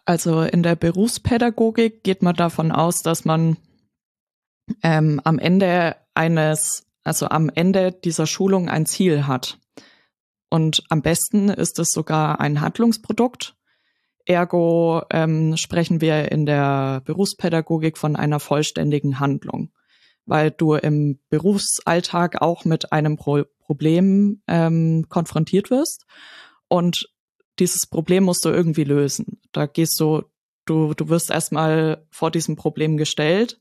Also 0.04 0.42
in 0.42 0.62
der 0.62 0.76
Berufspädagogik 0.76 2.02
geht 2.02 2.22
man 2.22 2.34
davon 2.34 2.72
aus, 2.72 3.02
dass 3.02 3.24
man 3.24 3.56
ähm, 4.82 5.20
am 5.24 5.38
Ende 5.38 5.96
eines, 6.14 6.86
also 7.02 7.28
am 7.28 7.50
Ende 7.50 7.92
dieser 7.92 8.26
Schulung 8.26 8.68
ein 8.68 8.86
Ziel 8.86 9.26
hat. 9.26 9.58
Und 10.50 10.82
am 10.88 11.02
besten 11.02 11.48
ist 11.48 11.78
es 11.78 11.90
sogar 11.90 12.40
ein 12.40 12.60
Handlungsprodukt. 12.60 13.56
Ergo 14.24 15.02
ähm, 15.10 15.56
sprechen 15.56 16.00
wir 16.00 16.30
in 16.30 16.46
der 16.46 17.02
Berufspädagogik 17.04 17.96
von 17.96 18.16
einer 18.16 18.40
vollständigen 18.40 19.20
Handlung, 19.20 19.72
weil 20.26 20.50
du 20.50 20.74
im 20.74 21.18
Berufsalltag 21.30 22.42
auch 22.42 22.64
mit 22.64 22.92
einem 22.92 23.16
Pro 23.16 23.44
Problem 23.60 24.40
ähm, 24.46 25.04
konfrontiert 25.10 25.70
wirst 25.70 26.06
und 26.68 27.10
dieses 27.58 27.86
Problem 27.86 28.24
musst 28.24 28.44
du 28.44 28.48
irgendwie 28.48 28.84
lösen. 28.84 29.40
Da 29.52 29.66
gehst 29.66 30.00
du, 30.00 30.22
du, 30.64 30.94
du 30.94 31.08
wirst 31.08 31.30
erstmal 31.30 32.06
vor 32.10 32.30
diesem 32.30 32.56
Problem 32.56 32.96
gestellt 32.96 33.58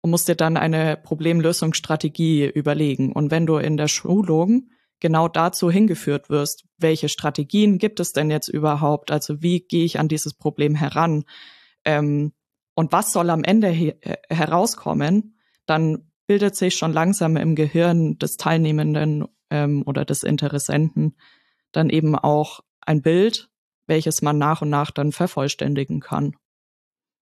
und 0.00 0.10
musst 0.10 0.28
dir 0.28 0.34
dann 0.34 0.56
eine 0.56 0.96
Problemlösungsstrategie 0.96 2.46
überlegen. 2.46 3.12
Und 3.12 3.30
wenn 3.30 3.46
du 3.46 3.56
in 3.56 3.76
der 3.76 3.88
Schulung 3.88 4.70
genau 5.02 5.26
dazu 5.26 5.68
hingeführt 5.68 6.30
wirst, 6.30 6.64
welche 6.78 7.08
Strategien 7.08 7.78
gibt 7.78 7.98
es 7.98 8.12
denn 8.12 8.30
jetzt 8.30 8.48
überhaupt? 8.48 9.10
Also 9.10 9.42
wie 9.42 9.60
gehe 9.60 9.84
ich 9.84 9.98
an 9.98 10.06
dieses 10.06 10.32
Problem 10.32 10.76
heran? 10.76 11.24
Ähm, 11.84 12.32
und 12.74 12.92
was 12.92 13.12
soll 13.12 13.28
am 13.28 13.42
Ende 13.42 13.68
he 13.68 13.94
herauskommen? 14.30 15.36
Dann 15.66 16.10
bildet 16.28 16.56
sich 16.56 16.76
schon 16.76 16.92
langsam 16.92 17.36
im 17.36 17.56
Gehirn 17.56 18.16
des 18.18 18.36
Teilnehmenden 18.36 19.26
ähm, 19.50 19.82
oder 19.84 20.04
des 20.04 20.22
Interessenten 20.22 21.16
dann 21.72 21.90
eben 21.90 22.14
auch 22.14 22.60
ein 22.80 23.02
Bild, 23.02 23.50
welches 23.86 24.22
man 24.22 24.38
nach 24.38 24.62
und 24.62 24.70
nach 24.70 24.92
dann 24.92 25.10
vervollständigen 25.10 25.98
kann. 25.98 26.36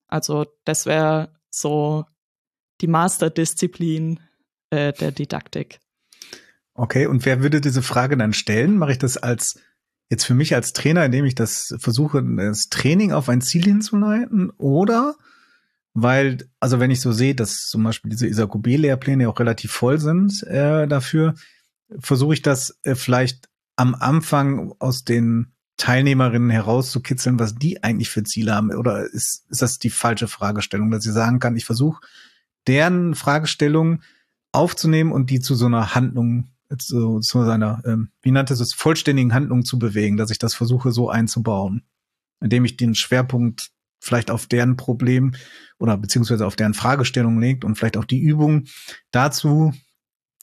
Also 0.07 0.45
das 0.65 0.85
wäre 0.85 1.33
so 1.51 2.05
die 2.83 2.89
Masterdisziplin 2.89 4.21
äh, 4.69 4.93
der 4.93 5.13
Didaktik. 5.13 5.81
Okay, 6.81 7.05
und 7.05 7.27
wer 7.27 7.43
würde 7.43 7.61
diese 7.61 7.83
Frage 7.83 8.17
dann 8.17 8.33
stellen? 8.33 8.79
Mache 8.79 8.93
ich 8.93 8.99
das 8.99 9.19
als 9.19 9.61
jetzt 10.09 10.25
für 10.25 10.33
mich 10.33 10.55
als 10.55 10.73
Trainer, 10.73 11.05
indem 11.05 11.27
ich 11.27 11.35
das 11.35 11.75
versuche, 11.79 12.25
das 12.25 12.71
Training 12.71 13.13
auf 13.13 13.29
ein 13.29 13.43
Ziel 13.43 13.65
hinzuleiten? 13.65 14.49
Oder 14.57 15.17
weil, 15.93 16.39
also 16.59 16.81
wenn 16.81 16.91
ich 16.91 17.03
so 17.03 17.13
sehe, 17.13 17.35
dass 17.35 17.67
zum 17.67 17.83
Beispiel 17.83 18.09
diese 18.09 18.27
Isakube-Lehrpläne 18.27 19.29
auch 19.29 19.39
relativ 19.39 19.73
voll 19.73 20.01
sind 20.01 20.43
äh, 20.45 20.89
dafür, 20.89 21.35
versuche 21.99 22.33
ich 22.33 22.41
das 22.41 22.79
äh, 22.85 22.95
vielleicht 22.95 23.51
am 23.77 23.95
Anfang 23.95 24.73
aus 24.79 25.05
den 25.05 25.53
Teilnehmerinnen 25.77 26.49
herauszukitzeln, 26.49 27.39
was 27.39 27.57
die 27.57 27.83
eigentlich 27.83 28.09
für 28.09 28.25
Ziele 28.25 28.55
haben? 28.55 28.75
Oder 28.75 29.05
ist, 29.05 29.45
ist 29.51 29.61
das 29.61 29.79
die 29.79 29.91
falsche 29.91 30.29
Fragestellung, 30.29 30.91
dass 30.91 31.05
ich 31.05 31.13
sagen 31.13 31.41
kann, 31.41 31.57
ich 31.57 31.67
versuche 31.67 32.01
deren 32.67 33.15
Fragestellung 33.15 34.01
aufzunehmen 34.53 35.13
und 35.13 35.29
die 35.29 35.41
zu 35.41 35.55
so 35.55 35.67
einer 35.67 35.95
Handlung 35.95 36.49
zu, 36.79 37.21
zu 37.21 37.45
seiner, 37.45 37.83
ähm, 37.85 38.11
wie 38.23 38.31
nannte 38.31 38.55
es, 38.55 38.75
vollständigen 38.75 39.35
Handlung 39.35 39.65
zu 39.65 39.79
bewegen, 39.79 40.17
dass 40.17 40.31
ich 40.31 40.39
das 40.39 40.55
versuche 40.55 40.93
so 40.93 41.11
einzubauen, 41.11 41.83
indem 42.41 42.65
ich 42.65 42.77
den 42.77 42.95
Schwerpunkt 42.95 43.71
vielleicht 44.01 44.31
auf 44.31 44.47
deren 44.47 44.77
Problem 44.77 45.33
oder 45.79 45.97
beziehungsweise 45.97 46.47
auf 46.47 46.57
deren 46.57 46.75
Fragestellung 46.75 47.39
legt 47.39 47.65
und 47.65 47.77
vielleicht 47.77 47.97
auch 47.97 48.05
die 48.05 48.21
Übung 48.21 48.65
dazu, 49.11 49.73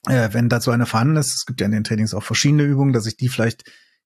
äh, 0.07 0.29
wenn 0.31 0.49
dazu 0.49 0.71
eine 0.71 0.85
vorhanden 0.85 1.17
ist, 1.17 1.35
es 1.35 1.45
gibt 1.45 1.59
ja 1.61 1.65
in 1.65 1.71
den 1.71 1.83
Trainings 1.83 2.13
auch 2.13 2.23
verschiedene 2.23 2.63
Übungen, 2.63 2.93
dass 2.93 3.07
ich 3.07 3.17
die 3.17 3.29
vielleicht 3.29 3.63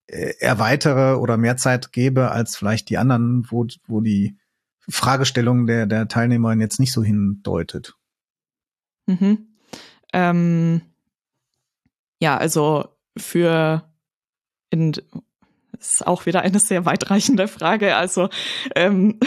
äh, 0.08 0.34
erweitere 0.40 1.20
oder 1.20 1.38
mehr 1.38 1.58
Zeit 1.58 1.92
gebe 1.92 2.32
als 2.32 2.56
vielleicht 2.56 2.90
die 2.90 2.98
anderen, 2.98 3.46
wo, 3.50 3.68
wo 3.88 4.02
die 4.02 4.38
Fragestellung 4.90 5.68
der, 5.68 5.86
der 5.86 6.08
Teilnehmerin 6.08 6.60
jetzt 6.60 6.80
nicht 6.80 6.92
so 6.92 7.04
hindeutet. 7.04 7.96
Mhm. 9.08 9.56
Ähm, 10.14 10.82
ja, 12.22 12.38
also 12.38 12.86
für 13.18 13.84
in 14.70 14.94
ist 15.80 16.06
auch 16.06 16.26
wieder 16.26 16.42
eine 16.42 16.60
sehr 16.60 16.86
weitreichende 16.86 17.48
Frage. 17.48 17.96
Also 17.96 18.30
ähm, 18.76 19.20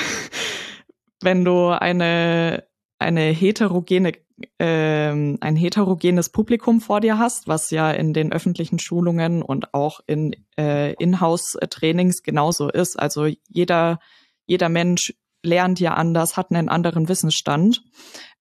wenn 1.20 1.44
du 1.44 1.68
eine 1.68 2.64
eine 2.98 3.22
heterogene 3.22 4.12
ähm, 4.58 5.38
ein 5.40 5.56
heterogenes 5.56 6.28
Publikum 6.30 6.80
vor 6.80 7.00
dir 7.00 7.18
hast, 7.18 7.46
was 7.46 7.70
ja 7.70 7.90
in 7.90 8.12
den 8.12 8.32
öffentlichen 8.32 8.78
Schulungen 8.78 9.42
und 9.42 9.74
auch 9.74 10.00
in 10.06 10.34
äh, 10.58 10.92
Inhouse-Trainings 10.94 12.22
genauso 12.22 12.68
ist. 12.68 12.98
Also 12.98 13.26
jeder 13.48 13.98
jeder 14.46 14.68
Mensch 14.68 15.14
lernt 15.42 15.80
ja 15.80 15.94
anders, 15.94 16.36
hat 16.36 16.50
einen 16.50 16.68
anderen 16.68 17.08
Wissensstand. 17.08 17.82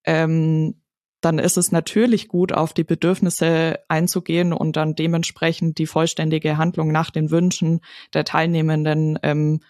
Ähm, 0.06 0.83
dann 1.24 1.40
ist 1.40 1.58
es 1.58 1.72
natürlich 1.72 2.28
gut, 2.28 2.52
auf 2.52 2.74
die 2.74 2.84
Bedürfnisse 2.84 3.80
einzugehen 3.88 4.54
und 4.54 4.76
dann 4.76 4.96
dementsprechend 4.96 5.78
die 5.78 5.88
vollständige 5.88 6.58
Handlung 6.58 6.92
nach 6.92 7.12
den 7.12 7.32
Wünschen 7.32 7.82
der 8.14 8.26
Teilnehmenden 8.26 9.18
ähm, 9.24 9.62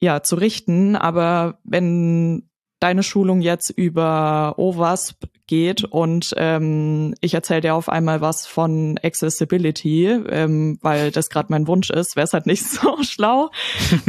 ja 0.00 0.22
zu 0.22 0.36
richten. 0.36 0.96
Aber 0.96 1.60
wenn 1.64 2.50
deine 2.80 3.02
Schulung 3.02 3.40
jetzt 3.40 3.70
über 3.70 4.54
OWASP 4.56 5.28
geht 5.46 5.84
und 5.84 6.32
ähm, 6.36 7.14
ich 7.20 7.34
erzähle 7.34 7.60
dir 7.60 7.74
auf 7.74 7.88
einmal 7.88 8.20
was 8.20 8.46
von 8.46 8.98
Accessibility, 9.02 10.06
ähm, 10.06 10.78
weil 10.80 11.10
das 11.10 11.28
gerade 11.28 11.48
mein 11.50 11.68
Wunsch 11.68 11.90
ist, 11.90 12.16
wäre 12.16 12.24
es 12.24 12.32
halt 12.32 12.46
nicht 12.46 12.64
so 12.68 13.02
schlau. 13.02 13.50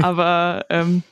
Aber 0.01 0.65
ähm, 0.69 1.03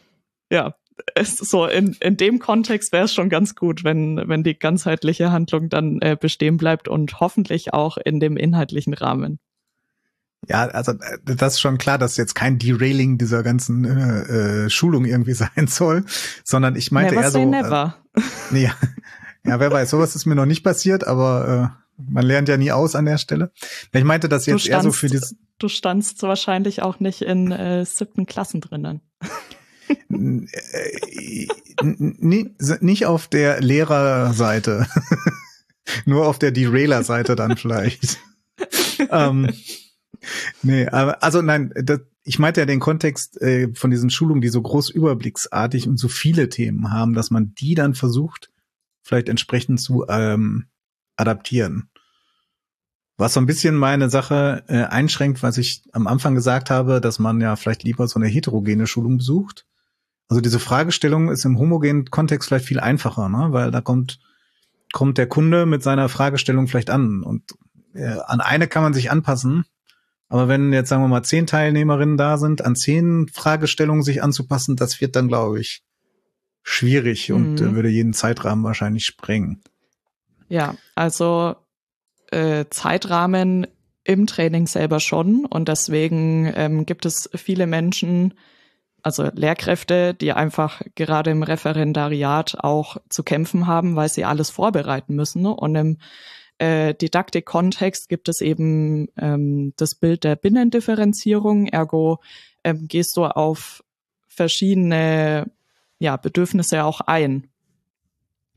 ja, 0.49 0.73
ist 1.15 1.37
so 1.37 1.65
in, 1.65 1.95
in 1.99 2.17
dem 2.17 2.39
Kontext 2.39 2.91
wäre 2.91 3.05
es 3.05 3.13
schon 3.13 3.29
ganz 3.29 3.55
gut, 3.55 3.83
wenn, 3.83 4.21
wenn 4.27 4.43
die 4.43 4.57
ganzheitliche 4.57 5.31
Handlung 5.31 5.69
dann 5.69 6.01
äh, 6.01 6.17
bestehen 6.19 6.57
bleibt 6.57 6.87
und 6.87 7.19
hoffentlich 7.19 7.73
auch 7.73 7.97
in 7.97 8.19
dem 8.19 8.37
inhaltlichen 8.37 8.93
Rahmen. 8.93 9.39
Ja, 10.47 10.67
also 10.67 10.93
äh, 10.93 11.17
das 11.23 11.53
ist 11.53 11.59
schon 11.59 11.77
klar, 11.77 11.97
dass 11.97 12.17
jetzt 12.17 12.35
kein 12.35 12.57
Derailing 12.57 13.17
dieser 13.17 13.43
ganzen 13.43 13.85
äh, 13.85 14.65
äh, 14.65 14.69
Schulung 14.69 15.05
irgendwie 15.05 15.33
sein 15.33 15.67
soll, 15.67 16.05
sondern 16.43 16.75
ich 16.75 16.91
meinte 16.91 17.15
never 17.15 17.23
eher 17.23 17.31
so. 17.31 17.45
Never. 17.45 17.95
Äh, 18.51 18.63
ja, 18.63 18.73
ja, 19.45 19.59
wer 19.59 19.71
weiß, 19.71 19.89
sowas 19.89 20.15
ist 20.15 20.25
mir 20.25 20.35
noch 20.35 20.45
nicht 20.45 20.63
passiert, 20.63 21.05
aber 21.05 21.77
Man 21.97 22.25
lernt 22.25 22.47
ja 22.47 22.57
nie 22.57 22.71
aus 22.71 22.95
an 22.95 23.05
der 23.05 23.17
Stelle. 23.17 23.51
Ich 23.91 24.03
meinte 24.03 24.29
das 24.29 24.45
jetzt 24.45 24.61
standst, 24.61 24.69
eher 24.69 24.81
so 24.83 24.91
für 24.91 25.09
das. 25.09 25.35
Du 25.57 25.67
standst 25.67 26.23
wahrscheinlich 26.23 26.81
auch 26.81 26.99
nicht 26.99 27.21
in 27.21 27.51
äh, 27.51 27.85
siebten 27.85 28.25
Klassen 28.25 28.61
drinnen. 28.61 29.01
Äh, 29.89 31.47
nicht 32.81 33.05
auf 33.05 33.27
der 33.27 33.61
Lehrerseite. 33.61 34.87
Nur 36.05 36.27
auf 36.27 36.39
der 36.39 36.51
Derailer-Seite 36.51 37.35
dann 37.35 37.57
vielleicht. 37.57 38.19
ähm, 39.09 39.49
nee, 40.61 40.87
aber 40.87 41.23
also 41.23 41.41
nein, 41.41 41.73
das, 41.75 42.01
ich 42.23 42.37
meinte 42.39 42.61
ja 42.61 42.65
den 42.65 42.79
Kontext 42.79 43.41
äh, 43.41 43.73
von 43.73 43.89
diesen 43.89 44.09
Schulungen, 44.09 44.41
die 44.41 44.49
so 44.49 44.61
groß 44.61 44.89
überblicksartig 44.89 45.87
und 45.87 45.97
so 45.97 46.07
viele 46.07 46.49
Themen 46.49 46.91
haben, 46.91 47.13
dass 47.13 47.31
man 47.31 47.53
die 47.55 47.75
dann 47.75 47.95
versucht, 47.95 48.51
vielleicht 49.01 49.29
entsprechend 49.29 49.81
zu 49.81 50.05
ähm, 50.07 50.67
adaptieren. 51.15 51.89
Was 53.17 53.33
so 53.33 53.41
ein 53.41 53.47
bisschen 53.47 53.75
meine 53.75 54.09
Sache 54.09 54.63
äh, 54.67 54.83
einschränkt, 54.83 55.43
was 55.43 55.57
ich 55.57 55.83
am 55.91 56.07
Anfang 56.07 56.35
gesagt 56.35 56.69
habe, 56.69 57.01
dass 57.01 57.19
man 57.19 57.41
ja 57.41 57.55
vielleicht 57.55 57.83
lieber 57.83 58.07
so 58.07 58.19
eine 58.19 58.29
heterogene 58.29 58.87
Schulung 58.87 59.17
besucht. 59.17 59.65
Also 60.30 60.41
diese 60.41 60.59
Fragestellung 60.59 61.30
ist 61.30 61.43
im 61.43 61.57
homogenen 61.57 62.05
Kontext 62.05 62.47
vielleicht 62.47 62.65
viel 62.65 62.80
einfacher, 62.80 63.30
ne? 63.30 63.47
weil 63.49 63.71
da 63.71 63.82
kommt, 63.82 64.19
kommt 64.93 65.17
der 65.17 65.27
Kunde 65.27 65.65
mit 65.65 65.82
seiner 65.82 66.07
Fragestellung 66.07 66.67
vielleicht 66.67 66.91
an 66.91 67.23
und 67.23 67.55
äh, 67.95 68.15
an 68.25 68.39
eine 68.39 68.67
kann 68.67 68.84
man 68.84 68.93
sich 68.93 69.09
anpassen. 69.11 69.65
Aber 70.30 70.47
wenn 70.47 70.71
jetzt 70.71 70.89
sagen 70.89 71.01
wir 71.01 71.07
mal 71.07 71.23
zehn 71.23 71.47
Teilnehmerinnen 71.47 72.15
da 72.15 72.38
sind, 72.38 72.63
an 72.63 72.75
zehn 72.75 73.27
Fragestellungen 73.27 74.03
sich 74.03 74.21
anzupassen, 74.21 74.75
das 74.75 75.01
wird 75.01 75.15
dann, 75.15 75.27
glaube 75.27 75.59
ich, 75.59 75.82
schwierig 76.61 77.30
mhm. 77.30 77.36
und 77.36 77.61
äh, 77.61 77.73
würde 77.73 77.89
jeden 77.89 78.13
Zeitrahmen 78.13 78.63
wahrscheinlich 78.63 79.05
sprengen. 79.05 79.63
Ja, 80.47 80.75
also 80.93 81.55
äh, 82.30 82.65
Zeitrahmen 82.69 83.65
im 84.03 84.27
Training 84.27 84.67
selber 84.67 84.99
schon 84.99 85.45
und 85.45 85.67
deswegen 85.67 86.51
ähm, 86.55 86.86
gibt 86.86 87.07
es 87.07 87.30
viele 87.34 87.65
Menschen, 87.65 88.36
also 89.03 89.29
Lehrkräfte, 89.33 90.13
die 90.13 90.33
einfach 90.33 90.81
gerade 90.95 91.31
im 91.31 91.43
Referendariat 91.43 92.57
auch 92.59 92.97
zu 93.09 93.23
kämpfen 93.23 93.67
haben, 93.67 93.95
weil 93.95 94.09
sie 94.09 94.25
alles 94.25 94.49
vorbereiten 94.49 95.15
müssen. 95.15 95.41
Ne? 95.41 95.53
Und 95.53 95.75
im 95.75 95.97
äh, 96.57 96.93
Didaktik-Kontext 96.93 98.09
gibt 98.09 98.29
es 98.29 98.41
eben 98.41 99.07
ähm, 99.17 99.73
das 99.77 99.95
Bild 99.95 100.23
der 100.23 100.35
Binnendifferenzierung. 100.35 101.67
Ergo 101.67 102.19
ähm, 102.63 102.87
gehst 102.87 103.15
du 103.15 103.25
auf 103.25 103.83
verschiedene 104.27 105.49
ja, 105.99 106.17
Bedürfnisse 106.17 106.83
auch 106.83 107.01
ein. 107.01 107.49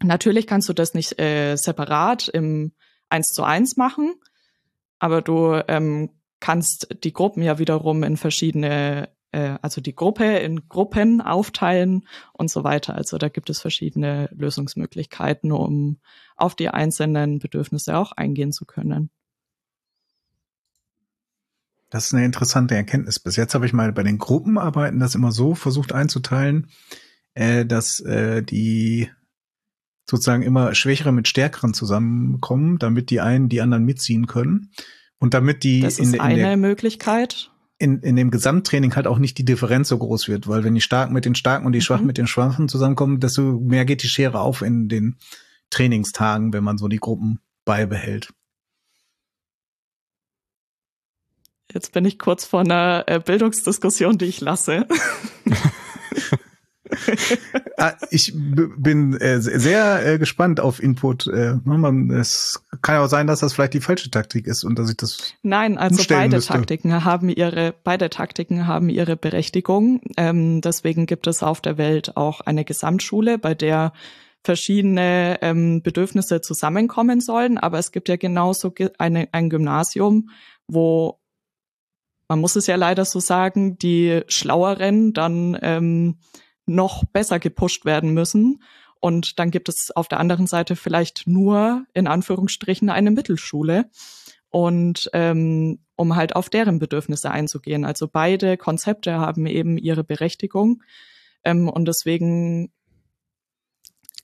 Natürlich 0.02 0.46
kannst 0.46 0.68
du 0.68 0.72
das 0.72 0.94
nicht 0.94 1.20
äh, 1.20 1.56
separat 1.56 2.28
im 2.28 2.72
eins 3.08 3.28
zu 3.28 3.44
eins 3.44 3.76
machen, 3.76 4.14
aber 4.98 5.22
du 5.22 5.60
ähm, 5.68 6.10
kannst 6.40 6.88
die 7.04 7.12
Gruppen 7.12 7.42
ja 7.42 7.58
wiederum 7.58 8.02
in 8.02 8.16
verschiedene 8.16 9.08
äh, 9.32 9.58
also 9.62 9.80
die 9.80 9.94
Gruppe 9.94 10.24
in 10.24 10.68
Gruppen 10.68 11.20
aufteilen 11.20 12.06
und 12.32 12.50
so 12.50 12.64
weiter. 12.64 12.94
Also 12.94 13.18
da 13.18 13.28
gibt 13.28 13.50
es 13.50 13.60
verschiedene 13.60 14.28
Lösungsmöglichkeiten, 14.32 15.50
um 15.52 15.98
auf 16.36 16.54
die 16.54 16.68
einzelnen 16.68 17.38
Bedürfnisse 17.38 17.96
auch 17.96 18.12
eingehen 18.12 18.52
zu 18.52 18.64
können. 18.64 19.10
Das 21.90 22.06
ist 22.06 22.14
eine 22.14 22.24
interessante 22.24 22.74
Erkenntnis. 22.74 23.18
Bis 23.18 23.36
jetzt 23.36 23.54
habe 23.54 23.66
ich 23.66 23.74
mal 23.74 23.92
bei 23.92 24.02
den 24.02 24.16
Gruppenarbeiten 24.16 24.98
das 24.98 25.14
immer 25.14 25.30
so 25.30 25.54
versucht 25.54 25.92
einzuteilen, 25.92 26.70
äh, 27.34 27.66
dass 27.66 28.00
äh, 28.00 28.42
die 28.42 29.10
sozusagen 30.08 30.42
immer 30.42 30.74
Schwächere 30.74 31.12
mit 31.12 31.28
Stärkeren 31.28 31.74
zusammenkommen, 31.74 32.78
damit 32.78 33.10
die 33.10 33.20
einen 33.20 33.48
die 33.48 33.60
anderen 33.60 33.84
mitziehen 33.84 34.26
können. 34.26 34.70
Und 35.18 35.34
damit 35.34 35.64
die 35.64 35.80
das 35.80 35.98
ist 35.98 36.08
in, 36.08 36.14
in 36.14 36.20
eine 36.20 36.42
der, 36.42 36.56
Möglichkeit 36.56 37.51
in, 37.82 37.98
in 37.98 38.14
dem 38.14 38.30
Gesamttraining 38.30 38.94
halt 38.94 39.08
auch 39.08 39.18
nicht 39.18 39.38
die 39.38 39.44
Differenz 39.44 39.88
so 39.88 39.98
groß 39.98 40.28
wird, 40.28 40.46
weil 40.46 40.62
wenn 40.62 40.74
die 40.74 40.80
Starken 40.80 41.12
mit 41.12 41.24
den 41.24 41.34
Starken 41.34 41.66
und 41.66 41.72
die 41.72 41.80
Schwachen 41.80 42.02
mhm. 42.02 42.06
mit 42.06 42.18
den 42.18 42.28
Schwachen 42.28 42.68
zusammenkommen, 42.68 43.18
desto 43.18 43.42
mehr 43.42 43.84
geht 43.84 44.04
die 44.04 44.08
Schere 44.08 44.38
auf 44.38 44.62
in 44.62 44.88
den 44.88 45.16
Trainingstagen, 45.70 46.52
wenn 46.52 46.62
man 46.62 46.78
so 46.78 46.86
die 46.86 46.98
Gruppen 46.98 47.40
beibehält. 47.64 48.32
Jetzt 51.72 51.92
bin 51.92 52.04
ich 52.04 52.20
kurz 52.20 52.44
vor 52.44 52.60
einer 52.60 53.04
äh, 53.08 53.18
Bildungsdiskussion, 53.18 54.16
die 54.16 54.26
ich 54.26 54.40
lasse. 54.40 54.86
Ah, 57.78 57.94
ich 58.10 58.32
bin 58.34 59.14
äh, 59.14 59.40
sehr 59.40 60.06
äh, 60.06 60.18
gespannt 60.18 60.60
auf 60.60 60.80
Input. 60.80 61.26
Äh, 61.26 61.56
ne, 61.64 62.14
es 62.14 62.64
kann 62.80 62.96
ja 62.96 63.04
auch 63.04 63.08
sein, 63.08 63.26
dass 63.26 63.40
das 63.40 63.54
vielleicht 63.54 63.74
die 63.74 63.80
falsche 63.80 64.10
Taktik 64.10 64.46
ist 64.46 64.62
und 64.62 64.78
dass 64.78 64.90
ich 64.90 64.96
das. 64.96 65.34
Nein, 65.42 65.78
also 65.78 66.02
beide 66.08 66.36
müsste. 66.36 66.52
Taktiken 66.52 67.04
haben 67.04 67.28
ihre, 67.28 67.74
beide 67.82 68.10
Taktiken 68.10 68.66
haben 68.66 68.88
ihre 68.88 69.16
Berechtigung. 69.16 70.00
Ähm, 70.16 70.60
deswegen 70.60 71.06
gibt 71.06 71.26
es 71.26 71.42
auf 71.42 71.60
der 71.60 71.78
Welt 71.78 72.16
auch 72.16 72.40
eine 72.40 72.64
Gesamtschule, 72.64 73.38
bei 73.38 73.54
der 73.54 73.92
verschiedene 74.44 75.38
ähm, 75.40 75.82
Bedürfnisse 75.82 76.40
zusammenkommen 76.40 77.20
sollen. 77.20 77.58
Aber 77.58 77.78
es 77.78 77.92
gibt 77.92 78.08
ja 78.08 78.16
genauso 78.16 78.72
eine, 78.98 79.28
ein 79.32 79.50
Gymnasium, 79.50 80.30
wo 80.68 81.18
man 82.28 82.40
muss 82.40 82.56
es 82.56 82.66
ja 82.66 82.76
leider 82.76 83.04
so 83.04 83.20
sagen, 83.20 83.76
die 83.76 84.22
Schlaueren 84.26 85.12
dann 85.12 85.58
ähm, 85.60 86.16
noch 86.66 87.04
besser 87.04 87.38
gepusht 87.38 87.84
werden 87.84 88.14
müssen. 88.14 88.62
Und 89.00 89.38
dann 89.38 89.50
gibt 89.50 89.68
es 89.68 89.90
auf 89.94 90.08
der 90.08 90.20
anderen 90.20 90.46
Seite 90.46 90.76
vielleicht 90.76 91.26
nur 91.26 91.84
in 91.92 92.06
Anführungsstrichen 92.06 92.88
eine 92.88 93.10
Mittelschule. 93.10 93.90
Und 94.50 95.10
ähm, 95.14 95.78
um 95.96 96.16
halt 96.16 96.36
auf 96.36 96.50
deren 96.50 96.78
Bedürfnisse 96.78 97.30
einzugehen. 97.30 97.84
Also 97.84 98.08
beide 98.08 98.56
Konzepte 98.56 99.18
haben 99.18 99.46
eben 99.46 99.78
ihre 99.78 100.04
Berechtigung. 100.04 100.82
Ähm, 101.44 101.68
und 101.68 101.86
deswegen 101.86 102.72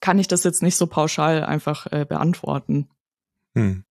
kann 0.01 0.19
ich 0.19 0.29
das 0.29 0.45
jetzt 0.45 0.63
nicht 0.63 0.77
so 0.77 0.87
pauschal 0.87 1.45
einfach 1.45 1.87
äh, 1.91 2.05
beantworten. 2.05 2.89
Hm. 3.55 3.85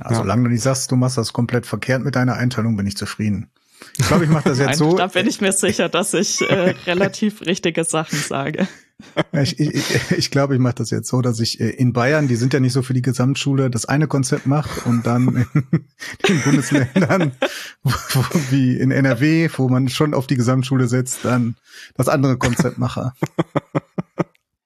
Also, 0.00 0.14
ja. 0.14 0.20
solange 0.22 0.44
du 0.44 0.50
nicht 0.50 0.62
sagst, 0.62 0.90
du 0.90 0.96
machst 0.96 1.18
das 1.18 1.32
komplett 1.32 1.66
verkehrt 1.66 2.02
mit 2.02 2.16
deiner 2.16 2.34
Einteilung, 2.34 2.76
bin 2.76 2.86
ich 2.86 2.96
zufrieden. 2.96 3.50
Ich 3.98 4.06
glaube, 4.06 4.24
ich 4.24 4.30
mache 4.30 4.48
das 4.48 4.58
jetzt 4.58 4.78
so. 4.78 4.96
Da 4.96 5.06
bin 5.06 5.26
ich 5.26 5.40
mir 5.40 5.52
sicher, 5.52 5.88
dass 5.88 6.14
ich 6.14 6.40
äh, 6.42 6.74
relativ 6.86 7.42
richtige 7.42 7.84
Sachen 7.84 8.18
sage. 8.18 8.68
Ich, 9.32 9.58
ich, 9.58 9.74
ich, 9.74 10.10
ich 10.12 10.30
glaube, 10.30 10.54
ich 10.54 10.60
mache 10.60 10.76
das 10.76 10.90
jetzt 10.90 11.08
so, 11.08 11.22
dass 11.22 11.40
ich 11.40 11.60
äh, 11.60 11.70
in 11.70 11.92
Bayern, 11.92 12.28
die 12.28 12.36
sind 12.36 12.54
ja 12.54 12.60
nicht 12.60 12.72
so 12.72 12.82
für 12.82 12.94
die 12.94 13.02
Gesamtschule, 13.02 13.68
das 13.68 13.84
eine 13.84 14.06
Konzept 14.06 14.46
mache 14.46 14.88
und 14.88 15.06
dann 15.06 15.46
in 15.52 15.64
den 16.28 16.40
Bundesländern 16.42 17.32
wie 18.50 18.76
in 18.76 18.90
NRW, 18.90 19.48
wo 19.56 19.68
man 19.68 19.88
schon 19.88 20.14
auf 20.14 20.26
die 20.26 20.36
Gesamtschule 20.36 20.86
setzt, 20.86 21.24
dann 21.24 21.56
das 21.94 22.08
andere 22.08 22.38
Konzept 22.38 22.78
mache. 22.78 23.12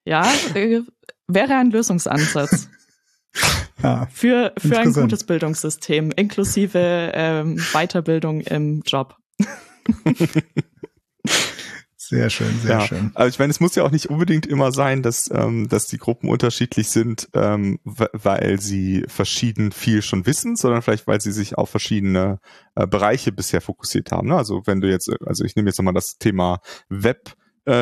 Ja, 0.05 0.31
äh, 0.53 0.81
wäre 1.27 1.55
ein 1.55 1.71
Lösungsansatz. 1.71 2.69
Ja, 3.83 4.07
für 4.11 4.53
für 4.57 4.79
ein 4.79 4.93
gutes 4.93 5.23
Bildungssystem, 5.23 6.11
inklusive 6.11 7.11
ähm, 7.13 7.57
Weiterbildung 7.73 8.41
im 8.41 8.81
Job. 8.85 9.15
Sehr 12.09 12.29
schön, 12.29 12.57
sehr 12.61 12.79
ja, 12.79 12.87
schön. 12.87 13.11
Also 13.15 13.27
ich 13.27 13.37
meine, 13.37 13.51
es 13.51 13.59
muss 13.59 13.75
ja 13.75 13.83
auch 13.83 13.91
nicht 13.91 14.09
unbedingt 14.09 14.45
immer 14.45 14.71
sein, 14.71 15.03
dass, 15.03 15.29
ähm, 15.29 15.67
dass 15.67 15.87
die 15.87 15.97
Gruppen 15.97 16.29
unterschiedlich 16.29 16.87
sind, 16.87 17.27
ähm, 17.33 17.79
weil 17.83 18.61
sie 18.61 19.03
verschieden 19.09 19.73
viel 19.73 20.01
schon 20.01 20.25
wissen, 20.25 20.55
sondern 20.55 20.81
vielleicht, 20.81 21.05
weil 21.07 21.19
sie 21.19 21.33
sich 21.33 21.57
auf 21.57 21.69
verschiedene 21.69 22.39
äh, 22.75 22.87
Bereiche 22.87 23.33
bisher 23.33 23.59
fokussiert 23.59 24.13
haben. 24.13 24.29
Ne? 24.29 24.37
Also 24.37 24.61
wenn 24.65 24.79
du 24.79 24.89
jetzt, 24.89 25.11
also 25.25 25.43
ich 25.43 25.57
nehme 25.57 25.67
jetzt 25.69 25.79
nochmal 25.79 25.93
das 25.93 26.17
Thema 26.17 26.61
Web 26.87 27.35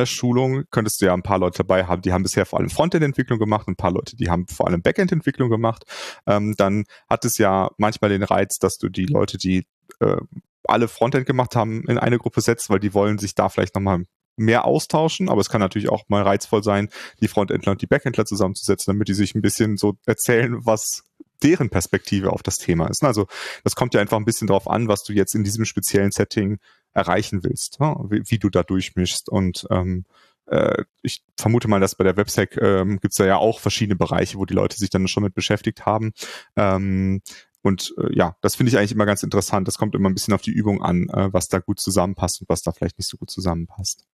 Schulung 0.06 0.64
könntest 0.72 1.02
du 1.02 1.06
ja 1.06 1.14
ein 1.14 1.24
paar 1.24 1.38
Leute 1.38 1.60
dabei 1.60 1.86
haben, 1.86 2.02
die 2.02 2.12
haben 2.12 2.24
bisher 2.24 2.46
vor 2.46 2.60
allem 2.60 2.70
Frontend-Entwicklung 2.70 3.40
gemacht, 3.40 3.68
ein 3.68 3.76
paar 3.76 3.92
Leute, 3.92 4.16
die 4.16 4.30
haben 4.30 4.48
vor 4.48 4.68
allem 4.68 4.82
Backend-Entwicklung 4.82 5.50
gemacht. 5.50 5.84
Ähm, 6.26 6.56
dann 6.58 6.86
hat 7.10 7.26
es 7.26 7.38
ja 7.38 7.70
manchmal 7.78 8.10
den 8.10 8.24
Reiz, 8.24 8.58
dass 8.58 8.78
du 8.78 8.90
die 8.90 9.06
Leute, 9.06 9.38
die 9.38 9.68
äh, 10.00 10.18
alle 10.64 10.88
Frontend 10.88 11.26
gemacht 11.28 11.56
haben, 11.56 11.84
in 11.88 11.98
eine 11.98 12.18
Gruppe 12.18 12.42
setzt, 12.42 12.70
weil 12.70 12.80
die 12.80 12.94
wollen 12.94 13.18
sich 13.20 13.36
da 13.36 13.50
vielleicht 13.50 13.76
nochmal 13.76 14.04
mehr 14.38 14.66
austauschen, 14.66 15.30
aber 15.30 15.42
es 15.42 15.50
kann 15.50 15.62
natürlich 15.62 15.90
auch 15.90 16.04
mal 16.08 16.24
reizvoll 16.24 16.64
sein, 16.64 16.90
die 17.22 17.28
Frontendler 17.28 17.72
und 17.72 17.82
die 17.82 17.88
Backendler 17.88 18.26
zusammenzusetzen, 18.26 18.94
damit 18.94 19.08
die 19.08 19.14
sich 19.14 19.34
ein 19.36 19.42
bisschen 19.42 19.78
so 19.78 19.98
erzählen, 20.06 20.66
was 20.66 21.04
deren 21.44 21.70
Perspektive 21.70 22.32
auf 22.32 22.44
das 22.44 22.58
Thema 22.58 22.88
ist. 22.88 23.04
Also 23.04 23.28
das 23.64 23.76
kommt 23.76 23.94
ja 23.94 24.02
einfach 24.02 24.18
ein 24.18 24.26
bisschen 24.26 24.48
drauf 24.48 24.68
an, 24.70 24.88
was 24.88 25.04
du 25.04 25.14
jetzt 25.14 25.36
in 25.36 25.44
diesem 25.44 25.66
speziellen 25.66 26.12
Setting 26.12 26.60
erreichen 26.96 27.43
willst, 27.43 27.80
ne? 27.80 27.96
wie, 28.10 28.24
wie, 28.26 28.39
du 28.39 28.50
da 28.50 28.64
durchmischst. 28.64 29.30
Und 29.30 29.68
ähm, 29.70 30.06
äh, 30.48 30.84
ich 31.02 31.24
vermute 31.38 31.68
mal, 31.68 31.80
dass 31.80 31.96
bei 31.96 32.04
der 32.04 32.18
Websec 32.18 32.58
ähm, 32.58 33.00
gibt 33.00 33.12
es 33.12 33.18
da 33.18 33.26
ja 33.26 33.38
auch 33.38 33.60
verschiedene 33.60 33.98
Bereiche, 33.98 34.38
wo 34.38 34.46
die 34.46 34.54
Leute 34.54 34.78
sich 34.78 34.89
dann 34.89 35.08
schon 35.08 35.24
mit 35.24 35.36
beschäftigt 35.36 35.86
haben. 35.86 36.14
Ähm, 36.56 37.22
und 37.62 37.93
äh, 37.98 38.16
ja, 38.16 38.38
das 38.41 38.56
finde 38.56 38.70
ich 38.70 38.78
eigentlich 38.78 38.93
immer 38.93 39.06
ganz 39.06 39.24
interessant. 39.24 39.68
Das 39.68 39.78
kommt 39.78 39.93
immer 39.93 40.10
ein 40.10 40.14
bisschen 40.14 40.34
auf 40.34 40.41
die 40.41 40.52
Übung 40.52 40.82
an, 40.82 41.10
äh, 41.10 41.34
was 41.34 41.50
da 41.50 41.60
gut 41.60 41.80
zusammenpasst 41.80 42.41
und 42.41 42.50
was 42.50 42.62
da 42.62 42.72
vielleicht 42.72 42.98
nicht 42.98 43.10
so 43.10 43.18
gut 43.18 43.30
zusammenpasst. 43.30 44.06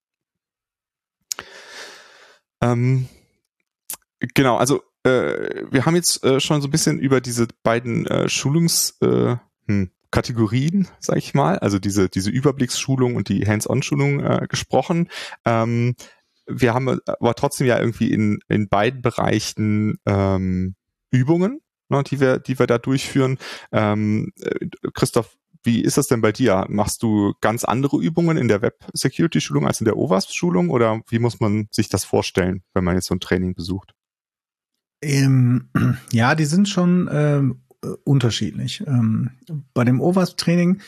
Ähm, 2.62 3.08
genau, 4.20 4.58
also 4.58 4.82
äh, 5.04 5.66
wir 5.70 5.86
haben 5.86 5.96
jetzt 5.96 6.24
äh, 6.24 6.40
schon 6.40 6.62
so 6.62 6.68
ein 6.68 6.72
bisschen 6.72 7.00
über 7.00 7.22
diese 7.22 7.48
beiden 7.64 8.08
äh, 8.08 8.30
Schulungs 8.30 8.98
hm, 9.02 9.92
Kategorien, 10.12 10.88
sag 11.00 11.18
ich 11.18 11.34
mal, 11.34 11.58
also 11.60 11.80
diese 11.80 12.10
diese 12.10 12.30
Überblicksschulung 12.30 13.16
und 13.16 13.30
die 13.30 13.46
Hands-on-Schulung 13.48 14.20
äh, 14.20 14.48
gesprochen. 14.50 15.10
Ähm, 15.46 15.96
wir 16.48 16.74
haben 16.74 17.00
aber 17.06 17.36
trotzdem 17.36 17.68
ja 17.68 17.80
irgendwie 17.80 18.12
in 18.12 18.40
in 18.50 18.68
beiden 18.68 19.02
Bereichen 19.02 19.98
ähm, 20.06 20.76
Übungen, 21.12 21.62
ne, 21.90 22.04
die 22.04 22.20
wir 22.20 22.40
die 22.40 22.60
wir 22.60 22.68
da 22.68 22.78
durchführen. 22.78 23.38
Ähm, 23.72 24.34
äh, 24.42 24.68
Christoph, 24.94 25.38
wie 25.64 25.82
ist 25.82 25.98
das 25.98 26.08
denn 26.08 26.22
bei 26.22 26.32
dir? 26.32 26.66
Machst 26.70 27.04
du 27.04 27.34
ganz 27.42 27.64
andere 27.64 27.98
Übungen 27.98 28.38
in 28.38 28.48
der 28.48 28.62
Web-Security-Schulung 28.62 29.68
als 29.68 29.80
in 29.80 29.86
der 29.86 29.98
OWASP-Schulung 29.98 30.70
oder 30.70 31.02
wie 31.10 31.20
muss 31.20 31.40
man 31.40 31.68
sich 31.72 31.90
das 31.90 32.04
vorstellen, 32.04 32.64
wenn 32.74 32.84
man 32.84 32.96
jetzt 32.96 33.08
so 33.08 33.16
ein 33.16 33.20
Training 33.20 33.54
besucht? 33.54 33.94
Ähm, 35.02 35.70
ja, 36.12 36.36
die 36.36 36.46
sind 36.46 36.68
schon 36.68 37.10
ähm, 37.12 37.62
unterschiedlich. 38.04 38.84
Ähm, 38.88 39.32
bei 39.74 39.84
dem 39.84 40.02
OWASP-Training, 40.02 40.82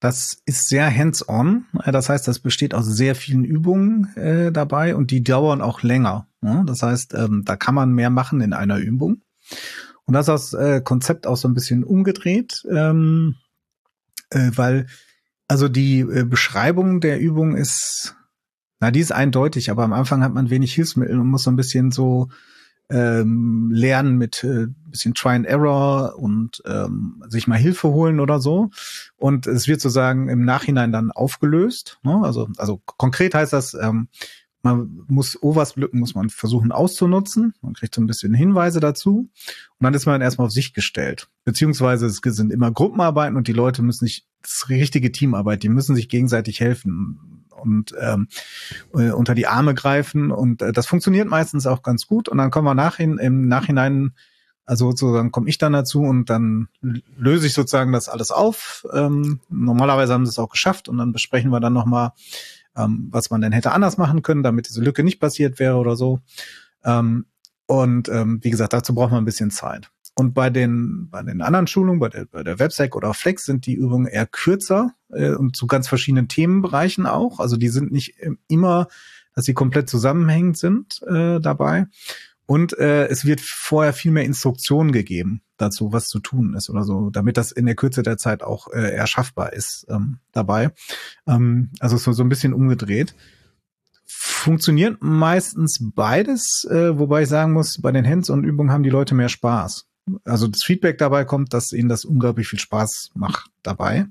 das 0.00 0.42
ist 0.46 0.68
sehr 0.68 0.94
hands-on. 0.94 1.66
Das 1.86 2.08
heißt, 2.08 2.26
das 2.26 2.40
besteht 2.40 2.74
aus 2.74 2.86
sehr 2.86 3.14
vielen 3.14 3.44
Übungen 3.44 4.14
äh, 4.16 4.50
dabei 4.50 4.96
und 4.96 5.10
die 5.10 5.22
dauern 5.22 5.60
auch 5.60 5.82
länger. 5.82 6.26
Ne? 6.40 6.64
Das 6.66 6.82
heißt, 6.82 7.14
ähm, 7.14 7.42
da 7.44 7.56
kann 7.56 7.74
man 7.74 7.92
mehr 7.92 8.10
machen 8.10 8.40
in 8.40 8.52
einer 8.52 8.78
Übung. 8.78 9.22
Und 10.04 10.14
das 10.14 10.28
ist 10.28 10.52
das 10.52 10.54
äh, 10.54 10.80
Konzept 10.80 11.26
auch 11.26 11.36
so 11.36 11.46
ein 11.46 11.54
bisschen 11.54 11.84
umgedreht. 11.84 12.64
Ähm, 12.70 13.36
äh, 14.30 14.50
weil 14.56 14.86
also 15.48 15.68
die 15.68 16.00
äh, 16.00 16.24
Beschreibung 16.24 17.00
der 17.00 17.20
Übung 17.20 17.56
ist, 17.56 18.16
na, 18.80 18.90
die 18.90 19.00
ist 19.00 19.12
eindeutig, 19.12 19.70
aber 19.70 19.84
am 19.84 19.92
Anfang 19.92 20.22
hat 20.22 20.32
man 20.32 20.50
wenig 20.50 20.74
Hilfsmittel 20.74 21.18
und 21.18 21.28
muss 21.28 21.42
so 21.42 21.50
ein 21.50 21.56
bisschen 21.56 21.90
so 21.90 22.28
ähm, 22.92 23.70
lernen 23.72 24.18
mit 24.18 24.44
äh, 24.44 24.66
bisschen 24.90 25.14
Try 25.14 25.30
and 25.30 25.46
Error 25.46 26.14
und 26.18 26.62
ähm, 26.66 27.24
sich 27.28 27.46
mal 27.46 27.58
Hilfe 27.58 27.88
holen 27.88 28.20
oder 28.20 28.38
so. 28.38 28.70
Und 29.16 29.46
es 29.46 29.66
wird 29.66 29.80
sozusagen 29.80 30.28
im 30.28 30.44
Nachhinein 30.44 30.92
dann 30.92 31.10
aufgelöst. 31.10 31.98
Ne? 32.02 32.20
Also, 32.22 32.48
also 32.58 32.82
konkret 32.84 33.34
heißt 33.34 33.52
das, 33.52 33.74
ähm, 33.74 34.08
man 34.62 35.04
muss 35.08 35.42
OWASP-Lücken 35.42 35.98
muss 35.98 36.14
man 36.14 36.30
versuchen 36.30 36.70
auszunutzen. 36.70 37.54
Man 37.62 37.74
kriegt 37.74 37.94
so 37.94 38.00
ein 38.00 38.06
bisschen 38.06 38.32
Hinweise 38.32 38.78
dazu. 38.78 39.28
Und 39.78 39.80
dann 39.80 39.94
ist 39.94 40.06
man 40.06 40.20
erstmal 40.20 40.46
auf 40.46 40.52
sich 40.52 40.72
gestellt. 40.72 41.28
Beziehungsweise 41.44 42.06
es 42.06 42.20
sind 42.22 42.52
immer 42.52 42.70
Gruppenarbeiten 42.70 43.36
und 43.36 43.48
die 43.48 43.52
Leute 43.52 43.82
müssen 43.82 44.04
nicht, 44.04 44.28
das 44.40 44.52
ist 44.52 44.68
richtige 44.68 45.10
Teamarbeit, 45.10 45.64
die 45.64 45.68
müssen 45.68 45.96
sich 45.96 46.08
gegenseitig 46.08 46.60
helfen 46.60 47.31
und 47.62 47.94
ähm, 47.98 48.28
äh, 48.94 49.10
unter 49.10 49.34
die 49.34 49.46
Arme 49.46 49.74
greifen. 49.74 50.30
Und 50.30 50.62
äh, 50.62 50.72
das 50.72 50.86
funktioniert 50.86 51.28
meistens 51.28 51.66
auch 51.66 51.82
ganz 51.82 52.06
gut. 52.06 52.28
Und 52.28 52.38
dann 52.38 52.50
kommen 52.50 52.66
wir 52.66 52.74
nachhin, 52.74 53.18
im 53.18 53.48
Nachhinein, 53.48 54.12
also 54.64 54.90
sozusagen 54.90 55.32
komme 55.32 55.48
ich 55.48 55.58
dann 55.58 55.72
dazu 55.72 56.02
und 56.02 56.30
dann 56.30 56.68
löse 57.16 57.46
ich 57.46 57.54
sozusagen 57.54 57.92
das 57.92 58.08
alles 58.08 58.30
auf. 58.30 58.86
Ähm, 58.92 59.40
normalerweise 59.48 60.12
haben 60.12 60.26
sie 60.26 60.30
es 60.30 60.38
auch 60.38 60.50
geschafft 60.50 60.88
und 60.88 60.98
dann 60.98 61.12
besprechen 61.12 61.50
wir 61.50 61.60
dann 61.60 61.72
nochmal, 61.72 62.12
ähm, 62.76 63.08
was 63.10 63.30
man 63.30 63.40
denn 63.40 63.52
hätte 63.52 63.72
anders 63.72 63.98
machen 63.98 64.22
können, 64.22 64.42
damit 64.42 64.68
diese 64.68 64.82
Lücke 64.82 65.02
nicht 65.02 65.20
passiert 65.20 65.58
wäre 65.58 65.76
oder 65.76 65.96
so. 65.96 66.20
Ähm, 66.84 67.26
und 67.66 68.08
ähm, 68.08 68.38
wie 68.42 68.50
gesagt, 68.50 68.72
dazu 68.72 68.94
braucht 68.94 69.10
man 69.12 69.22
ein 69.22 69.26
bisschen 69.26 69.50
Zeit. 69.50 69.90
Und 70.14 70.34
bei 70.34 70.50
den, 70.50 71.08
bei 71.10 71.22
den 71.22 71.40
anderen 71.40 71.66
Schulungen, 71.66 71.98
bei 71.98 72.08
der, 72.08 72.26
bei 72.26 72.42
der 72.42 72.58
Websec 72.58 72.94
oder 72.94 73.14
Flex 73.14 73.44
sind 73.44 73.66
die 73.66 73.74
Übungen 73.74 74.06
eher 74.06 74.26
kürzer 74.26 74.94
äh, 75.10 75.30
und 75.30 75.56
zu 75.56 75.66
ganz 75.66 75.88
verschiedenen 75.88 76.28
Themenbereichen 76.28 77.06
auch. 77.06 77.40
Also 77.40 77.56
die 77.56 77.68
sind 77.68 77.92
nicht 77.92 78.14
immer, 78.48 78.88
dass 79.34 79.46
sie 79.46 79.54
komplett 79.54 79.88
zusammenhängend 79.88 80.58
sind 80.58 81.02
äh, 81.08 81.40
dabei. 81.40 81.86
Und 82.44 82.76
äh, 82.78 83.06
es 83.06 83.24
wird 83.24 83.40
vorher 83.40 83.94
viel 83.94 84.12
mehr 84.12 84.24
Instruktionen 84.24 84.92
gegeben 84.92 85.40
dazu, 85.56 85.92
was 85.92 86.08
zu 86.08 86.18
tun 86.18 86.54
ist 86.54 86.68
oder 86.68 86.82
so, 86.84 87.08
damit 87.08 87.36
das 87.38 87.52
in 87.52 87.64
der 87.64 87.76
Kürze 87.76 88.02
der 88.02 88.18
Zeit 88.18 88.42
auch 88.42 88.68
äh, 88.68 88.94
erschaffbar 88.94 89.52
ist 89.52 89.86
ähm, 89.88 90.18
dabei. 90.32 90.72
Ähm, 91.26 91.70
also 91.78 91.96
so, 91.96 92.12
so 92.12 92.22
ein 92.22 92.28
bisschen 92.28 92.52
umgedreht. 92.52 93.14
Funktioniert 94.04 94.98
meistens 95.00 95.78
beides, 95.94 96.66
äh, 96.68 96.98
wobei 96.98 97.22
ich 97.22 97.28
sagen 97.28 97.52
muss, 97.52 97.80
bei 97.80 97.92
den 97.92 98.06
Hands-on-Übungen 98.06 98.72
haben 98.72 98.82
die 98.82 98.90
Leute 98.90 99.14
mehr 99.14 99.30
Spaß. 99.30 99.86
Also 100.24 100.48
das 100.48 100.62
Feedback 100.64 100.98
dabei 100.98 101.24
kommt, 101.24 101.54
dass 101.54 101.72
ihnen 101.72 101.88
das 101.88 102.04
unglaublich 102.04 102.48
viel 102.48 102.58
Spaß 102.58 103.10
macht 103.14 103.50
dabei. 103.62 104.06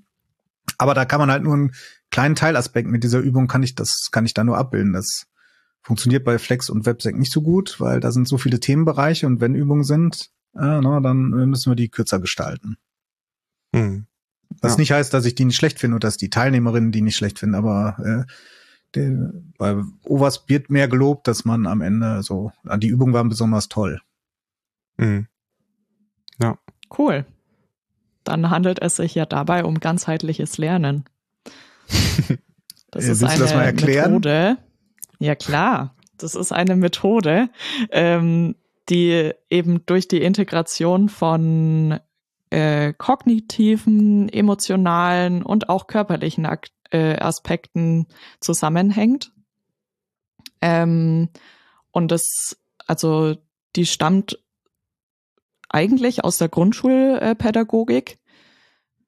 Aber 0.77 0.93
da 0.93 1.05
kann 1.05 1.19
man 1.19 1.31
halt 1.31 1.43
nur 1.43 1.53
einen 1.53 1.71
kleinen 2.11 2.35
Teilaspekt 2.35 2.87
mit 2.87 3.03
dieser 3.03 3.19
Übung 3.19 3.47
kann 3.47 3.63
ich 3.63 3.75
das 3.75 4.09
kann 4.11 4.25
ich 4.25 4.33
da 4.33 4.43
nur 4.43 4.57
abbilden. 4.57 4.93
Das 4.93 5.27
funktioniert 5.81 6.23
bei 6.23 6.39
Flex 6.39 6.69
und 6.69 6.85
Websec 6.85 7.17
nicht 7.17 7.31
so 7.31 7.41
gut, 7.41 7.79
weil 7.79 7.99
da 7.99 8.11
sind 8.11 8.27
so 8.27 8.37
viele 8.37 8.59
Themenbereiche 8.59 9.27
und 9.27 9.41
wenn 9.41 9.55
Übungen 9.55 9.83
sind, 9.83 10.29
äh, 10.53 10.79
na, 10.81 10.99
dann 10.99 11.29
müssen 11.29 11.71
wir 11.71 11.75
die 11.75 11.89
kürzer 11.89 12.19
gestalten. 12.19 12.77
Hm. 13.73 14.05
Was 14.61 14.73
ja. 14.73 14.79
nicht 14.79 14.91
heißt, 14.91 15.13
dass 15.13 15.25
ich 15.25 15.35
die 15.35 15.45
nicht 15.45 15.55
schlecht 15.55 15.79
finde 15.79 15.95
und 15.95 16.03
dass 16.03 16.17
die 16.17 16.29
Teilnehmerinnen 16.29 16.91
die 16.91 17.01
nicht 17.01 17.15
schlecht 17.15 17.39
finden, 17.39 17.55
aber 17.55 18.25
äh, 18.27 18.31
der, 18.95 19.31
bei 19.57 19.81
Overs 20.03 20.43
wird 20.47 20.69
mehr 20.69 20.87
gelobt, 20.87 21.27
dass 21.27 21.45
man 21.45 21.65
am 21.65 21.81
Ende 21.81 22.21
so, 22.23 22.51
die 22.77 22.87
Übungen 22.87 23.13
waren 23.13 23.29
besonders 23.29 23.69
toll. 23.69 24.01
Mhm. 24.97 25.27
Cool. 26.97 27.25
Dann 28.23 28.49
handelt 28.49 28.81
es 28.81 28.97
sich 28.97 29.15
ja 29.15 29.25
dabei 29.25 29.63
um 29.63 29.79
ganzheitliches 29.79 30.57
Lernen. 30.57 31.05
Das 32.91 33.05
ist 33.05 33.23
eine 33.23 33.39
das 33.39 33.55
Methode, 33.55 34.57
ja 35.19 35.35
klar, 35.35 35.95
das 36.17 36.35
ist 36.35 36.51
eine 36.51 36.75
Methode, 36.75 37.49
ähm, 37.89 38.55
die 38.89 39.31
eben 39.49 39.85
durch 39.85 40.09
die 40.09 40.21
Integration 40.21 41.07
von 41.07 41.99
äh, 42.49 42.93
kognitiven, 42.93 44.27
emotionalen 44.27 45.41
und 45.41 45.69
auch 45.69 45.87
körperlichen 45.87 46.45
Ak 46.45 46.67
äh, 46.91 47.15
Aspekten 47.17 48.07
zusammenhängt. 48.41 49.31
Ähm, 50.61 51.29
und 51.91 52.11
das, 52.11 52.57
also 52.85 53.37
die 53.77 53.85
stammt 53.85 54.37
eigentlich 55.71 56.23
aus 56.23 56.37
der 56.37 56.49
Grundschulpädagogik. 56.49 58.19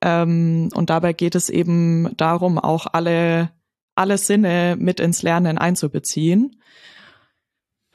Ähm, 0.01 0.69
und 0.73 0.89
dabei 0.89 1.13
geht 1.13 1.35
es 1.35 1.49
eben 1.49 2.15
darum, 2.17 2.57
auch 2.57 2.87
alle 2.91 3.51
alle 3.95 4.17
Sinne 4.17 4.75
mit 4.77 4.99
ins 4.99 5.21
Lernen 5.21 5.57
einzubeziehen. 5.57 6.59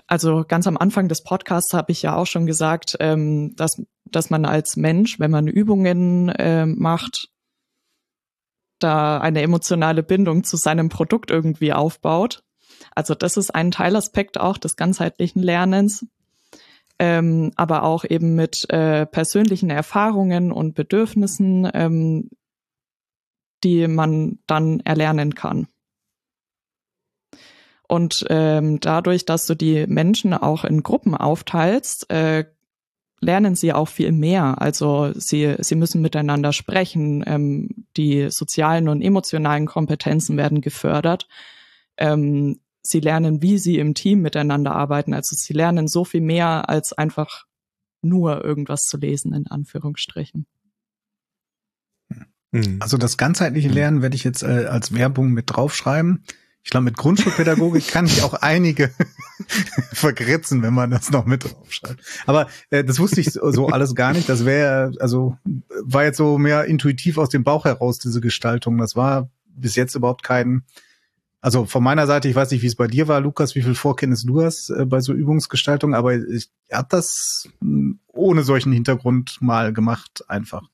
Also 0.07 0.45
ganz 0.47 0.67
am 0.67 0.79
Anfang 0.79 1.09
des 1.09 1.23
Podcasts 1.23 1.75
habe 1.75 1.93
ich 1.93 2.03
ja 2.03 2.17
auch 2.17 2.27
schon 2.27 2.47
gesagt, 2.47 2.97
ähm, 3.01 3.55
dass, 3.57 3.83
dass 4.05 4.31
man 4.31 4.47
als 4.47 4.77
Mensch, 4.77 5.21
wenn 5.21 5.31
man 5.31 5.49
Übungen 5.49 6.31
äh, 6.31 6.65
macht, 6.65 7.29
da 8.79 9.19
eine 9.19 9.43
emotionale 9.43 10.03
Bindung 10.03 10.45
zu 10.45 10.57
seinem 10.57 10.89
Produkt 10.89 11.31
irgendwie 11.31 11.73
aufbaut. 11.73 12.45
Also 12.95 13.15
das 13.15 13.37
ist 13.37 13.55
ein 13.55 13.71
Teilaspekt 13.71 14.39
auch 14.39 14.57
des 14.57 14.77
ganzheitlichen 14.77 15.43
Lernens, 15.43 16.07
ähm, 16.99 17.53
aber 17.57 17.85
auch 17.85 18.05
eben 18.05 18.35
mit 18.35 18.69
äh, 18.71 19.07
persönlichen 19.07 19.71
Erfahrungen 19.71 20.53
und 20.53 20.75
Bedürfnissen, 20.75 21.69
ähm, 21.73 22.31
die 23.65 23.89
man 23.89 24.39
dann 24.47 24.81
erlernen 24.81 25.35
kann. 25.35 25.69
Und 27.89 28.27
ähm, 28.29 28.81
dadurch, 28.81 29.25
dass 29.25 29.47
du 29.47 29.55
die 29.55 29.87
Menschen 29.87 30.35
auch 30.35 30.65
in 30.65 30.83
Gruppen 30.83 31.15
aufteilst, 31.15 32.11
äh, 32.11 32.45
lernen 33.21 33.55
sie 33.55 33.73
auch 33.73 33.89
viel 33.89 34.13
mehr. 34.13 34.61
Also 34.61 35.13
sie, 35.15 35.57
sie 35.59 35.75
müssen 35.75 36.03
miteinander 36.03 36.53
sprechen. 36.53 37.25
Ähm, 37.27 37.87
die 37.97 38.31
sozialen 38.31 38.89
und 38.89 39.01
emotionalen 39.01 39.67
Kompetenzen 39.67 40.37
werden 40.37 40.61
gefördert. 40.61 41.27
Ähm, 41.97 42.61
sie 42.89 43.01
lernen, 43.01 43.43
wie 43.43 43.59
sie 43.59 43.79
im 43.79 43.95
Team 43.95 44.21
miteinander 44.23 44.75
arbeiten. 44.75 45.15
Also 45.15 45.37
sie 45.37 45.53
lernen 45.53 45.89
so 45.89 46.05
viel 46.05 46.21
mehr 46.21 46.69
als 46.69 46.93
einfach 46.93 47.45
nur 48.03 48.45
irgendwas 48.45 48.85
zu 48.85 48.97
lesen, 48.97 49.35
in 49.35 49.47
Anführungsstrichen. 49.47 50.47
Hm. 52.53 52.79
Also 52.81 52.97
das 52.97 53.17
ganzheitliche 53.17 53.69
Lernen 53.69 54.03
werde 54.03 54.17
ich 54.17 54.25
jetzt 54.25 54.43
äh, 54.43 54.67
als 54.67 54.95
Werbung 54.95 55.33
mit 55.33 55.45
draufschreiben. 55.49 56.25
Ich 56.63 56.71
glaube, 56.71 56.85
mit 56.85 56.97
Grundschulpädagogik 56.97 57.89
kann 57.89 58.07
ich 58.07 58.23
auch 58.23 58.35
einige 58.35 58.91
vergrätzen, 59.93 60.63
wenn 60.63 60.75
man 60.75 60.91
das 60.91 61.11
noch 61.11 61.25
mit 61.25 61.45
draufschreibt. 61.45 62.03
Aber 62.27 62.49
äh, 62.71 62.85
das 62.85 62.99
wusste 62.99 63.21
ich 63.21 63.33
so 63.33 63.69
alles 63.69 63.95
gar 63.95 64.13
nicht. 64.13 64.29
Das 64.29 64.45
wäre, 64.45 64.93
also 65.01 65.37
war 65.83 66.05
jetzt 66.05 66.17
so 66.17 66.39
mehr 66.39 66.65
intuitiv 66.65 67.19
aus 67.19 67.29
dem 67.29 67.45
Bauch 67.45 67.65
heraus, 67.65 67.99
diese 67.99 68.21
Gestaltung. 68.21 68.79
Das 68.79 68.97
war 68.97 69.31
bis 69.47 69.77
jetzt 69.77 69.95
überhaupt 69.95 70.23
kein, 70.23 70.65
also 71.41 71.67
von 71.67 71.83
meiner 71.83 72.07
Seite, 72.07 72.29
ich 72.29 72.35
weiß 72.35 72.51
nicht, 72.51 72.63
wie 72.63 72.67
es 72.67 72.77
bei 72.77 72.89
dir 72.89 73.09
war, 73.09 73.21
Lukas, 73.21 73.55
wie 73.55 73.63
viel 73.63 73.75
Vorkenntnis 73.75 74.25
du 74.25 74.43
hast 74.43 74.71
äh, 74.71 74.85
bei 74.85 75.01
so 75.01 75.13
Übungsgestaltung, 75.13 75.95
aber 75.95 76.15
ich 76.15 76.51
habe 76.73 76.89
das 76.91 77.49
hm, 77.61 78.01
ohne 78.09 78.43
solchen 78.43 78.73
Hintergrund 78.73 79.39
mal 79.41 79.73
gemacht, 79.73 80.25
einfach 80.29 80.69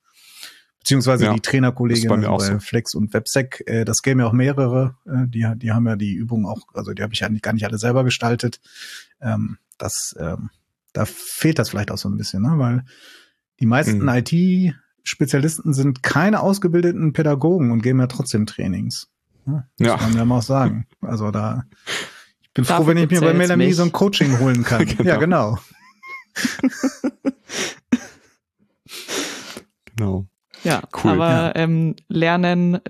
beziehungsweise 0.85 1.25
ja, 1.25 1.33
die 1.33 1.41
Trainerkolleginnen 1.41 2.21
bei, 2.21 2.29
bei 2.29 2.45
so. 2.45 2.59
Flex 2.59 2.95
und 2.95 3.15
Websec, 3.15 3.63
äh, 3.67 3.87
das 3.87 4.03
gäbe 4.03 4.21
ja 4.21 4.27
auch 4.27 4.33
mehrere, 4.33 4.97
äh, 5.07 5.27
die, 5.27 5.47
die 5.57 5.73
haben 5.73 5.87
ja 5.87 5.97
die 5.97 6.13
Übungen 6.13 6.45
auch, 6.45 6.61
also 6.75 6.93
die 6.93 7.03
habe 7.03 7.15
ich 7.15 7.25
eigentlich 7.25 7.41
gar 7.41 7.55
nicht 7.55 7.65
alle 7.65 7.79
selber 7.79 8.05
gestaltet. 8.05 8.61
Ähm, 9.21 9.57
das, 9.79 10.15
ähm, 10.19 10.51
da 10.93 11.07
fehlt 11.07 11.59
das 11.59 11.71
vielleicht 11.71 11.91
auch 11.91 11.99
so 11.99 12.09
ein 12.11 12.19
bisschen, 12.19 12.43
ne? 12.43 12.53
weil 12.57 12.85
die 13.61 13.67
meisten 13.67 14.03
mhm. 14.03 14.09
IT-Spezialisten 14.11 15.73
sind 15.73 16.03
keine 16.03 16.41
ausgebildeten 16.41 17.15
Pädagogen 17.15 17.71
und 17.71 17.83
geben 17.83 18.01
ja 18.01 18.07
trotzdem 18.07 18.45
Trainings. 18.45 19.09
Ne? 19.47 19.69
Ja. 19.79 19.93
Muss 19.95 20.03
man 20.03 20.17
ja 20.17 20.25
mal 20.25 20.39
auch 20.39 20.43
sagen. 20.43 20.87
Also 21.01 21.31
da, 21.31 21.65
ich 22.43 22.51
bin 22.53 22.65
Dafür 22.65 22.77
froh, 22.77 22.87
wenn 22.89 22.97
ich 22.99 23.11
mir 23.11 23.21
bei 23.21 23.35
Melanie 23.35 23.73
so 23.73 23.83
ein 23.83 23.93
Coaching 23.93 24.39
holen 24.39 24.63
kann. 24.67 24.87
genau. 24.87 25.05
Ja, 25.05 25.17
genau. 25.17 25.59
genau. 29.97 30.27
Ja, 30.63 30.83
cool. 31.03 31.11
Aber 31.13 31.29
ja. 31.29 31.53
Ähm, 31.57 31.97
Lernen, 32.09 32.81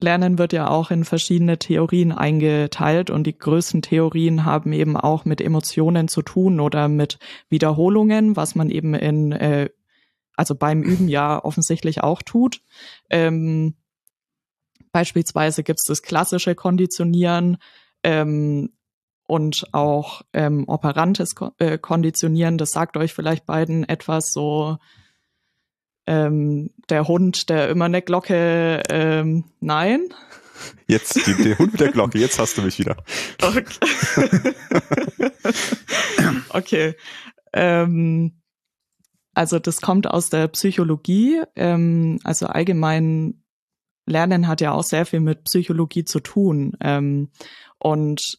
Lernen 0.00 0.38
wird 0.38 0.52
ja 0.52 0.68
auch 0.68 0.90
in 0.90 1.04
verschiedene 1.04 1.58
Theorien 1.58 2.12
eingeteilt 2.12 3.10
und 3.10 3.24
die 3.26 3.36
größten 3.36 3.82
Theorien 3.82 4.44
haben 4.44 4.72
eben 4.72 4.96
auch 4.96 5.24
mit 5.24 5.40
Emotionen 5.40 6.08
zu 6.08 6.22
tun 6.22 6.60
oder 6.60 6.88
mit 6.88 7.18
Wiederholungen, 7.48 8.36
was 8.36 8.54
man 8.54 8.70
eben 8.70 8.94
in, 8.94 9.32
äh, 9.32 9.68
also 10.36 10.54
beim 10.54 10.82
Üben 10.82 11.08
ja 11.08 11.42
offensichtlich 11.44 12.02
auch 12.02 12.22
tut. 12.22 12.62
Ähm, 13.10 13.74
beispielsweise 14.92 15.62
gibt 15.62 15.80
es 15.80 15.86
das 15.86 16.02
klassische 16.02 16.54
Konditionieren 16.54 17.58
ähm, 18.02 18.70
und 19.26 19.66
auch 19.72 20.22
ähm, 20.32 20.68
operantes 20.68 21.34
äh, 21.58 21.78
Konditionieren. 21.78 22.58
Das 22.58 22.70
sagt 22.70 22.96
euch 22.96 23.12
vielleicht 23.12 23.46
beiden 23.46 23.88
etwas 23.88 24.32
so 24.32 24.78
ähm, 26.06 26.70
der 26.88 27.08
Hund, 27.08 27.48
der 27.48 27.68
immer 27.68 27.86
eine 27.86 28.02
Glocke, 28.02 28.82
ähm, 28.90 29.44
nein. 29.60 30.08
Jetzt, 30.86 31.26
die, 31.26 31.42
der 31.42 31.58
Hund 31.58 31.72
mit 31.72 31.80
der 31.80 31.92
Glocke, 31.92 32.18
jetzt 32.18 32.38
hast 32.38 32.58
du 32.58 32.62
mich 32.62 32.78
wieder. 32.78 32.96
Okay. 33.40 33.64
okay. 36.50 36.94
Ähm, 37.52 38.42
also 39.34 39.58
das 39.58 39.80
kommt 39.80 40.06
aus 40.06 40.30
der 40.30 40.48
Psychologie. 40.48 41.42
Ähm, 41.56 42.18
also 42.24 42.46
allgemein 42.46 43.41
Lernen 44.12 44.46
hat 44.46 44.60
ja 44.60 44.72
auch 44.72 44.84
sehr 44.84 45.06
viel 45.06 45.20
mit 45.20 45.44
Psychologie 45.44 46.04
zu 46.04 46.20
tun. 46.20 46.76
Ähm, 46.80 47.30
und 47.78 48.38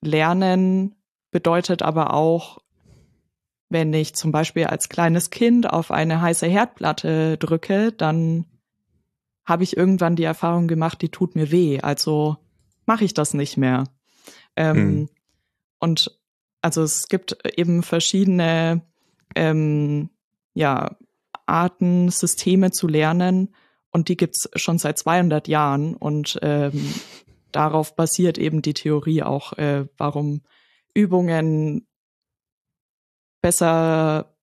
Lernen 0.00 0.94
bedeutet 1.30 1.82
aber 1.82 2.12
auch 2.12 2.58
wenn 3.70 3.92
ich 3.92 4.14
zum 4.14 4.32
Beispiel 4.32 4.64
als 4.64 4.88
kleines 4.88 5.30
Kind 5.30 5.68
auf 5.68 5.90
eine 5.90 6.20
heiße 6.20 6.46
Herdplatte 6.46 7.36
drücke, 7.36 7.92
dann 7.92 8.46
habe 9.44 9.62
ich 9.62 9.76
irgendwann 9.76 10.16
die 10.16 10.24
Erfahrung 10.24 10.68
gemacht, 10.68 11.02
die 11.02 11.10
tut 11.10 11.34
mir 11.34 11.50
weh. 11.50 11.80
Also 11.80 12.36
mache 12.86 13.04
ich 13.04 13.14
das 13.14 13.34
nicht 13.34 13.56
mehr. 13.56 13.84
Ähm, 14.56 14.76
hm. 14.76 15.08
Und 15.78 16.18
also 16.62 16.82
es 16.82 17.08
gibt 17.08 17.38
eben 17.56 17.82
verschiedene 17.82 18.82
ähm, 19.34 20.10
ja, 20.54 20.96
Arten, 21.46 22.10
Systeme 22.10 22.72
zu 22.72 22.88
lernen 22.88 23.54
und 23.98 24.08
die 24.08 24.16
gibt's 24.16 24.48
schon 24.54 24.78
seit 24.78 24.96
200 24.96 25.48
Jahren 25.48 25.94
und 25.94 26.38
ähm, 26.42 26.94
darauf 27.50 27.96
basiert 27.96 28.38
eben 28.38 28.62
die 28.62 28.74
Theorie 28.74 29.24
auch, 29.24 29.54
äh, 29.54 29.86
warum 29.96 30.42
Übungen 30.94 31.88
besser, 33.42 34.36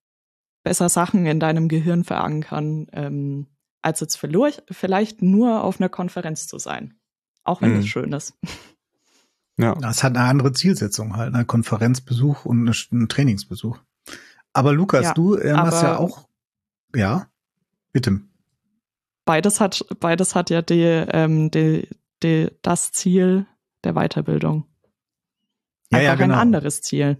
besser 0.64 0.90
Sachen 0.90 1.26
in 1.26 1.40
deinem 1.40 1.70
Gehirn 1.70 2.04
verankern, 2.04 2.88
ähm, 2.92 3.48
als 3.82 4.02
jetzt 4.02 4.18
vielleicht 4.18 5.22
nur 5.22 5.64
auf 5.64 5.80
einer 5.80 5.90
Konferenz 5.90 6.48
zu 6.48 6.60
sein. 6.60 6.96
Auch 7.46 7.62
wenn 7.62 7.72
mhm. 7.72 7.78
das 7.78 7.88
schön 7.88 8.12
ist. 8.14 8.34
Ja. 9.58 9.74
Das 9.76 10.04
hat 10.04 10.18
eine 10.18 10.28
andere 10.28 10.52
Zielsetzung 10.52 11.16
halt, 11.16 11.34
ein 11.34 11.48
Konferenzbesuch 11.48 12.44
und 12.44 12.68
ein 12.92 13.08
Trainingsbesuch. 13.08 13.80
Aber 14.52 14.74
Lukas, 14.74 15.06
ja, 15.06 15.14
du 15.14 15.36
äh, 15.36 15.54
machst 15.54 15.82
ja 15.82 15.98
auch, 15.98 16.28
ja, 16.94 17.30
bitte. 17.94 18.20
Beides 19.26 19.60
hat, 19.60 19.86
beides 20.00 20.36
hat 20.36 20.50
ja 20.50 20.62
die, 20.62 20.84
ähm, 20.84 21.52
die, 21.52 21.90
die, 22.24 22.52
das 22.62 22.92
Ziel 22.92 23.48
der 23.84 23.94
Weiterbildung. 23.94 24.66
Ja, 25.92 26.00
Einfach 26.00 26.04
ja, 26.04 26.16
genau. 26.16 26.34
ein 26.36 26.40
anderes 26.40 26.82
Ziel. 26.82 27.18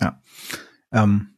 Ja. 0.00 0.20
Ähm, 0.92 1.36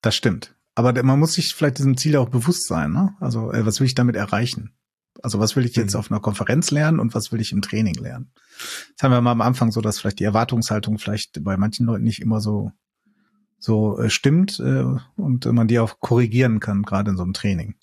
das 0.00 0.14
stimmt. 0.14 0.54
Aber 0.74 1.00
man 1.02 1.18
muss 1.18 1.34
sich 1.34 1.54
vielleicht 1.54 1.78
diesem 1.78 1.96
Ziel 1.96 2.16
auch 2.16 2.28
bewusst 2.28 2.66
sein. 2.66 2.92
Ne? 2.92 3.14
Also 3.20 3.52
äh, 3.52 3.66
was 3.66 3.80
will 3.80 3.86
ich 3.86 3.94
damit 3.94 4.16
erreichen? 4.16 4.74
Also 5.22 5.38
was 5.38 5.54
will 5.56 5.66
ich 5.66 5.76
jetzt 5.76 5.94
mhm. 5.94 6.00
auf 6.00 6.10
einer 6.10 6.20
Konferenz 6.20 6.70
lernen 6.70 6.98
und 6.98 7.14
was 7.14 7.30
will 7.32 7.40
ich 7.40 7.52
im 7.52 7.62
Training 7.62 7.94
lernen? 7.94 8.32
Das 8.96 9.04
haben 9.04 9.12
wir 9.12 9.20
mal 9.20 9.32
am 9.32 9.40
Anfang 9.40 9.70
so, 9.70 9.80
dass 9.80 9.98
vielleicht 9.98 10.20
die 10.20 10.24
Erwartungshaltung 10.24 10.98
vielleicht 10.98 11.44
bei 11.44 11.56
manchen 11.56 11.86
Leuten 11.86 12.04
nicht 12.04 12.20
immer 12.20 12.40
so 12.40 12.72
so 13.58 13.98
äh, 13.98 14.10
stimmt 14.10 14.58
äh, 14.58 14.84
und 15.16 15.46
man 15.46 15.68
die 15.68 15.78
auch 15.78 16.00
korrigieren 16.00 16.58
kann, 16.58 16.82
gerade 16.82 17.10
in 17.10 17.16
so 17.16 17.22
einem 17.22 17.32
Training. 17.32 17.76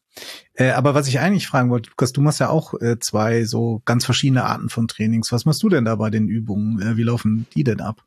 Äh, 0.54 0.72
aber 0.72 0.94
was 0.94 1.08
ich 1.08 1.20
eigentlich 1.20 1.48
fragen 1.48 1.70
wollte, 1.70 1.90
Lukas, 1.90 2.12
du 2.12 2.22
machst 2.22 2.40
ja 2.40 2.50
auch 2.50 2.74
äh, 2.82 3.00
zwei 3.00 3.46
so 3.46 3.82
ganz 3.86 4.06
verschiedene 4.06 4.44
Arten 4.44 4.70
von 4.70 4.88
Trainings. 4.88 5.32
Was 5.32 5.46
machst 5.46 5.64
du 5.64 5.70
denn 5.70 5.86
da 5.86 5.96
bei 5.96 6.10
den 6.10 6.28
Übungen? 6.28 6.82
Äh, 6.82 6.98
wie 6.98 7.04
laufen 7.04 7.48
die 7.56 7.64
denn 7.64 7.82
ab? 7.82 8.04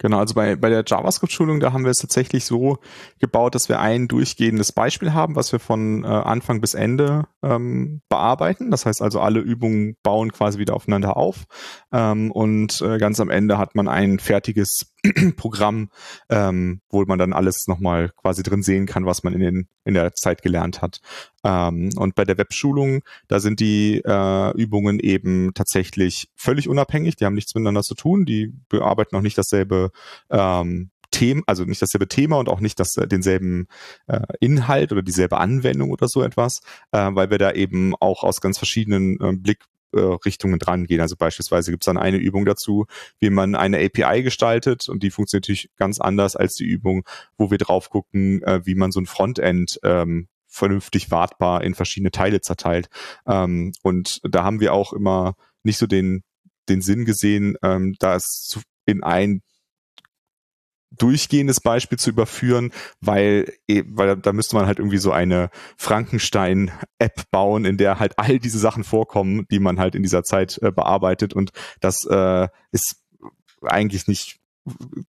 Genau, 0.00 0.18
also 0.18 0.32
bei, 0.32 0.56
bei 0.56 0.70
der 0.70 0.82
JavaScript-Schulung, 0.86 1.60
da 1.60 1.74
haben 1.74 1.84
wir 1.84 1.90
es 1.90 1.98
tatsächlich 1.98 2.46
so 2.46 2.78
gebaut, 3.18 3.54
dass 3.54 3.68
wir 3.68 3.80
ein 3.80 4.08
durchgehendes 4.08 4.72
Beispiel 4.72 5.12
haben, 5.12 5.36
was 5.36 5.52
wir 5.52 5.60
von 5.60 6.04
äh, 6.04 6.06
Anfang 6.06 6.62
bis 6.62 6.72
Ende 6.72 7.24
ähm, 7.42 8.00
bearbeiten. 8.08 8.70
Das 8.70 8.86
heißt 8.86 9.02
also, 9.02 9.20
alle 9.20 9.40
Übungen 9.40 9.96
bauen 10.02 10.32
quasi 10.32 10.58
wieder 10.58 10.74
aufeinander 10.74 11.18
auf. 11.18 11.44
Ähm, 11.92 12.30
und 12.30 12.80
äh, 12.80 12.96
ganz 12.96 13.20
am 13.20 13.28
Ende 13.28 13.58
hat 13.58 13.74
man 13.74 13.88
ein 13.88 14.18
fertiges 14.18 14.90
Programm, 15.36 15.88
ähm, 16.28 16.80
wo 16.90 17.04
man 17.04 17.18
dann 17.18 17.32
alles 17.32 17.66
nochmal 17.66 18.10
quasi 18.10 18.42
drin 18.42 18.62
sehen 18.62 18.86
kann, 18.86 19.06
was 19.06 19.22
man 19.22 19.32
in, 19.32 19.40
den, 19.40 19.68
in 19.84 19.94
der 19.94 20.14
Zeit 20.14 20.42
gelernt 20.42 20.82
hat. 20.82 21.00
Ähm, 21.44 21.90
und 21.96 22.14
bei 22.14 22.24
der 22.24 22.38
Webschulung, 22.38 23.02
da 23.28 23.40
sind 23.40 23.60
die 23.60 24.02
äh, 24.04 24.56
Übungen 24.56 25.00
eben 25.00 25.52
tatsächlich 25.54 26.28
völlig 26.36 26.68
unabhängig, 26.68 27.16
die 27.16 27.24
haben 27.24 27.34
nichts 27.34 27.54
miteinander 27.54 27.82
zu 27.82 27.94
tun, 27.94 28.24
die 28.24 28.52
bearbeiten 28.68 29.16
auch 29.16 29.22
nicht 29.22 29.38
dasselbe 29.38 29.90
ähm, 30.30 30.90
Thema, 31.10 31.42
also 31.46 31.64
nicht 31.64 31.82
dasselbe 31.82 32.08
Thema 32.08 32.38
und 32.38 32.48
auch 32.48 32.60
nicht 32.60 32.78
das, 32.78 32.94
denselben 32.94 33.66
äh, 34.06 34.20
Inhalt 34.40 34.92
oder 34.92 35.02
dieselbe 35.02 35.38
Anwendung 35.38 35.90
oder 35.90 36.08
so 36.08 36.22
etwas, 36.22 36.60
äh, 36.92 37.10
weil 37.12 37.30
wir 37.30 37.38
da 37.38 37.52
eben 37.52 37.94
auch 37.98 38.22
aus 38.22 38.40
ganz 38.40 38.58
verschiedenen 38.58 39.18
äh, 39.20 39.32
Blick 39.32 39.58
äh, 39.60 39.69
Richtungen 39.98 40.58
dran 40.58 40.84
gehen. 40.84 41.00
Also 41.00 41.16
beispielsweise 41.16 41.70
gibt 41.70 41.84
es 41.84 41.86
dann 41.86 41.98
eine 41.98 42.18
Übung 42.18 42.44
dazu, 42.44 42.86
wie 43.18 43.30
man 43.30 43.54
eine 43.54 43.78
API 43.78 44.22
gestaltet 44.22 44.88
und 44.88 45.02
die 45.02 45.10
funktioniert 45.10 45.44
natürlich 45.44 45.70
ganz 45.76 46.00
anders 46.00 46.36
als 46.36 46.54
die 46.54 46.66
Übung, 46.66 47.04
wo 47.36 47.50
wir 47.50 47.58
drauf 47.58 47.90
gucken, 47.90 48.42
äh, 48.42 48.60
wie 48.64 48.74
man 48.74 48.92
so 48.92 49.00
ein 49.00 49.06
Frontend 49.06 49.80
ähm, 49.82 50.28
vernünftig 50.46 51.10
wartbar 51.10 51.62
in 51.62 51.74
verschiedene 51.74 52.10
Teile 52.10 52.40
zerteilt. 52.40 52.88
Ähm, 53.26 53.72
und 53.82 54.20
da 54.24 54.44
haben 54.44 54.60
wir 54.60 54.74
auch 54.74 54.92
immer 54.92 55.34
nicht 55.62 55.78
so 55.78 55.86
den, 55.86 56.22
den 56.68 56.82
Sinn 56.82 57.04
gesehen, 57.04 57.56
ähm, 57.62 57.94
das 57.98 58.60
in 58.86 59.02
ein 59.02 59.42
durchgehendes 60.90 61.60
Beispiel 61.60 61.98
zu 61.98 62.10
überführen, 62.10 62.72
weil, 63.00 63.52
eh, 63.68 63.84
weil 63.86 64.16
da 64.16 64.32
müsste 64.32 64.56
man 64.56 64.66
halt 64.66 64.78
irgendwie 64.78 64.98
so 64.98 65.12
eine 65.12 65.50
Frankenstein-App 65.76 67.30
bauen, 67.30 67.64
in 67.64 67.76
der 67.76 67.98
halt 67.98 68.18
all 68.18 68.38
diese 68.38 68.58
Sachen 68.58 68.84
vorkommen, 68.84 69.46
die 69.50 69.60
man 69.60 69.78
halt 69.78 69.94
in 69.94 70.02
dieser 70.02 70.24
Zeit 70.24 70.58
äh, 70.62 70.72
bearbeitet 70.72 71.32
und 71.32 71.50
das 71.80 72.04
äh, 72.06 72.48
ist 72.72 72.96
eigentlich 73.62 74.08
nicht 74.08 74.40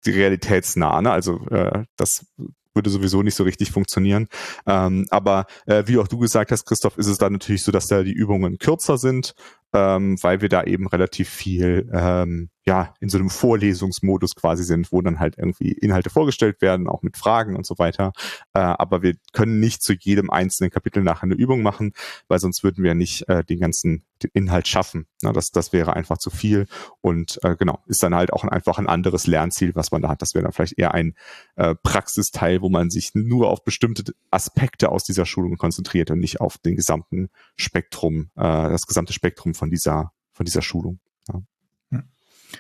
realitätsnah. 0.07 1.01
Ne? 1.03 1.11
Also 1.11 1.47
äh, 1.49 1.85
das 1.97 2.27
würde 2.75 2.91
sowieso 2.91 3.23
nicht 3.23 3.35
so 3.35 3.45
richtig 3.45 3.73
funktionieren. 3.73 4.29
Ähm, 4.67 5.07
aber 5.11 5.47
äh, 5.67 5.85
wie 5.87 5.99
auch 5.99 6.09
du 6.09 6.19
gesagt 6.19 6.53
hast, 6.53 6.67
Christoph, 6.67 6.99
ist 6.99 7.09
es 7.09 7.19
dann 7.19 7.33
natürlich 7.33 7.63
so, 7.63 7.73
dass 7.73 7.87
da 7.87 8.03
die 8.03 8.13
Übungen 8.13 8.59
kürzer 8.59 8.97
sind, 8.97 9.35
ähm, 9.73 10.23
weil 10.23 10.41
wir 10.41 10.49
da 10.49 10.63
eben 10.65 10.87
relativ 10.87 11.29
viel 11.29 11.91
ähm, 11.93 12.51
ja 12.71 12.95
in 13.01 13.09
so 13.09 13.19
einem 13.19 13.31
Vorlesungsmodus 13.31 14.37
quasi 14.37 14.63
sind, 14.63 14.93
wo 14.93 15.03
dann 15.03 15.19
halt 15.19 15.37
irgendwie 15.37 15.73
Inhalte 15.73 16.09
vorgestellt 16.09 16.61
werden, 16.63 16.87
auch 16.87 17.03
mit 17.03 17.17
Fragen 17.17 17.57
und 17.57 17.67
so 17.67 17.79
weiter. 17.79 18.13
Äh, 18.55 18.61
aber 18.61 19.03
wir 19.03 19.15
können 19.33 19.59
nicht 19.59 19.83
zu 19.83 19.95
jedem 19.95 20.31
einzelnen 20.31 20.71
Kapitel 20.71 21.03
nachher 21.03 21.25
eine 21.25 21.35
Übung 21.35 21.63
machen, 21.63 21.93
weil 22.29 22.39
sonst 22.39 22.63
würden 22.63 22.85
wir 22.85 22.95
nicht 22.95 23.29
äh, 23.29 23.45
den 23.45 23.59
ganzen 23.59 24.05
den 24.23 24.31
Inhalt 24.35 24.69
schaffen. 24.69 25.07
Na, 25.23 25.33
das, 25.33 25.51
das 25.51 25.73
wäre 25.73 25.95
einfach 25.95 26.19
zu 26.19 26.31
viel 26.31 26.67
und 27.01 27.39
äh, 27.43 27.57
genau, 27.57 27.81
ist 27.87 28.03
dann 28.03 28.15
halt 28.15 28.33
auch 28.33 28.45
ein, 28.45 28.51
einfach 28.51 28.79
ein 28.79 28.87
anderes 28.87 29.27
Lernziel, 29.27 29.75
was 29.75 29.91
man 29.91 30.03
da 30.03 30.09
hat. 30.09 30.23
Das 30.23 30.35
wäre 30.35 30.45
dann 30.45 30.53
vielleicht 30.53 30.79
eher 30.79 30.95
ein 30.95 31.15
äh, 31.57 31.75
Praxisteil, 31.75 32.61
wo 32.63 32.69
man 32.69 32.91
sich 32.91 33.11
nur 33.15 33.49
auf 33.51 33.65
bestimmte 33.65 34.13
Aspekte 34.31 34.91
aus 34.91 35.05
dieser 35.05 35.27
Schulung 35.27 35.57
konzentriert 35.57 36.11
und 36.11 36.21
nicht 36.21 36.41
auf 36.41 36.59
den 36.59 36.77
gesamten 36.77 37.31
Spektrum, 37.57 38.31
äh, 38.37 38.43
das 38.43 38.87
gesamte 38.87 39.13
Spektrum 39.13 39.55
von 39.55 39.71
dieser, 39.71 40.13
von 40.33 40.45
dieser 40.45 40.63
Schulung. 40.63 41.01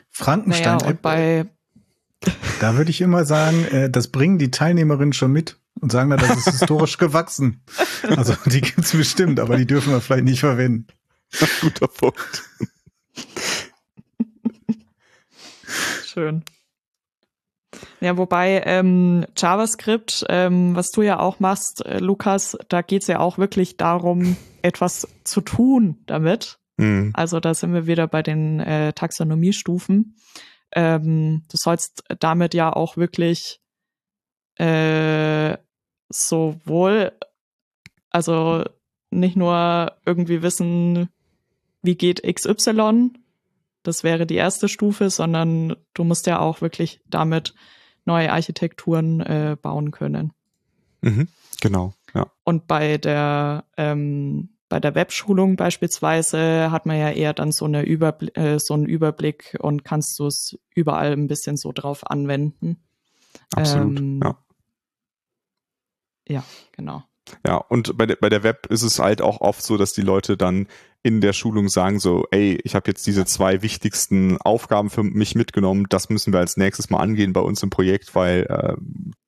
Frankenstein. 0.08 0.78
Naja, 0.78 0.88
und 0.88 1.02
bei 1.02 1.46
da 2.60 2.76
würde 2.76 2.90
ich 2.90 3.00
immer 3.00 3.24
sagen, 3.24 3.64
äh, 3.66 3.90
das 3.90 4.08
bringen 4.08 4.38
die 4.38 4.50
Teilnehmerinnen 4.50 5.12
schon 5.12 5.32
mit 5.32 5.56
und 5.80 5.90
sagen, 5.90 6.10
das 6.10 6.46
ist 6.46 6.50
historisch 6.50 6.98
gewachsen. 6.98 7.62
Also 8.02 8.34
die 8.46 8.60
gibt's 8.60 8.92
bestimmt, 8.92 9.40
aber 9.40 9.56
die 9.56 9.66
dürfen 9.66 9.92
wir 9.92 10.00
vielleicht 10.00 10.24
nicht 10.24 10.40
verwenden. 10.40 10.86
Guter 11.60 11.88
Punkt. 11.88 12.42
Schön. 16.04 16.44
Ja, 18.00 18.16
wobei 18.16 18.62
ähm, 18.64 19.26
JavaScript, 19.36 20.24
ähm, 20.28 20.74
was 20.74 20.90
du 20.90 21.02
ja 21.02 21.20
auch 21.20 21.38
machst, 21.38 21.84
äh, 21.84 21.98
Lukas, 21.98 22.58
da 22.68 22.82
geht's 22.82 23.06
ja 23.06 23.20
auch 23.20 23.38
wirklich 23.38 23.76
darum, 23.76 24.36
etwas 24.62 25.06
zu 25.24 25.40
tun 25.40 25.98
damit. 26.06 26.59
Mhm. 26.80 27.10
Also 27.14 27.40
da 27.40 27.54
sind 27.54 27.74
wir 27.74 27.86
wieder 27.86 28.06
bei 28.06 28.22
den 28.22 28.60
äh, 28.60 28.92
Taxonomiestufen. 28.92 30.16
Ähm, 30.72 31.42
du 31.50 31.56
sollst 31.56 32.04
damit 32.20 32.54
ja 32.54 32.72
auch 32.72 32.96
wirklich 32.96 33.60
äh, 34.56 35.56
sowohl, 36.08 37.12
also 38.10 38.64
nicht 39.10 39.36
nur 39.36 39.92
irgendwie 40.06 40.42
wissen, 40.42 41.08
wie 41.82 41.96
geht 41.96 42.22
XY, 42.22 43.10
das 43.82 44.04
wäre 44.04 44.26
die 44.26 44.36
erste 44.36 44.68
Stufe, 44.68 45.10
sondern 45.10 45.76
du 45.94 46.04
musst 46.04 46.26
ja 46.26 46.38
auch 46.38 46.60
wirklich 46.60 47.00
damit 47.08 47.54
neue 48.04 48.32
Architekturen 48.32 49.20
äh, 49.20 49.56
bauen 49.60 49.90
können. 49.90 50.32
Mhm, 51.00 51.28
genau, 51.60 51.94
ja. 52.14 52.26
Und 52.44 52.66
bei 52.66 52.98
der 52.98 53.64
ähm, 53.76 54.50
bei 54.70 54.80
der 54.80 54.94
Webschulung 54.94 55.56
beispielsweise 55.56 56.70
hat 56.70 56.86
man 56.86 56.96
ja 56.96 57.10
eher 57.10 57.34
dann 57.34 57.52
so, 57.52 57.66
eine 57.66 57.82
Überbl 57.82 58.30
äh, 58.34 58.58
so 58.58 58.72
einen 58.72 58.86
Überblick 58.86 59.58
und 59.60 59.84
kannst 59.84 60.18
du 60.18 60.26
es 60.26 60.58
überall 60.74 61.12
ein 61.12 61.26
bisschen 61.26 61.58
so 61.58 61.72
drauf 61.72 62.08
anwenden. 62.08 62.82
Absolut, 63.54 63.98
ähm, 63.98 64.20
ja. 64.22 64.38
Ja, 66.28 66.44
genau. 66.72 67.02
Ja, 67.44 67.56
und 67.56 67.96
bei 67.98 68.06
der, 68.06 68.16
bei 68.16 68.28
der 68.28 68.44
Web 68.44 68.66
ist 68.66 68.82
es 68.82 69.00
halt 69.00 69.20
auch 69.20 69.40
oft 69.40 69.62
so, 69.62 69.76
dass 69.76 69.92
die 69.92 70.02
Leute 70.02 70.36
dann 70.36 70.68
in 71.02 71.20
der 71.20 71.32
Schulung 71.32 71.68
sagen 71.68 71.98
so, 71.98 72.26
ey, 72.30 72.60
ich 72.62 72.74
habe 72.74 72.88
jetzt 72.90 73.06
diese 73.06 73.24
zwei 73.24 73.62
wichtigsten 73.62 74.38
Aufgaben 74.38 74.90
für 74.90 75.02
mich 75.02 75.34
mitgenommen, 75.34 75.86
das 75.88 76.10
müssen 76.10 76.32
wir 76.32 76.40
als 76.40 76.56
nächstes 76.56 76.90
mal 76.90 77.00
angehen 77.00 77.32
bei 77.32 77.40
uns 77.40 77.62
im 77.62 77.70
Projekt, 77.70 78.14
weil 78.14 78.46
äh, 78.48 78.76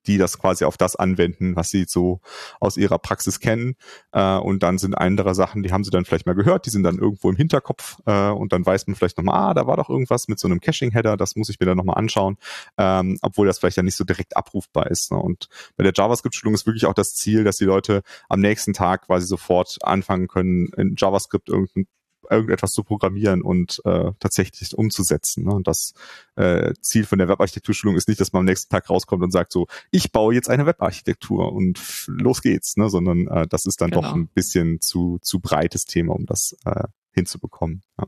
die 0.06 0.18
das 0.18 0.38
quasi 0.38 0.64
auf 0.64 0.76
das 0.76 0.96
anwenden, 0.96 1.56
was 1.56 1.70
sie 1.70 1.84
so 1.88 2.20
aus 2.60 2.76
ihrer 2.76 2.98
Praxis 2.98 3.40
kennen. 3.40 3.76
Äh, 4.12 4.36
und 4.38 4.62
dann 4.62 4.78
sind 4.78 4.94
andere 4.94 5.34
Sachen, 5.34 5.62
die 5.62 5.72
haben 5.72 5.84
sie 5.84 5.90
dann 5.90 6.04
vielleicht 6.04 6.26
mal 6.26 6.34
gehört, 6.34 6.66
die 6.66 6.70
sind 6.70 6.82
dann 6.82 6.98
irgendwo 6.98 7.30
im 7.30 7.36
Hinterkopf 7.36 7.98
äh, 8.06 8.28
und 8.30 8.52
dann 8.52 8.64
weiß 8.64 8.86
man 8.86 8.96
vielleicht 8.96 9.18
nochmal, 9.18 9.50
ah, 9.50 9.54
da 9.54 9.66
war 9.66 9.76
doch 9.76 9.88
irgendwas 9.88 10.28
mit 10.28 10.38
so 10.38 10.48
einem 10.48 10.60
Caching-Header, 10.60 11.16
das 11.16 11.36
muss 11.36 11.48
ich 11.48 11.60
mir 11.60 11.66
dann 11.66 11.76
nochmal 11.76 11.98
anschauen, 11.98 12.36
ähm, 12.78 13.18
obwohl 13.22 13.46
das 13.46 13.58
vielleicht 13.58 13.76
ja 13.76 13.82
nicht 13.82 13.96
so 13.96 14.04
direkt 14.04 14.36
abrufbar 14.36 14.90
ist. 14.90 15.12
Ne? 15.12 15.18
Und 15.18 15.48
bei 15.76 15.84
der 15.84 15.92
JavaScript-Schulung 15.94 16.54
ist 16.54 16.66
wirklich 16.66 16.86
auch 16.86 16.94
das 16.94 17.14
Ziel, 17.14 17.44
dass 17.44 17.56
die 17.56 17.64
Leute 17.64 18.02
am 18.28 18.40
nächsten 18.40 18.72
Tag 18.72 19.06
quasi 19.06 19.26
sofort 19.26 19.78
anfangen 19.82 20.28
können, 20.28 20.68
in 20.76 20.94
JavaScript 20.96 21.48
irgendein 21.48 21.86
irgendetwas 22.30 22.72
zu 22.72 22.82
programmieren 22.84 23.42
und 23.42 23.80
äh, 23.84 24.12
tatsächlich 24.18 24.76
umzusetzen. 24.76 25.44
Ne? 25.44 25.52
Und 25.52 25.66
das 25.66 25.94
äh, 26.36 26.72
Ziel 26.80 27.04
von 27.04 27.18
der 27.18 27.28
Webarchitekturschulung 27.28 27.96
ist 27.96 28.08
nicht, 28.08 28.20
dass 28.20 28.32
man 28.32 28.40
am 28.40 28.46
nächsten 28.46 28.70
Tag 28.70 28.88
rauskommt 28.88 29.22
und 29.22 29.30
sagt 29.30 29.52
so, 29.52 29.66
ich 29.90 30.12
baue 30.12 30.34
jetzt 30.34 30.50
eine 30.50 30.66
Webarchitektur 30.66 31.52
und 31.52 31.80
los 32.06 32.42
geht's, 32.42 32.76
ne? 32.76 32.88
sondern 32.88 33.26
äh, 33.28 33.46
das 33.46 33.66
ist 33.66 33.80
dann 33.80 33.90
genau. 33.90 34.02
doch 34.02 34.14
ein 34.14 34.28
bisschen 34.28 34.80
zu, 34.80 35.18
zu 35.22 35.40
breites 35.40 35.84
Thema, 35.84 36.14
um 36.14 36.26
das 36.26 36.56
äh, 36.64 36.84
hinzubekommen. 37.12 37.82
Ja. 37.98 38.06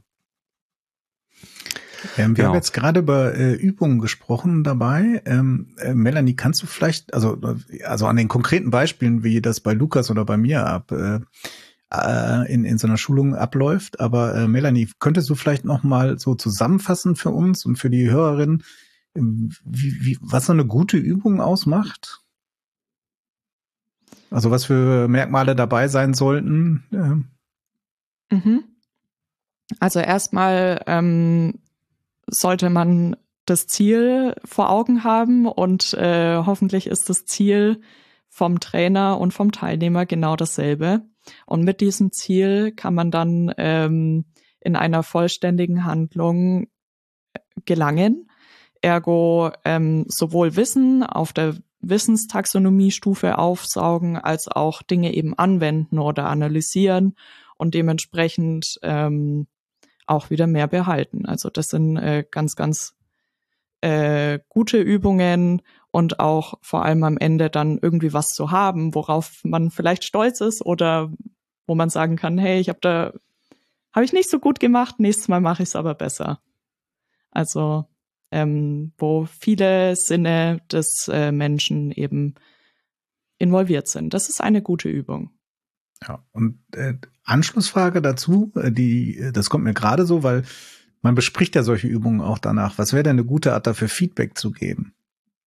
Ähm, 2.16 2.30
wir 2.30 2.34
genau. 2.34 2.48
haben 2.48 2.54
jetzt 2.54 2.72
gerade 2.72 3.00
über 3.00 3.34
äh, 3.34 3.54
Übungen 3.54 3.98
gesprochen 3.98 4.64
dabei. 4.64 5.22
Ähm, 5.24 5.74
äh, 5.78 5.94
Melanie, 5.94 6.36
kannst 6.36 6.62
du 6.62 6.66
vielleicht, 6.66 7.14
also, 7.14 7.38
also 7.84 8.06
an 8.06 8.16
den 8.16 8.28
konkreten 8.28 8.70
Beispielen, 8.70 9.24
wie 9.24 9.40
das 9.40 9.60
bei 9.60 9.72
Lukas 9.72 10.10
oder 10.10 10.24
bei 10.24 10.36
mir 10.36 10.66
ab, 10.66 10.92
äh, 10.92 11.20
äh, 12.02 12.52
in, 12.52 12.64
in 12.64 12.78
so 12.78 12.86
einer 12.86 12.96
Schulung 12.96 13.34
abläuft. 13.34 14.00
Aber 14.00 14.34
äh, 14.34 14.48
Melanie, 14.48 14.88
könntest 14.98 15.28
du 15.30 15.34
vielleicht 15.34 15.64
noch 15.64 15.82
mal 15.82 16.18
so 16.18 16.34
zusammenfassen 16.34 17.16
für 17.16 17.30
uns 17.30 17.64
und 17.64 17.76
für 17.76 17.90
die 17.90 18.10
Hörerinnen, 18.10 18.64
wie, 19.14 20.04
wie, 20.04 20.18
was 20.20 20.46
so 20.46 20.52
eine 20.52 20.66
gute 20.66 20.96
Übung 20.96 21.40
ausmacht? 21.40 22.20
Also 24.30 24.50
was 24.50 24.64
für 24.64 25.06
Merkmale 25.06 25.54
dabei 25.54 25.86
sein 25.88 26.14
sollten? 26.14 26.82
Äh. 28.30 28.34
Mhm. 28.34 28.64
Also 29.78 30.00
erstmal 30.00 30.82
ähm, 30.86 31.60
sollte 32.26 32.70
man 32.70 33.16
das 33.46 33.66
Ziel 33.66 34.34
vor 34.44 34.70
Augen 34.70 35.04
haben 35.04 35.46
und 35.46 35.94
äh, 35.94 36.38
hoffentlich 36.38 36.86
ist 36.86 37.10
das 37.10 37.26
Ziel 37.26 37.80
vom 38.28 38.58
Trainer 38.58 39.20
und 39.20 39.32
vom 39.32 39.52
Teilnehmer 39.52 40.06
genau 40.06 40.34
dasselbe. 40.34 41.02
Und 41.46 41.64
mit 41.64 41.80
diesem 41.80 42.12
Ziel 42.12 42.72
kann 42.72 42.94
man 42.94 43.10
dann 43.10 43.52
ähm, 43.56 44.24
in 44.60 44.76
einer 44.76 45.02
vollständigen 45.02 45.84
Handlung 45.84 46.64
äh, 47.32 47.40
gelangen. 47.64 48.30
Ergo 48.80 49.50
ähm, 49.64 50.04
sowohl 50.08 50.56
Wissen 50.56 51.02
auf 51.02 51.32
der 51.32 51.56
Wissenstaxonomiestufe 51.80 53.38
aufsaugen, 53.38 54.16
als 54.16 54.48
auch 54.48 54.82
Dinge 54.82 55.14
eben 55.14 55.38
anwenden 55.38 55.98
oder 55.98 56.26
analysieren 56.26 57.14
und 57.56 57.74
dementsprechend 57.74 58.78
ähm, 58.82 59.46
auch 60.06 60.30
wieder 60.30 60.46
mehr 60.46 60.66
behalten. 60.66 61.26
Also 61.26 61.50
das 61.50 61.68
sind 61.68 61.96
äh, 61.96 62.24
ganz, 62.30 62.56
ganz 62.56 62.94
äh, 63.80 64.38
gute 64.48 64.78
Übungen 64.78 65.62
und 65.94 66.18
auch 66.18 66.54
vor 66.60 66.84
allem 66.84 67.04
am 67.04 67.16
Ende 67.18 67.50
dann 67.50 67.78
irgendwie 67.80 68.12
was 68.12 68.30
zu 68.30 68.50
haben, 68.50 68.96
worauf 68.96 69.38
man 69.44 69.70
vielleicht 69.70 70.02
stolz 70.02 70.40
ist 70.40 70.60
oder 70.66 71.12
wo 71.68 71.76
man 71.76 71.88
sagen 71.88 72.16
kann, 72.16 72.36
hey, 72.36 72.58
ich 72.58 72.68
habe 72.68 72.80
da 72.82 73.12
habe 73.92 74.04
ich 74.04 74.12
nicht 74.12 74.28
so 74.28 74.40
gut 74.40 74.58
gemacht, 74.58 74.98
nächstes 74.98 75.28
Mal 75.28 75.40
mache 75.40 75.62
ich 75.62 75.68
es 75.68 75.76
aber 75.76 75.94
besser. 75.94 76.40
Also 77.30 77.86
ähm, 78.32 78.92
wo 78.98 79.26
viele 79.26 79.94
Sinne 79.94 80.62
des 80.72 81.08
äh, 81.12 81.30
Menschen 81.30 81.92
eben 81.92 82.34
involviert 83.38 83.86
sind. 83.86 84.14
Das 84.14 84.28
ist 84.28 84.40
eine 84.40 84.62
gute 84.62 84.88
Übung. 84.88 85.30
Ja, 86.08 86.24
und 86.32 86.58
äh, 86.72 86.94
Anschlussfrage 87.22 88.02
dazu, 88.02 88.50
äh, 88.56 88.72
die, 88.72 89.16
äh, 89.16 89.30
das 89.30 89.48
kommt 89.48 89.62
mir 89.62 89.74
gerade 89.74 90.06
so, 90.06 90.24
weil 90.24 90.42
man 91.02 91.14
bespricht 91.14 91.54
ja 91.54 91.62
solche 91.62 91.86
Übungen 91.86 92.20
auch 92.20 92.38
danach. 92.38 92.78
Was 92.78 92.92
wäre 92.92 93.04
denn 93.04 93.12
eine 93.12 93.24
gute 93.24 93.52
Art 93.52 93.68
dafür, 93.68 93.88
Feedback 93.88 94.36
zu 94.36 94.50
geben? 94.50 94.92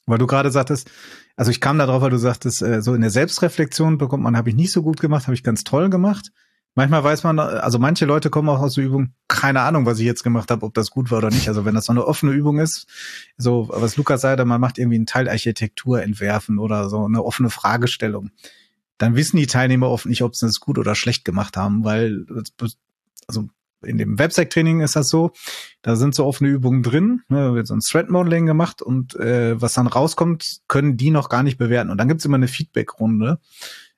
Weil 0.07 0.17
du 0.17 0.25
gerade 0.25 0.51
sagtest, 0.51 0.89
also 1.35 1.51
ich 1.51 1.61
kam 1.61 1.77
da 1.77 1.85
drauf, 1.85 2.01
weil 2.01 2.09
du 2.09 2.17
sagtest, 2.17 2.61
äh, 2.61 2.81
so 2.81 2.95
in 2.95 3.01
der 3.01 3.11
Selbstreflexion 3.11 3.97
bekommt 3.97 4.23
man, 4.23 4.35
habe 4.35 4.49
ich 4.49 4.55
nicht 4.55 4.71
so 4.71 4.81
gut 4.81 4.99
gemacht, 4.99 5.27
habe 5.27 5.35
ich 5.35 5.43
ganz 5.43 5.63
toll 5.63 5.89
gemacht. 5.89 6.31
Manchmal 6.75 7.03
weiß 7.03 7.23
man, 7.23 7.39
also 7.39 7.79
manche 7.79 8.05
Leute 8.05 8.29
kommen 8.29 8.49
auch 8.49 8.61
aus 8.61 8.75
der 8.75 8.85
Übung, 8.85 9.13
keine 9.27 9.61
Ahnung, 9.61 9.85
was 9.85 9.99
ich 9.99 10.05
jetzt 10.05 10.23
gemacht 10.23 10.51
habe, 10.51 10.65
ob 10.65 10.75
das 10.75 10.91
gut 10.91 11.09
war 11.11 11.17
oder 11.17 11.29
nicht. 11.29 11.47
Also 11.47 11.65
wenn 11.65 11.75
das 11.75 11.85
so 11.85 11.91
eine 11.91 12.05
offene 12.05 12.31
Übung 12.33 12.59
ist, 12.59 12.87
so 13.35 13.67
was 13.71 13.97
Lukas 13.97 14.21
sagte, 14.21 14.45
man 14.45 14.61
macht 14.61 14.77
irgendwie 14.77 14.97
einen 14.97 15.07
Teilarchitektur 15.07 16.01
entwerfen 16.03 16.59
oder 16.59 16.87
so 16.87 17.03
eine 17.03 17.23
offene 17.23 17.49
Fragestellung, 17.49 18.29
dann 18.99 19.15
wissen 19.15 19.37
die 19.37 19.47
Teilnehmer 19.47 19.89
oft 19.89 20.05
nicht, 20.05 20.21
ob 20.21 20.35
sie 20.35 20.45
es 20.45 20.59
gut 20.59 20.77
oder 20.77 20.95
schlecht 20.95 21.25
gemacht 21.25 21.57
haben, 21.57 21.83
weil 21.83 22.25
also 23.27 23.49
in 23.83 23.97
dem 23.97 24.17
Websec-Training 24.17 24.81
ist 24.81 24.95
das 24.95 25.09
so, 25.09 25.31
da 25.81 25.95
sind 25.95 26.15
so 26.15 26.25
offene 26.25 26.49
Übungen 26.49 26.83
drin, 26.83 27.21
ne, 27.29 27.53
wird 27.53 27.67
so 27.67 27.75
ein 27.75 27.81
Thread-Modeling 27.81 28.45
gemacht 28.45 28.81
und 28.81 29.15
äh, 29.15 29.59
was 29.61 29.73
dann 29.73 29.87
rauskommt, 29.87 30.61
können 30.67 30.97
die 30.97 31.11
noch 31.11 31.29
gar 31.29 31.43
nicht 31.43 31.57
bewerten. 31.57 31.89
Und 31.89 31.97
dann 31.97 32.07
gibt's 32.07 32.25
immer 32.25 32.37
eine 32.37 32.47
Feedback-Runde 32.47 33.39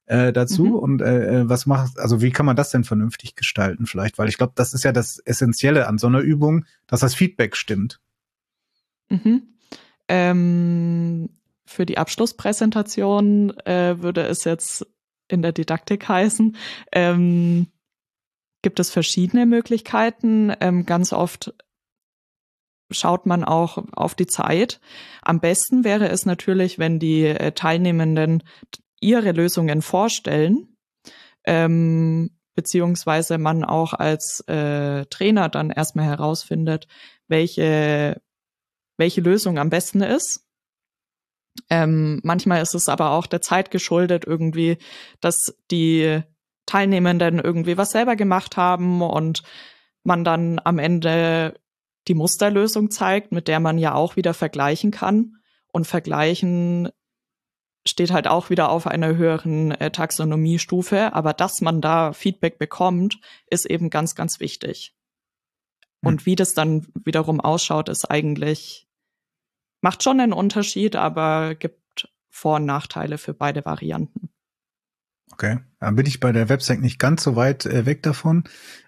äh, 0.05 0.33
dazu. 0.33 0.65
Mhm. 0.65 0.75
Und 0.75 1.01
äh, 1.01 1.41
äh, 1.41 1.49
was 1.49 1.65
macht, 1.65 1.99
also 1.99 2.21
wie 2.21 2.31
kann 2.31 2.45
man 2.45 2.55
das 2.55 2.71
denn 2.71 2.83
vernünftig 2.83 3.35
gestalten 3.35 3.85
vielleicht? 3.85 4.17
Weil 4.17 4.27
ich 4.27 4.37
glaube, 4.37 4.53
das 4.55 4.73
ist 4.73 4.83
ja 4.83 4.91
das 4.91 5.19
Essentielle 5.19 5.87
an 5.87 5.97
so 5.97 6.07
einer 6.07 6.19
Übung, 6.19 6.65
dass 6.87 6.99
das 6.99 7.15
Feedback 7.15 7.55
stimmt. 7.55 7.99
Mhm. 9.09 9.43
Ähm, 10.07 11.29
für 11.65 11.85
die 11.85 11.97
Abschlusspräsentation 11.97 13.55
äh, 13.59 14.01
würde 14.01 14.23
es 14.23 14.43
jetzt 14.43 14.87
in 15.27 15.43
der 15.43 15.51
Didaktik 15.51 16.09
heißen. 16.09 16.57
Ähm, 16.91 17.67
gibt 18.61 18.79
es 18.79 18.89
verschiedene 18.89 19.45
Möglichkeiten. 19.45 20.53
Ähm, 20.59 20.85
ganz 20.85 21.13
oft 21.13 21.53
schaut 22.91 23.25
man 23.25 23.43
auch 23.43 23.77
auf 23.93 24.15
die 24.15 24.27
Zeit. 24.27 24.79
Am 25.21 25.39
besten 25.39 25.83
wäre 25.83 26.09
es 26.09 26.25
natürlich, 26.25 26.79
wenn 26.79 26.99
die 26.99 27.25
äh, 27.25 27.51
Teilnehmenden 27.51 28.43
ihre 28.99 29.31
Lösungen 29.31 29.81
vorstellen, 29.81 30.75
ähm, 31.45 32.31
beziehungsweise 32.55 33.37
man 33.37 33.63
auch 33.63 33.93
als 33.93 34.41
äh, 34.47 35.05
Trainer 35.05 35.49
dann 35.49 35.69
erstmal 35.69 36.05
herausfindet, 36.05 36.87
welche, 37.27 38.21
welche 38.97 39.21
Lösung 39.21 39.57
am 39.57 39.69
besten 39.69 40.01
ist. 40.01 40.45
Ähm, 41.69 42.19
manchmal 42.23 42.61
ist 42.61 42.75
es 42.75 42.89
aber 42.89 43.11
auch 43.11 43.27
der 43.27 43.41
Zeit 43.41 43.71
geschuldet 43.71 44.25
irgendwie, 44.25 44.77
dass 45.21 45.55
die 45.71 46.21
Teilnehmenden 46.69 47.39
irgendwie 47.39 47.77
was 47.77 47.91
selber 47.91 48.15
gemacht 48.15 48.57
haben 48.57 49.01
und 49.01 49.43
man 50.03 50.23
dann 50.23 50.61
am 50.63 50.79
Ende 50.79 51.59
die 52.07 52.13
Musterlösung 52.13 52.91
zeigt, 52.91 53.31
mit 53.31 53.47
der 53.47 53.59
man 53.59 53.77
ja 53.77 53.93
auch 53.93 54.15
wieder 54.15 54.33
vergleichen 54.33 54.91
kann. 54.91 55.35
Und 55.71 55.85
vergleichen 55.85 56.89
steht 57.85 58.11
halt 58.11 58.27
auch 58.27 58.49
wieder 58.49 58.69
auf 58.69 58.87
einer 58.87 59.15
höheren 59.15 59.71
äh, 59.71 59.91
Taxonomiestufe, 59.91 61.13
aber 61.13 61.33
dass 61.33 61.61
man 61.61 61.81
da 61.81 62.13
Feedback 62.13 62.57
bekommt, 62.57 63.19
ist 63.49 63.65
eben 63.65 63.89
ganz, 63.89 64.15
ganz 64.15 64.39
wichtig. 64.39 64.95
Hm. 66.01 66.07
Und 66.07 66.25
wie 66.25 66.35
das 66.35 66.53
dann 66.53 66.87
wiederum 66.93 67.39
ausschaut, 67.39 67.89
ist 67.89 68.09
eigentlich 68.09 68.87
macht 69.81 70.03
schon 70.03 70.19
einen 70.19 70.33
Unterschied, 70.33 70.95
aber 70.95 71.55
gibt 71.55 72.09
Vor- 72.29 72.57
und 72.57 72.65
Nachteile 72.65 73.17
für 73.17 73.33
beide 73.33 73.65
Varianten. 73.65 74.29
Okay, 75.41 75.59
dann 75.79 75.95
bin 75.95 76.05
ich 76.05 76.19
bei 76.19 76.33
der 76.33 76.49
Website 76.49 76.81
nicht 76.81 76.99
ganz 76.99 77.23
so 77.23 77.37
weit 77.37 77.65
äh, 77.65 77.85
weg 77.85 78.03
davon. 78.03 78.43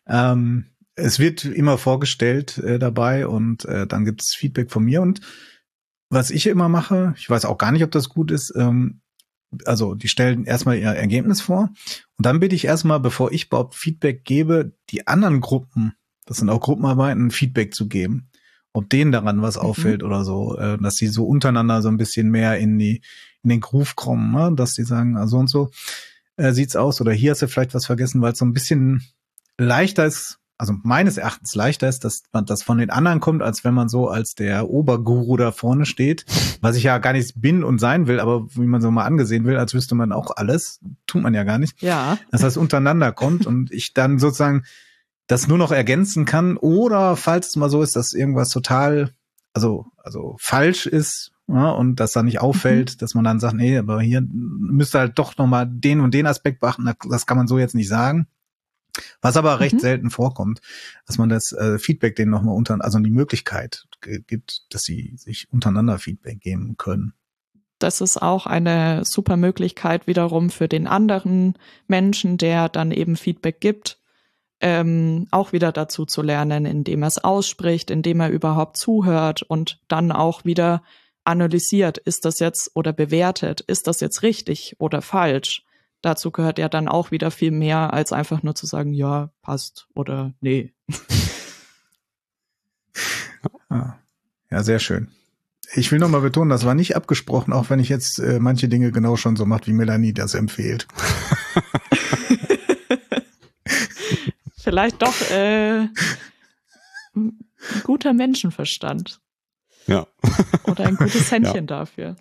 Ähm, 0.06 0.66
es 0.96 1.18
wird 1.18 1.46
immer 1.46 1.78
vorgestellt 1.78 2.58
äh, 2.58 2.78
dabei 2.78 3.26
und 3.26 3.64
äh, 3.64 3.88
dann 3.88 4.04
gibt 4.04 4.22
es 4.22 4.36
Feedback 4.36 4.70
von 4.70 4.84
mir 4.84 5.02
und 5.02 5.22
was 6.10 6.30
ich 6.30 6.48
immer 6.48 6.68
mache, 6.68 7.14
ich 7.18 7.30
weiß 7.30 7.46
auch 7.46 7.58
gar 7.58 7.72
nicht, 7.72 7.86
ob 7.86 7.92
das 7.92 8.10
gut 8.10 8.32
ist, 8.32 8.54
ähm, 8.58 9.00
also 9.64 9.96
die 9.96 10.10
stellen 10.10 10.44
erstmal 10.44 10.78
ihr 10.78 10.90
Ergebnis 10.90 11.40
vor 11.40 11.70
und 12.18 12.26
dann 12.26 12.42
bitte 12.42 12.56
ich 12.56 12.66
erstmal, 12.66 13.00
bevor 13.00 13.32
ich 13.32 13.46
überhaupt 13.48 13.76
Feedback 13.76 14.26
gebe, 14.26 14.74
die 14.90 15.08
anderen 15.08 15.40
Gruppen, 15.40 15.94
das 16.26 16.36
sind 16.36 16.50
auch 16.50 16.60
Gruppenarbeiten, 16.60 17.32
Feedback 17.32 17.74
zu 17.74 17.88
geben. 17.88 18.28
Ob 18.74 18.90
denen 18.90 19.14
daran 19.14 19.42
was 19.42 19.56
mhm. 19.56 19.62
auffällt 19.62 20.04
oder 20.04 20.26
so, 20.26 20.58
äh, 20.58 20.78
dass 20.78 20.96
sie 20.96 21.08
so 21.08 21.26
untereinander 21.26 21.82
so 21.82 21.88
ein 21.88 21.98
bisschen 21.98 22.30
mehr 22.30 22.58
in 22.58 22.78
die, 22.78 23.02
in 23.42 23.50
den 23.52 23.62
Groove 23.62 23.96
kommen, 23.96 24.34
ne? 24.34 24.54
dass 24.54 24.74
sie 24.74 24.84
sagen, 24.84 25.16
also 25.16 25.38
und 25.38 25.50
so 25.50 25.72
äh, 26.38 26.52
sieht's 26.52 26.76
aus 26.76 27.02
oder 27.02 27.12
hier 27.12 27.32
hast 27.32 27.42
du 27.42 27.48
vielleicht 27.48 27.74
was 27.74 27.86
vergessen, 27.86 28.22
weil 28.22 28.34
es 28.34 28.40
so 28.40 28.46
ein 28.46 28.54
bisschen 28.54 29.04
leichter 29.58 30.06
ist, 30.06 30.40
also 30.62 30.74
meines 30.84 31.18
Erachtens 31.18 31.56
leichter 31.56 31.90
ist, 31.90 32.04
dass 32.04 32.22
man 32.32 32.46
das 32.46 32.62
von 32.62 32.78
den 32.78 32.92
anderen 32.92 33.20
kommt, 33.20 33.42
als 33.42 33.64
wenn 33.64 33.74
man 33.74 33.90
so 33.90 34.10
als 34.10 34.36
der 34.36 34.70
Oberguru 34.70 35.36
da 35.36 35.52
vorne 35.52 35.88
steht, 35.88 36.24
was 36.62 36.76
ich 36.76 36.84
ja 36.84 37.00
gar 37.00 37.14
nicht 37.14 37.42
bin 37.42 37.64
und 37.64 37.80
sein 37.80 38.06
will, 38.06 38.20
aber 38.20 38.46
wie 38.56 38.68
man 38.68 38.80
so 38.80 38.92
mal 38.92 39.06
angesehen 39.06 39.44
will, 39.46 39.58
als 39.58 39.74
wüsste 39.74 39.96
man 39.96 40.12
auch 40.12 40.30
alles, 40.36 40.80
tut 41.08 41.24
man 41.24 41.34
ja 41.34 41.44
gar 41.46 41.58
nicht. 41.58 41.82
Ja. 41.82 42.20
Dass 42.32 42.42
das 42.42 42.58
untereinander 42.58 43.12
kommt 43.12 43.48
und 43.48 43.72
ich 43.72 43.96
dann 43.96 44.20
sozusagen 44.20 44.64
das 45.26 45.48
nur 45.48 45.58
noch 45.58 45.72
ergänzen 45.72 46.26
kann 46.26 46.58
oder 46.58 47.16
falls 47.16 47.48
es 47.48 47.56
mal 47.56 47.72
so 47.72 47.82
ist, 47.82 47.96
dass 47.96 48.14
irgendwas 48.14 48.50
total, 48.50 49.10
also, 49.54 49.88
also 49.98 50.36
falsch 50.40 50.86
ist, 50.86 51.32
ja, 51.54 51.72
und 51.72 51.96
das 51.98 52.14
dann 52.14 52.26
nicht 52.26 52.40
auffällt, 52.40 52.94
mhm. 52.94 52.98
dass 53.00 53.14
man 53.14 53.24
dann 53.24 53.40
sagt, 53.40 53.56
nee, 53.56 53.78
aber 53.78 54.02
hier 54.02 54.22
müsste 54.22 55.00
halt 55.00 55.20
doch 55.20 55.38
nochmal 55.38 55.68
den 55.68 56.00
und 56.00 56.14
den 56.14 56.28
Aspekt 56.28 56.60
beachten, 56.62 56.90
das 57.10 57.26
kann 57.26 57.38
man 57.38 57.48
so 57.48 57.60
jetzt 57.60 57.76
nicht 57.76 57.90
sagen. 57.90 58.28
Was 59.22 59.38
aber 59.38 59.60
recht 59.60 59.76
mhm. 59.76 59.80
selten 59.80 60.10
vorkommt, 60.10 60.62
dass 61.06 61.18
man 61.18 61.30
das 61.30 61.54
äh, 61.54 61.80
Feedback 61.80 62.16
denen 62.16 62.32
nochmal 62.32 62.56
unter, 62.56 62.78
also 62.82 63.00
die 63.00 63.10
Möglichkeit 63.10 63.88
gibt, 64.28 64.66
dass 64.70 64.84
sie 64.84 65.14
sich 65.16 65.48
untereinander 65.52 65.98
Feedback 65.98 66.42
geben 66.42 66.76
können. 66.78 67.14
Das 67.80 68.02
ist 68.02 68.22
auch 68.22 68.46
eine 68.46 69.04
super 69.06 69.38
Möglichkeit 69.38 70.08
wiederum 70.08 70.50
für 70.50 70.68
den 70.68 70.88
anderen 70.88 71.56
Menschen, 71.88 72.38
der 72.38 72.70
dann 72.70 72.92
eben 72.92 73.16
Feedback 73.16 73.60
gibt, 73.60 74.00
ähm, 74.60 75.28
auch 75.32 75.52
wieder 75.52 75.72
dazu 75.72 76.06
zu 76.06 76.22
lernen, 76.22 76.66
indem 76.66 77.02
er 77.02 77.08
es 77.08 77.18
ausspricht, 77.18 77.90
indem 77.90 78.20
er 78.20 78.30
überhaupt 78.30 78.78
zuhört 78.78 79.42
und 79.42 79.80
dann 79.88 80.12
auch 80.12 80.46
wieder 80.46 80.84
analysiert, 81.24 81.98
ist 81.98 82.26
das 82.26 82.40
jetzt 82.40 82.72
oder 82.74 82.94
bewertet, 82.94 83.62
ist 83.62 83.88
das 83.88 84.00
jetzt 84.00 84.24
richtig 84.24 84.76
oder 84.80 85.02
falsch 85.02 85.64
dazu 86.02 86.32
gehört 86.32 86.60
ja 86.60 86.70
dann 86.70 86.88
auch 86.88 87.12
wieder 87.12 87.32
viel 87.32 87.52
mehr, 87.52 87.94
als 87.94 88.12
einfach 88.12 88.44
nur 88.44 88.56
zu 88.56 88.66
sagen, 88.66 88.94
ja, 88.94 89.32
passt 89.42 89.88
oder 89.94 90.34
nee. 90.42 90.74
Ja, 94.54 94.64
sehr 94.64 94.80
schön. 94.80 95.08
Ich 95.76 95.94
will 95.94 96.00
nochmal 96.00 96.20
betonen, 96.20 96.50
das 96.50 96.66
war 96.66 96.76
nicht 96.76 96.98
abgesprochen, 96.98 97.54
auch 97.54 97.70
wenn 97.70 97.80
ich 97.80 97.88
jetzt 97.88 98.20
äh, 98.20 98.38
manche 98.38 98.68
Dinge 98.68 98.92
genau 98.92 99.16
schon 99.16 99.38
so 99.38 99.46
macht, 99.46 99.66
wie 99.66 99.72
Melanie 99.72 100.14
das 100.14 100.34
empfiehlt. 100.34 100.90
Vielleicht 104.58 105.02
doch 105.02 105.32
äh, 105.32 105.88
ein 107.16 107.40
guter 107.84 108.12
Menschenverstand. 108.12 109.21
Ja. 109.88 110.08
Oder 110.64 110.88
ein 110.88 110.96
gutes 110.96 111.32
Händchen 111.32 111.56
ja. 111.56 111.62
dafür. 111.62 112.16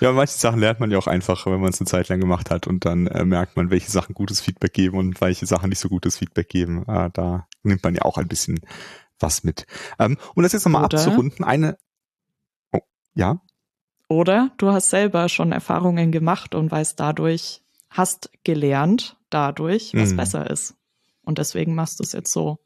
Ja, 0.00 0.12
manche 0.12 0.34
Sachen 0.34 0.60
lernt 0.60 0.80
man 0.80 0.90
ja 0.90 0.98
auch 0.98 1.06
einfach, 1.06 1.46
wenn 1.46 1.60
man 1.60 1.70
es 1.70 1.80
eine 1.80 1.86
Zeit 1.86 2.08
lang 2.08 2.20
gemacht 2.20 2.50
hat 2.50 2.66
und 2.66 2.84
dann 2.84 3.06
äh, 3.06 3.24
merkt 3.24 3.56
man, 3.56 3.70
welche 3.70 3.90
Sachen 3.90 4.14
gutes 4.14 4.40
Feedback 4.40 4.72
geben 4.72 4.98
und 4.98 5.20
welche 5.20 5.46
Sachen 5.46 5.68
nicht 5.68 5.78
so 5.78 5.88
gutes 5.88 6.16
Feedback 6.16 6.48
geben. 6.48 6.84
Äh, 6.88 7.10
da 7.12 7.46
nimmt 7.62 7.84
man 7.84 7.94
ja 7.94 8.02
auch 8.02 8.18
ein 8.18 8.28
bisschen 8.28 8.60
was 9.18 9.44
mit. 9.44 9.66
Ähm, 9.98 10.16
um 10.34 10.42
das 10.42 10.52
jetzt 10.52 10.64
nochmal 10.64 10.84
abzurunden, 10.84 11.44
eine. 11.44 11.78
Oh, 12.72 12.80
ja. 13.14 13.40
Oder 14.08 14.50
du 14.58 14.70
hast 14.70 14.90
selber 14.90 15.28
schon 15.28 15.52
Erfahrungen 15.52 16.10
gemacht 16.10 16.54
und 16.54 16.70
weißt 16.70 16.98
dadurch, 16.98 17.62
hast 17.90 18.30
gelernt 18.44 19.16
dadurch, 19.28 19.92
was 19.94 20.12
mhm. 20.12 20.16
besser 20.16 20.50
ist. 20.50 20.74
Und 21.22 21.38
deswegen 21.38 21.74
machst 21.74 22.00
du 22.00 22.02
es 22.02 22.12
jetzt 22.12 22.32
so. 22.32 22.58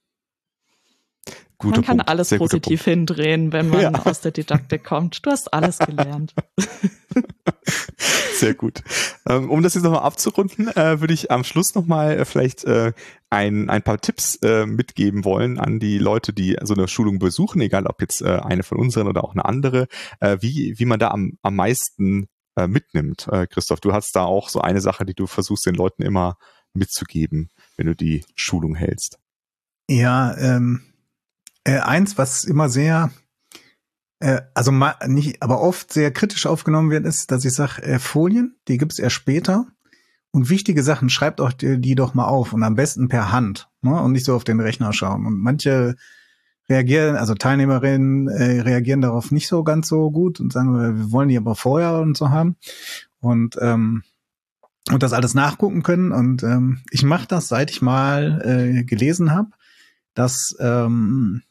Guter 1.64 1.76
man 1.78 1.84
kann 1.84 1.96
Punkt. 1.98 2.08
alles 2.08 2.28
Sehr 2.28 2.38
positiv 2.38 2.84
hindrehen, 2.84 3.52
wenn 3.52 3.68
man 3.68 3.80
ja. 3.80 3.92
aus 4.04 4.20
der 4.20 4.32
Didaktik 4.32 4.84
kommt. 4.84 5.24
Du 5.24 5.30
hast 5.30 5.52
alles 5.52 5.78
gelernt. 5.78 6.34
Sehr 8.36 8.54
gut. 8.54 8.82
Ähm, 9.28 9.50
um 9.50 9.62
das 9.62 9.74
jetzt 9.74 9.84
nochmal 9.84 10.02
abzurunden, 10.02 10.68
äh, 10.68 11.00
würde 11.00 11.14
ich 11.14 11.30
am 11.30 11.44
Schluss 11.44 11.74
nochmal 11.74 12.18
äh, 12.18 12.24
vielleicht 12.24 12.64
äh, 12.64 12.92
ein, 13.30 13.70
ein 13.70 13.82
paar 13.82 14.00
Tipps 14.00 14.38
mitgeben 14.42 15.24
wollen 15.24 15.58
an 15.58 15.80
die 15.80 15.98
Leute, 15.98 16.32
die 16.32 16.56
so 16.62 16.74
eine 16.74 16.86
Schulung 16.86 17.18
besuchen, 17.18 17.60
egal 17.62 17.86
ob 17.86 18.00
jetzt 18.00 18.22
eine 18.22 18.62
von 18.62 18.78
unseren 18.78 19.08
oder 19.08 19.24
auch 19.24 19.32
eine 19.32 19.44
andere, 19.44 19.88
wie, 20.20 20.74
wie 20.78 20.84
man 20.84 21.00
da 21.00 21.08
am, 21.10 21.32
am 21.42 21.56
meisten 21.56 22.28
mitnimmt. 22.54 23.28
Christoph, 23.50 23.80
du 23.80 23.92
hast 23.92 24.14
da 24.14 24.22
auch 24.22 24.50
so 24.50 24.60
eine 24.60 24.80
Sache, 24.80 25.04
die 25.04 25.14
du 25.14 25.26
versuchst 25.26 25.66
den 25.66 25.74
Leuten 25.74 26.04
immer 26.04 26.36
mitzugeben, 26.74 27.48
wenn 27.76 27.88
du 27.88 27.96
die 27.96 28.24
Schulung 28.36 28.76
hältst. 28.76 29.18
Ja, 29.90 30.36
ähm, 30.36 30.82
äh, 31.64 31.78
eins, 31.78 32.18
was 32.18 32.44
immer 32.44 32.68
sehr, 32.68 33.10
äh, 34.20 34.42
also 34.54 34.72
ma, 34.72 34.96
nicht, 35.06 35.42
aber 35.42 35.60
oft 35.60 35.92
sehr 35.92 36.12
kritisch 36.12 36.46
aufgenommen 36.46 36.90
wird, 36.90 37.06
ist, 37.06 37.30
dass 37.30 37.44
ich 37.44 37.52
sage, 37.52 37.82
äh, 37.82 37.98
Folien, 37.98 38.56
die 38.68 38.78
gibt's 38.78 38.98
erst 38.98 39.16
später. 39.16 39.66
Und 40.30 40.50
wichtige 40.50 40.82
Sachen 40.82 41.10
schreibt 41.10 41.40
euch 41.40 41.54
die, 41.54 41.80
die 41.80 41.94
doch 41.94 42.14
mal 42.14 42.26
auf 42.26 42.52
und 42.52 42.64
am 42.64 42.74
besten 42.74 43.08
per 43.08 43.30
Hand 43.30 43.68
ne? 43.82 44.00
und 44.00 44.12
nicht 44.12 44.24
so 44.24 44.34
auf 44.34 44.42
den 44.42 44.60
Rechner 44.60 44.92
schauen. 44.92 45.26
Und 45.26 45.38
manche 45.38 45.94
reagieren, 46.68 47.16
also 47.16 47.34
Teilnehmerinnen 47.34 48.28
äh, 48.28 48.60
reagieren 48.62 49.00
darauf 49.00 49.30
nicht 49.30 49.46
so 49.46 49.62
ganz 49.62 49.86
so 49.86 50.10
gut 50.10 50.40
und 50.40 50.52
sagen, 50.52 50.74
wir 50.74 51.12
wollen 51.12 51.28
die 51.28 51.36
aber 51.36 51.54
vorher 51.54 52.00
und 52.00 52.16
so 52.16 52.30
haben. 52.30 52.56
Und 53.20 53.56
ähm, 53.60 54.02
und 54.90 55.02
das 55.02 55.12
alles 55.12 55.34
nachgucken 55.34 55.82
können. 55.82 56.12
Und 56.12 56.42
ähm, 56.42 56.80
ich 56.90 57.04
mache 57.04 57.26
das, 57.26 57.48
seit 57.48 57.70
ich 57.70 57.80
mal 57.80 58.42
äh, 58.44 58.84
gelesen 58.84 59.30
habe, 59.30 59.50
dass 60.14 60.54
ähm, 60.60 61.42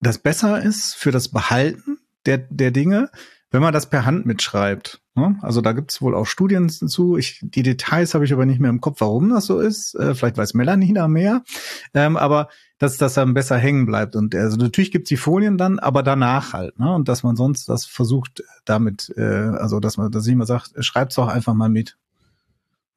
das 0.00 0.18
besser 0.18 0.62
ist 0.62 0.94
für 0.94 1.10
das 1.10 1.28
Behalten 1.28 1.98
der, 2.26 2.38
der 2.38 2.70
Dinge, 2.70 3.10
wenn 3.50 3.62
man 3.62 3.72
das 3.72 3.88
per 3.88 4.04
Hand 4.04 4.26
mitschreibt. 4.26 5.00
Ne? 5.14 5.38
Also 5.40 5.60
da 5.60 5.72
gibt 5.72 5.90
es 5.90 6.02
wohl 6.02 6.14
auch 6.14 6.26
Studien 6.26 6.68
zu. 6.68 7.16
Ich, 7.16 7.40
die 7.42 7.62
Details 7.62 8.14
habe 8.14 8.24
ich 8.24 8.32
aber 8.32 8.46
nicht 8.46 8.60
mehr 8.60 8.70
im 8.70 8.80
Kopf, 8.80 9.00
warum 9.00 9.30
das 9.30 9.46
so 9.46 9.58
ist. 9.58 9.94
Äh, 9.94 10.14
vielleicht 10.14 10.36
weiß 10.36 10.54
Melanie 10.54 10.92
da 10.92 11.08
mehr. 11.08 11.42
Ähm, 11.94 12.16
aber 12.16 12.48
dass 12.78 12.96
das 12.96 13.14
dann 13.14 13.34
besser 13.34 13.56
hängen 13.56 13.86
bleibt. 13.86 14.14
Und 14.14 14.34
also 14.34 14.56
natürlich 14.56 14.92
gibt's 14.92 15.08
die 15.08 15.16
Folien 15.16 15.58
dann, 15.58 15.78
aber 15.78 16.02
danach 16.02 16.52
halt. 16.52 16.78
Ne? 16.78 16.94
Und 16.94 17.08
dass 17.08 17.22
man 17.22 17.36
sonst 17.36 17.68
das 17.68 17.86
versucht 17.86 18.44
damit, 18.64 19.12
äh, 19.16 19.22
also 19.22 19.80
dass 19.80 19.96
man, 19.96 20.12
dass 20.12 20.26
ich 20.26 20.32
immer 20.32 20.46
sagt, 20.46 20.72
schreibt's 20.84 21.16
doch 21.16 21.28
einfach 21.28 21.54
mal 21.54 21.70
mit. 21.70 21.96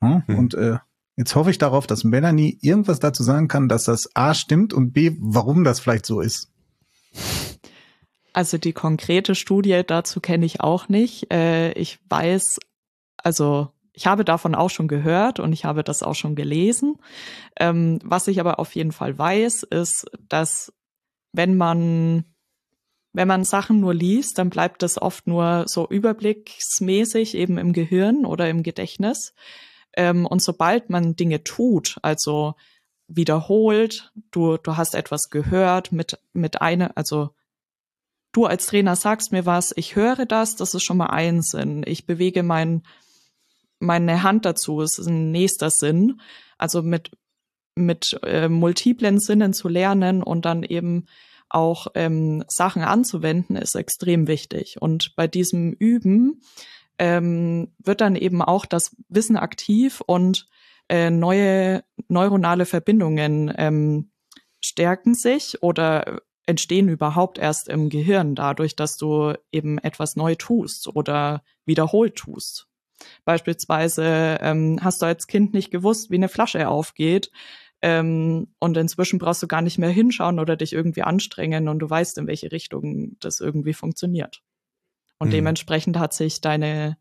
Ne? 0.02 0.24
Hm. 0.28 0.38
Und 0.38 0.54
äh, 0.54 0.78
Jetzt 1.18 1.36
hoffe 1.36 1.52
ich 1.52 1.58
darauf, 1.58 1.86
dass 1.86 2.04
Melanie 2.04 2.58
irgendwas 2.62 2.99
dazu 2.99 3.22
sagen 3.22 3.47
kann, 3.47 3.68
dass 3.68 3.84
das 3.84 4.10
A 4.16 4.34
stimmt 4.34 4.74
und 4.74 4.91
B, 4.91 5.18
warum 5.20 5.64
das 5.64 5.80
vielleicht 5.80 6.06
so 6.06 6.22
ist. 6.22 6.49
Also 8.34 8.57
die 8.57 8.74
konkrete 8.74 9.36
Studie 9.36 9.82
dazu 9.86 10.22
kenne 10.22 10.45
ich 10.45 10.62
auch 10.62 10.88
nicht. 10.88 11.32
Äh, 11.34 11.74
ich 11.74 11.99
weiß, 12.09 12.59
also 13.18 13.70
ich 13.93 14.07
habe 14.07 14.24
davon 14.24 14.55
auch 14.55 14.70
schon 14.70 14.88
gehört 14.88 15.39
und 15.39 15.51
ich 15.51 15.66
habe 15.66 15.84
das 15.84 16.01
auch 16.01 16.16
schon 16.16 16.36
gelesen. 16.36 16.97
Ähm, 17.59 17.99
was 18.03 18.28
ich 18.28 18.39
aber 18.39 18.59
auf 18.59 18.74
jeden 18.76 18.93
Fall 18.93 19.18
weiß, 19.18 19.64
ist, 19.64 20.05
dass 20.30 20.74
wenn 21.34 21.57
man 21.57 22.26
wenn 23.14 23.28
man 23.28 23.43
Sachen 23.43 23.82
nur 23.82 23.93
liest, 23.93 24.38
dann 24.38 24.49
bleibt 24.49 24.84
das 24.84 25.01
oft 25.01 25.28
nur 25.28 25.66
so 25.68 25.86
überblicksmäßig 25.88 27.36
eben 27.36 27.57
im 27.57 27.74
Gehirn 27.74 28.26
oder 28.26 28.49
im 28.49 28.64
Gedächtnis. 28.64 29.34
Ähm, 29.97 30.26
und 30.26 30.41
sobald 30.41 30.89
man 30.89 31.18
Dinge 31.18 31.43
tut, 31.43 31.97
also 32.01 32.55
wiederholt, 33.16 34.12
du, 34.32 34.57
du 34.57 34.78
hast 34.78 34.95
etwas 34.95 35.30
gehört 35.30 35.91
mit, 35.91 36.20
mit 36.34 36.62
einer, 36.62 36.97
also 36.97 37.32
du 38.32 38.45
als 38.45 38.66
Trainer 38.68 38.95
sagst 38.95 39.32
mir 39.32 39.45
was, 39.45 39.74
ich 39.76 39.95
höre 39.95 40.26
das, 40.26 40.55
das 40.55 40.74
ist 40.74 40.84
schon 40.84 40.97
mal 40.97 41.07
ein 41.07 41.41
Sinn. 41.41 41.84
Ich 41.86 42.05
bewege 42.05 42.43
mein, 42.43 42.84
meine 43.80 44.24
Hand 44.24 44.45
dazu, 44.45 44.82
es 44.82 44.97
ist 44.97 45.07
ein 45.07 45.32
nächster 45.32 45.70
Sinn. 45.70 46.22
Also 46.57 46.82
mit, 46.82 47.12
mit 47.76 48.20
äh, 48.24 48.47
multiplen 48.47 49.20
Sinnen 49.20 49.53
zu 49.53 49.68
lernen 49.68 50.24
und 50.24 50.45
dann 50.45 50.64
eben 50.64 51.05
auch 51.49 51.88
ähm, 51.95 52.45
Sachen 52.47 52.82
anzuwenden, 52.82 53.57
ist 53.57 53.76
extrem 53.76 54.28
wichtig. 54.28 54.78
Und 54.80 55.16
bei 55.16 55.28
diesem 55.28 55.74
Üben 55.74 56.41
ähm, 56.97 57.74
wird 57.80 57.99
dann 57.99 58.16
eben 58.16 58.41
auch 58.41 58.66
das 58.66 58.95
Wissen 59.09 59.36
aktiv 59.36 60.01
und 60.05 60.47
äh, 60.92 61.10
neue 61.10 61.84
neuronale 62.10 62.66
Verbindungen 62.66 63.52
ähm, 63.58 64.12
stärken 64.60 65.16
sich 65.16 65.64
oder 65.64 66.22
entstehen 66.46 66.89
überhaupt 66.89 67.38
erst 67.38 67.70
im 67.70 67.88
Gehirn 67.88 68.36
dadurch, 68.36 68.76
dass 68.76 68.98
du 68.98 69.34
eben 69.54 69.78
etwas 69.78 70.18
neu 70.18 70.36
tust 70.36 70.89
oder 70.94 71.44
wiederholt 71.66 72.16
tust. 72.16 72.68
Beispielsweise 73.24 74.38
ähm, 74.42 74.80
hast 74.82 75.02
du 75.02 75.06
als 75.06 75.28
Kind 75.28 75.54
nicht 75.54 75.72
gewusst, 75.72 76.12
wie 76.12 76.16
eine 76.16 76.28
Flasche 76.28 76.68
aufgeht. 76.68 77.32
Ähm, 77.82 78.54
und 78.60 78.76
inzwischen 78.76 79.18
brauchst 79.18 79.42
du 79.42 79.48
gar 79.48 79.62
nicht 79.62 79.80
mehr 79.80 79.89
hinschauen 79.89 80.39
oder 80.39 80.58
dich 80.58 80.74
irgendwie 80.74 81.04
anstrengen 81.04 81.70
und 81.70 81.80
du 81.80 81.89
weißt, 81.89 82.18
in 82.18 82.28
welche 82.28 82.52
Richtung 82.52 83.18
das 83.22 83.39
irgendwie 83.39 83.74
funktioniert. 83.74 84.44
Und 85.20 85.30
mhm. 85.30 85.32
dementsprechend 85.32 85.98
hat 85.98 86.14
sich 86.14 86.42
deine, 86.42 86.98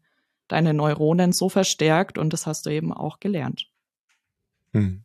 deine 0.49 0.73
Neuronen 0.73 1.33
so 1.33 1.49
verstärkt 1.49 2.19
und 2.19 2.33
das 2.33 2.47
hast 2.47 2.67
du 2.67 2.71
eben 2.71 2.93
auch 2.93 3.19
gelernt. 3.19 3.70
Mhm. 4.75 5.03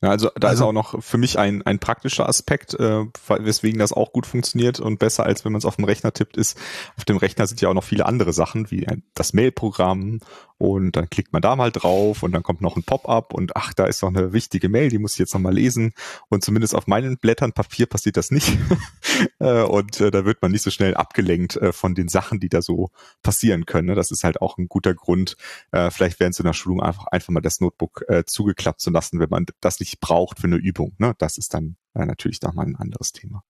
Ja, 0.00 0.10
also 0.10 0.30
da 0.36 0.48
also, 0.48 0.64
ist 0.64 0.68
auch 0.68 0.72
noch 0.72 1.02
für 1.02 1.18
mich 1.18 1.40
ein, 1.40 1.62
ein 1.62 1.80
praktischer 1.80 2.28
Aspekt, 2.28 2.74
äh, 2.74 3.04
weswegen 3.28 3.80
das 3.80 3.92
auch 3.92 4.12
gut 4.12 4.26
funktioniert 4.26 4.78
und 4.78 5.00
besser 5.00 5.26
als 5.26 5.44
wenn 5.44 5.50
man 5.50 5.58
es 5.58 5.64
auf 5.64 5.74
dem 5.74 5.86
Rechner 5.86 6.12
tippt, 6.12 6.36
ist, 6.36 6.56
auf 6.96 7.04
dem 7.04 7.16
Rechner 7.16 7.48
sind 7.48 7.60
ja 7.60 7.68
auch 7.68 7.74
noch 7.74 7.82
viele 7.82 8.06
andere 8.06 8.32
Sachen, 8.32 8.70
wie 8.70 8.86
das 9.14 9.32
Mailprogramm 9.32 10.20
und 10.58 10.96
dann 10.96 11.08
klickt 11.08 11.32
man 11.32 11.42
da 11.42 11.56
mal 11.56 11.72
drauf 11.72 12.22
und 12.22 12.32
dann 12.32 12.44
kommt 12.44 12.60
noch 12.60 12.76
ein 12.76 12.82
Pop-up 12.84 13.32
und 13.32 13.56
ach, 13.56 13.72
da 13.74 13.86
ist 13.86 14.02
noch 14.02 14.08
eine 14.08 14.32
wichtige 14.32 14.68
Mail, 14.68 14.88
die 14.88 14.98
muss 14.98 15.12
ich 15.12 15.18
jetzt 15.18 15.34
noch 15.34 15.40
mal 15.40 15.54
lesen 15.54 15.92
und 16.28 16.44
zumindest 16.44 16.74
auf 16.74 16.86
meinen 16.86 17.16
Blättern 17.16 17.52
Papier 17.52 17.86
passiert 17.86 18.16
das 18.16 18.30
nicht 18.30 18.56
äh, 19.40 19.62
und 19.62 20.00
äh, 20.00 20.10
da 20.12 20.24
wird 20.24 20.42
man 20.42 20.52
nicht 20.52 20.62
so 20.62 20.70
schnell 20.70 20.94
abgelenkt 20.94 21.56
äh, 21.56 21.72
von 21.72 21.94
den 21.94 22.08
Sachen, 22.08 22.40
die 22.40 22.48
da 22.48 22.60
so 22.60 22.90
passieren 23.22 23.66
können. 23.66 23.88
Ne? 23.88 23.94
Das 23.94 24.10
ist 24.10 24.24
halt 24.24 24.42
auch 24.42 24.58
ein 24.58 24.68
guter 24.68 24.94
Grund, 24.94 25.36
äh, 25.70 25.90
vielleicht 25.90 26.20
während 26.20 26.34
so 26.34 26.42
einer 26.42 26.54
Schulung 26.54 26.82
einfach, 26.82 27.06
einfach 27.06 27.30
mal 27.30 27.40
das 27.40 27.60
Notebook 27.60 28.04
äh, 28.08 28.24
zugeklappt 28.24 28.80
zu 28.80 28.90
lassen, 28.90 29.20
wenn 29.20 29.30
man 29.30 29.46
das 29.60 29.78
nicht 29.78 29.87
braucht 29.96 30.40
für 30.40 30.46
eine 30.46 30.56
Übung. 30.56 30.94
Ne? 30.98 31.14
Das 31.18 31.38
ist 31.38 31.54
dann 31.54 31.76
äh, 31.94 32.04
natürlich 32.04 32.42
nochmal 32.42 32.66
ein 32.66 32.76
anderes 32.76 33.12
Thema. 33.12 33.42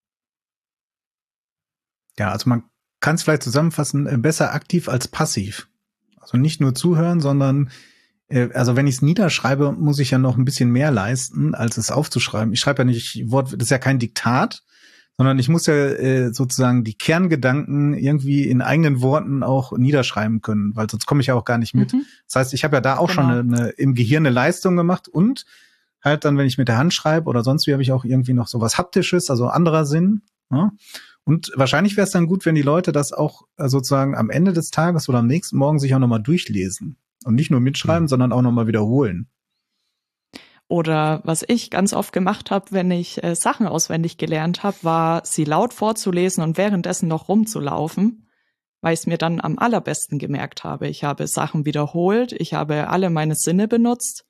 Ja, 2.18 2.32
also 2.32 2.49
man 2.49 2.64
kann 3.01 3.14
es 3.14 3.22
vielleicht 3.22 3.43
zusammenfassen, 3.43 4.07
äh, 4.07 4.16
besser 4.16 4.53
aktiv 4.55 4.89
als 4.89 5.09
passiv. 5.09 5.68
Also 6.20 6.36
nicht 6.36 6.61
nur 6.61 6.74
zuhören, 6.74 7.20
sondern 7.20 7.70
äh, 8.28 8.51
also 8.53 8.76
wenn 8.76 8.86
ich 8.86 8.97
es 8.97 9.03
niederschreibe, 9.03 9.72
muss 9.72 9.99
ich 9.99 10.11
ja 10.11 10.18
noch 10.18 10.36
ein 10.36 10.45
bisschen 10.45 10.70
mehr 10.70 10.91
leisten, 10.91 11.55
als 11.55 11.76
es 11.76 11.91
aufzuschreiben. 11.91 12.53
Ich 12.53 12.61
schreibe 12.61 12.82
ja 12.82 12.84
nicht 12.84 13.30
Wort, 13.30 13.53
das 13.53 13.64
ist 13.64 13.70
ja 13.70 13.78
kein 13.78 13.99
Diktat, 13.99 14.62
sondern 15.16 15.39
ich 15.39 15.49
muss 15.49 15.66
ja 15.66 15.74
äh, 15.74 16.32
sozusagen 16.32 16.84
die 16.84 16.95
Kerngedanken 16.95 17.95
irgendwie 17.95 18.45
in 18.45 18.62
eigenen 18.62 19.01
Worten 19.01 19.43
auch 19.43 19.76
niederschreiben 19.76 20.43
können, 20.43 20.76
weil 20.76 20.89
sonst 20.89 21.07
komme 21.07 21.20
ich 21.20 21.26
ja 21.26 21.34
auch 21.34 21.45
gar 21.45 21.59
nicht 21.59 21.74
mit. 21.74 21.93
Mhm. 21.93 22.05
Das 22.26 22.36
heißt, 22.36 22.55
ich 22.55 22.62
habe 22.64 22.76
ja 22.76 22.80
da 22.80 22.99
auch 22.99 23.09
genau. 23.09 23.22
schon 23.22 23.30
eine, 23.30 23.57
eine, 23.57 23.68
im 23.70 23.95
Gehirn 23.95 24.26
eine 24.26 24.34
Leistung 24.34 24.76
gemacht 24.76 25.09
und 25.09 25.45
halt 26.03 26.25
dann, 26.25 26.37
wenn 26.37 26.47
ich 26.47 26.59
mit 26.59 26.69
der 26.69 26.79
Hand 26.79 26.95
schreibe 26.95 27.29
oder 27.29 27.43
sonst 27.43 27.67
wie, 27.67 27.73
habe 27.73 27.83
ich 27.83 27.93
auch 27.93 28.05
irgendwie 28.05 28.35
noch 28.35 28.49
so 28.49 28.61
was 28.61 28.79
Haptisches, 28.79 29.31
also 29.31 29.47
anderer 29.49 29.85
Sinn. 29.85 30.23
Ne? 30.51 30.71
Und 31.25 31.53
wahrscheinlich 31.57 31.97
wäre 31.97 32.07
es 32.07 32.13
dann 32.13 32.27
gut, 32.27 32.47
wenn 32.47 32.55
die 32.55 32.63
Leute 32.63 32.91
das 32.93 33.13
auch 33.13 33.43
äh, 33.59 33.69
sozusagen 33.69 34.17
am 34.17 34.31
Ende 34.31 34.53
des 34.53 34.71
Tages 34.71 35.09
oder 35.09 35.19
am 35.19 35.27
nächsten 35.27 35.59
Morgen 35.59 35.79
sich 35.79 35.95
auch 35.95 35.99
nochmal 35.99 36.23
durchlesen. 36.23 36.97
Und 37.25 37.35
nicht 37.35 37.51
nur 37.51 37.61
mitschreiben, 37.61 38.05
mhm. 38.05 38.09
sondern 38.09 38.33
auch 38.33 38.43
nochmal 38.43 38.67
wiederholen. 38.67 39.29
Oder 40.69 41.23
was 41.25 41.45
ich 41.47 41.71
ganz 41.71 41.95
oft 41.95 42.13
gemacht 42.13 42.51
habe, 42.51 42.67
wenn 42.71 42.91
ich 42.91 43.23
äh, 43.25 43.35
Sachen 43.35 43.67
auswendig 43.67 44.19
gelernt 44.19 44.63
habe, 44.63 44.77
war, 44.83 45.23
sie 45.25 45.45
laut 45.45 45.73
vorzulesen 45.73 46.43
und 46.43 46.59
währenddessen 46.59 47.09
noch 47.09 47.29
rumzulaufen, 47.29 48.27
weil 48.83 48.93
ich 48.93 49.01
es 49.01 49.07
mir 49.07 49.19
dann 49.19 49.41
am 49.41 49.59
allerbesten 49.59 50.19
gemerkt 50.19 50.65
habe. 50.65 50.87
Ich 50.87 51.05
habe 51.05 51.27
Sachen 51.27 51.65
wiederholt, 51.65 52.33
ich 52.33 52.53
habe 52.55 52.89
alle 52.89 53.09
meine 53.09 53.35
Sinne 53.35 53.67
benutzt, 53.67 54.27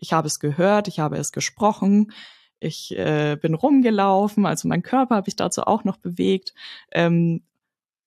ich 0.00 0.12
habe 0.12 0.26
es 0.26 0.40
gehört, 0.40 0.88
ich 0.88 0.98
habe 0.98 1.16
es 1.18 1.32
gesprochen, 1.32 2.12
ich 2.58 2.96
äh, 2.96 3.36
bin 3.40 3.54
rumgelaufen, 3.54 4.46
also 4.46 4.68
mein 4.68 4.82
Körper 4.82 5.16
habe 5.16 5.28
ich 5.28 5.36
dazu 5.36 5.62
auch 5.62 5.84
noch 5.84 5.96
bewegt. 5.96 6.54
Ähm, 6.92 7.42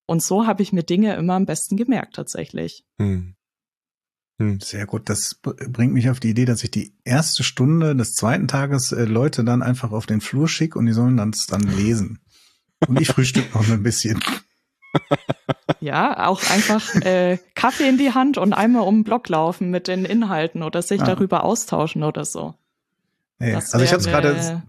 und 0.06 0.22
so 0.22 0.46
habe 0.46 0.62
ich 0.62 0.74
mir 0.74 0.84
Dinge 0.84 1.16
immer 1.16 1.34
am 1.34 1.46
besten 1.46 1.78
gemerkt 1.78 2.16
tatsächlich. 2.16 2.86
Hm. 3.00 3.36
Hm. 4.40 4.60
Sehr 4.60 4.86
gut. 4.86 5.10
Das 5.10 5.36
bringt 5.36 5.94
mich 5.94 6.10
auf 6.10 6.20
die 6.20 6.30
Idee, 6.30 6.46
dass 6.46 6.64
ich 6.64 6.72
die 6.72 6.96
erste 7.04 7.44
Stunde 7.44 7.96
des 7.96 8.14
zweiten 8.14 8.48
Tages 8.48 8.92
äh, 8.92 9.06
Leute 9.06 9.44
dann 9.44 9.62
einfach 9.62 9.92
auf 9.92 10.06
den 10.06 10.22
Flur 10.22 10.48
schicke 10.48 10.78
und 10.78 10.86
die 10.86 10.94
sollen 10.94 11.18
das 11.18 11.46
dann 11.48 11.62
lesen. 11.62 12.20
Und 12.88 13.00
ich 13.00 13.08
frühstück 13.08 13.54
noch 13.54 13.68
ein 13.70 13.84
bisschen. 13.84 14.22
Ja, 15.80 16.28
auch 16.28 16.42
einfach 16.50 16.96
äh, 17.02 17.38
Kaffee 17.56 17.90
in 17.90 17.98
die 17.98 18.14
Hand 18.14 18.38
und 18.38 18.54
einmal 18.54 18.84
um 18.84 19.00
den 19.00 19.04
Block 19.04 19.28
laufen 19.28 19.70
mit 19.70 19.88
den 19.88 20.06
Inhalten 20.06 20.64
oder 20.64 20.82
sich 20.82 21.02
ah. 21.02 21.06
darüber 21.06 21.44
austauschen 21.44 22.04
oder 22.04 22.24
so. 22.24 22.56
Ja, 23.40 23.56
also 23.56 23.74
wäre, 23.74 23.84
ich 23.84 23.94
habe 23.94 24.04
gerade. 24.04 24.64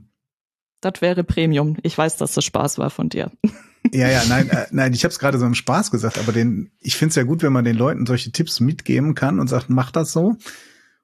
Das 0.81 1.01
wäre 1.01 1.23
Premium. 1.23 1.77
Ich 1.83 1.97
weiß, 1.97 2.17
dass 2.17 2.35
das 2.35 2.45
Spaß 2.45 2.79
war 2.79 2.91
von 2.91 3.09
dir. 3.09 3.31
Ja, 3.93 4.09
ja, 4.09 4.23
nein, 4.27 4.49
äh, 4.49 4.67
nein, 4.71 4.95
ich 4.95 5.05
habe 5.05 5.13
es 5.13 5.19
gerade 5.19 5.39
so 5.39 5.45
im 5.45 5.55
Spaß 5.55 5.91
gesagt, 5.91 6.19
aber 6.19 6.33
den, 6.33 6.71
ich 6.81 6.97
finde 6.97 7.11
es 7.11 7.17
ja 7.17 7.23
gut, 7.23 7.43
wenn 7.43 7.53
man 7.53 7.67
den 7.67 7.77
Leuten 7.77 8.07
solche 8.07 8.33
Tipps 8.33 8.59
mitgeben 8.59 9.15
kann 9.15 9.39
und 9.39 9.49
sagt, 9.49 9.69
mach 9.69 9.91
das 9.91 10.11
so. 10.11 10.37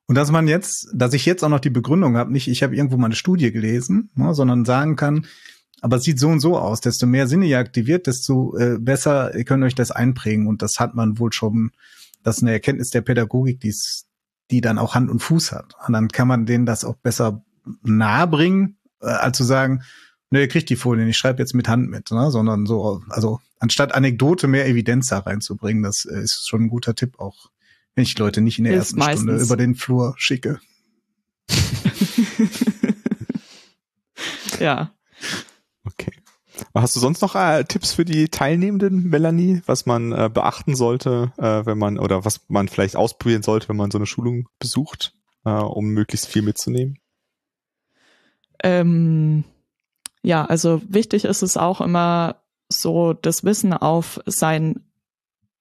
Und 0.07 0.15
dass 0.15 0.33
man 0.33 0.49
jetzt, 0.49 0.89
dass 0.95 1.13
ich 1.13 1.27
jetzt 1.27 1.45
auch 1.45 1.51
noch 1.51 1.61
die 1.61 1.71
Begründung 1.71 2.17
habe, 2.17 2.33
nicht, 2.33 2.49
ich 2.49 2.63
habe 2.63 2.75
irgendwo 2.75 2.97
mal 2.97 3.07
eine 3.07 3.15
Studie 3.15 3.53
gelesen, 3.53 4.11
ne, 4.15 4.35
sondern 4.35 4.65
sagen 4.65 4.97
kann, 4.97 5.27
aber 5.81 5.97
es 5.97 6.05
sieht 6.05 6.19
so 6.19 6.29
und 6.29 6.41
so 6.41 6.59
aus. 6.59 6.81
Desto 6.81 7.07
mehr 7.07 7.27
Sinne 7.27 7.47
ihr 7.47 7.59
aktiviert, 7.59 8.07
desto 8.07 8.57
äh, 8.57 8.79
besser 8.79 9.35
ihr 9.35 9.45
könnt 9.45 9.65
euch 9.65 9.75
das 9.75 9.91
einprägen. 9.91 10.47
Und 10.47 10.63
das 10.63 10.81
hat 10.81 10.95
man 10.95 11.19
wohl 11.19 11.33
schon, 11.33 11.73
das 12.23 12.39
ist 12.39 12.43
eine 12.43 12.53
Erkenntnis 12.53 12.91
der 12.91 13.01
Pädagogik, 13.01 13.61
die's, 13.61 14.07
die 14.51 14.61
dann 14.61 14.79
auch 14.79 14.95
Hand 14.95 15.11
und 15.11 15.21
Fuß 15.21 15.53
hat. 15.53 15.75
Und 15.87 15.93
dann 15.93 16.09
kann 16.09 16.29
man 16.29 16.47
denen 16.47 16.67
das 16.67 16.85
auch 16.85 16.97
besser 16.97 17.45
nahebringen, 17.83 18.79
äh, 19.01 19.07
als 19.07 19.37
zu 19.37 19.45
sagen, 19.45 19.83
ne, 20.31 20.41
ihr 20.41 20.49
kriegt 20.49 20.71
die 20.71 20.77
Folien, 20.77 21.09
ich 21.09 21.19
schreibe 21.19 21.41
jetzt 21.41 21.55
mit 21.55 21.69
Hand 21.69 21.91
mit, 21.91 22.11
ne? 22.11 22.31
sondern 22.31 22.67
so, 22.67 23.03
also 23.09 23.41
anstatt 23.59 23.95
Anekdote 23.95 24.49
mehr 24.49 24.67
Evidenz 24.67 25.09
da 25.09 25.19
reinzubringen, 25.19 25.83
das 25.83 26.05
äh, 26.05 26.21
ist 26.21 26.49
schon 26.49 26.65
ein 26.65 26.69
guter 26.69 26.95
Tipp 26.95 27.19
auch, 27.19 27.51
wenn 27.95 28.03
ich 28.03 28.19
Leute 28.19 28.41
nicht 28.41 28.59
in 28.59 28.65
der 28.65 28.75
ist 28.75 28.79
ersten 28.79 28.99
meistens. 28.99 29.23
Stunde 29.23 29.43
über 29.43 29.57
den 29.57 29.75
Flur 29.75 30.15
schicke. 30.17 30.61
ja. 34.61 34.93
Hast 36.75 36.97
du 36.97 37.01
sonst 37.01 37.23
noch 37.23 37.35
äh, 37.35 37.65
Tipps 37.65 37.93
für 37.93 38.05
die 38.05 38.29
Teilnehmenden, 38.29 39.09
Melanie, 39.09 39.63
was 39.67 39.87
man 39.87 40.13
äh, 40.13 40.31
beachten 40.33 40.75
sollte, 40.75 41.33
äh, 41.39 41.67
wenn 41.67 41.79
man 41.79 41.99
oder 41.99 42.25
was 42.25 42.41
man 42.49 42.69
vielleicht 42.69 42.97
ausprobieren 42.97 43.43
sollte, 43.43 43.69
wenn 43.69 43.77
man 43.77 43.91
so 43.91 43.99
eine 43.99 44.07
Schulung 44.07 44.49
besucht, 44.59 45.15
äh, 45.45 45.51
um 45.51 45.87
möglichst 45.87 46.27
viel 46.27 46.43
mitzunehmen? 46.43 46.99
Ähm, 48.63 49.45
ja, 50.23 50.45
also 50.45 50.83
wichtig 50.87 51.25
ist 51.25 51.43
es 51.43 51.57
auch 51.57 51.81
immer 51.81 52.37
so, 52.69 53.15
das 53.15 53.45
Wissen 53.45 53.73
auf 53.73 54.21
seinen 54.27 54.85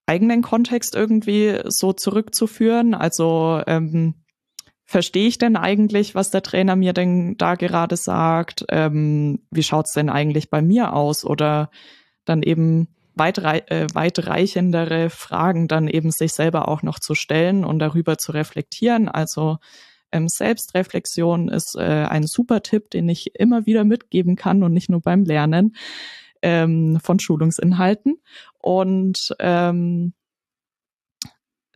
eigenen 0.06 0.42
Kontext 0.42 0.96
irgendwie 0.96 1.60
so 1.66 1.94
zurückzuführen. 1.94 2.94
Also 2.94 3.62
ähm, 3.68 4.16
verstehe 4.90 5.28
ich 5.28 5.38
denn 5.38 5.56
eigentlich, 5.56 6.16
was 6.16 6.32
der 6.32 6.42
Trainer 6.42 6.76
mir 6.76 6.94
denn 6.94 7.38
da 7.38 7.54
gerade 7.54 7.96
sagt? 7.96 8.66
Ähm, 8.70 9.40
wie 9.52 9.62
schaut's 9.62 9.94
denn 9.94 10.10
eigentlich 10.10 10.50
bei 10.50 10.64
mir 10.64 10.94
aus? 10.94 11.24
Oder 11.24 11.70
dann 12.26 12.42
eben 12.42 12.88
weitrei 13.14 13.60
äh, 13.68 13.86
weitreichendere 13.94 15.12
Fragen 15.12 15.68
dann 15.68 15.88
eben 15.88 16.10
sich 16.10 16.32
selber 16.32 16.68
auch 16.68 16.82
noch 16.82 16.98
zu 16.98 17.14
stellen 17.14 17.66
und 17.66 17.78
darüber 17.78 18.18
zu 18.18 18.32
reflektieren. 18.32 19.10
Also 19.10 19.58
ähm, 20.12 20.28
Selbstreflexion 20.28 21.50
ist 21.50 21.76
äh, 21.78 22.08
ein 22.10 22.26
super 22.26 22.64
Tipp, 22.64 22.90
den 22.90 23.10
ich 23.10 23.36
immer 23.36 23.68
wieder 23.68 23.84
mitgeben 23.84 24.36
kann 24.36 24.64
und 24.64 24.74
nicht 24.74 24.90
nur 24.90 25.02
beim 25.02 25.24
Lernen 25.24 25.76
ähm, 26.42 27.00
von 27.00 27.20
Schulungsinhalten. 27.20 28.16
Und 28.58 29.36
ähm, 29.38 30.14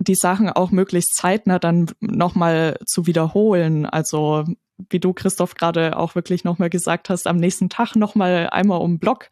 die 0.04 0.16
Sachen 0.16 0.50
auch 0.50 0.72
möglichst 0.72 1.16
zeitnah 1.16 1.60
dann 1.60 1.88
nochmal 2.00 2.78
zu 2.86 3.06
wiederholen. 3.08 3.86
Also 3.86 4.46
wie 4.90 5.00
du, 5.00 5.14
Christoph, 5.14 5.56
gerade 5.56 5.98
auch 5.98 6.16
wirklich 6.16 6.44
nochmal 6.44 6.70
gesagt 6.70 7.10
hast, 7.10 7.28
am 7.28 7.38
nächsten 7.38 7.70
Tag 7.70 7.96
nochmal 7.96 8.50
einmal 8.52 8.82
um 8.82 9.00
Block 9.00 9.30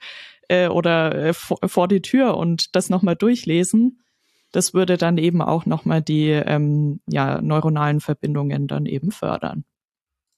äh, 0.47 0.67
oder 0.67 1.13
äh, 1.15 1.34
vor, 1.34 1.88
die 1.88 2.01
Tür 2.01 2.38
und 2.38 2.76
das 2.76 2.89
nochmal 2.89 3.15
durchlesen 3.15 4.01
das 4.51 4.74
würde 4.74 4.97
dann 4.97 5.17
eben 5.17 5.41
auch 5.41 5.65
nochmal 5.65 6.01
die 6.01 6.30
ähm, 6.30 6.99
ja, 7.07 7.41
neuronalen 7.41 8.01
Verbindungen 8.01 8.67
dann 8.67 8.86
eben 8.86 9.11
fördern. 9.11 9.63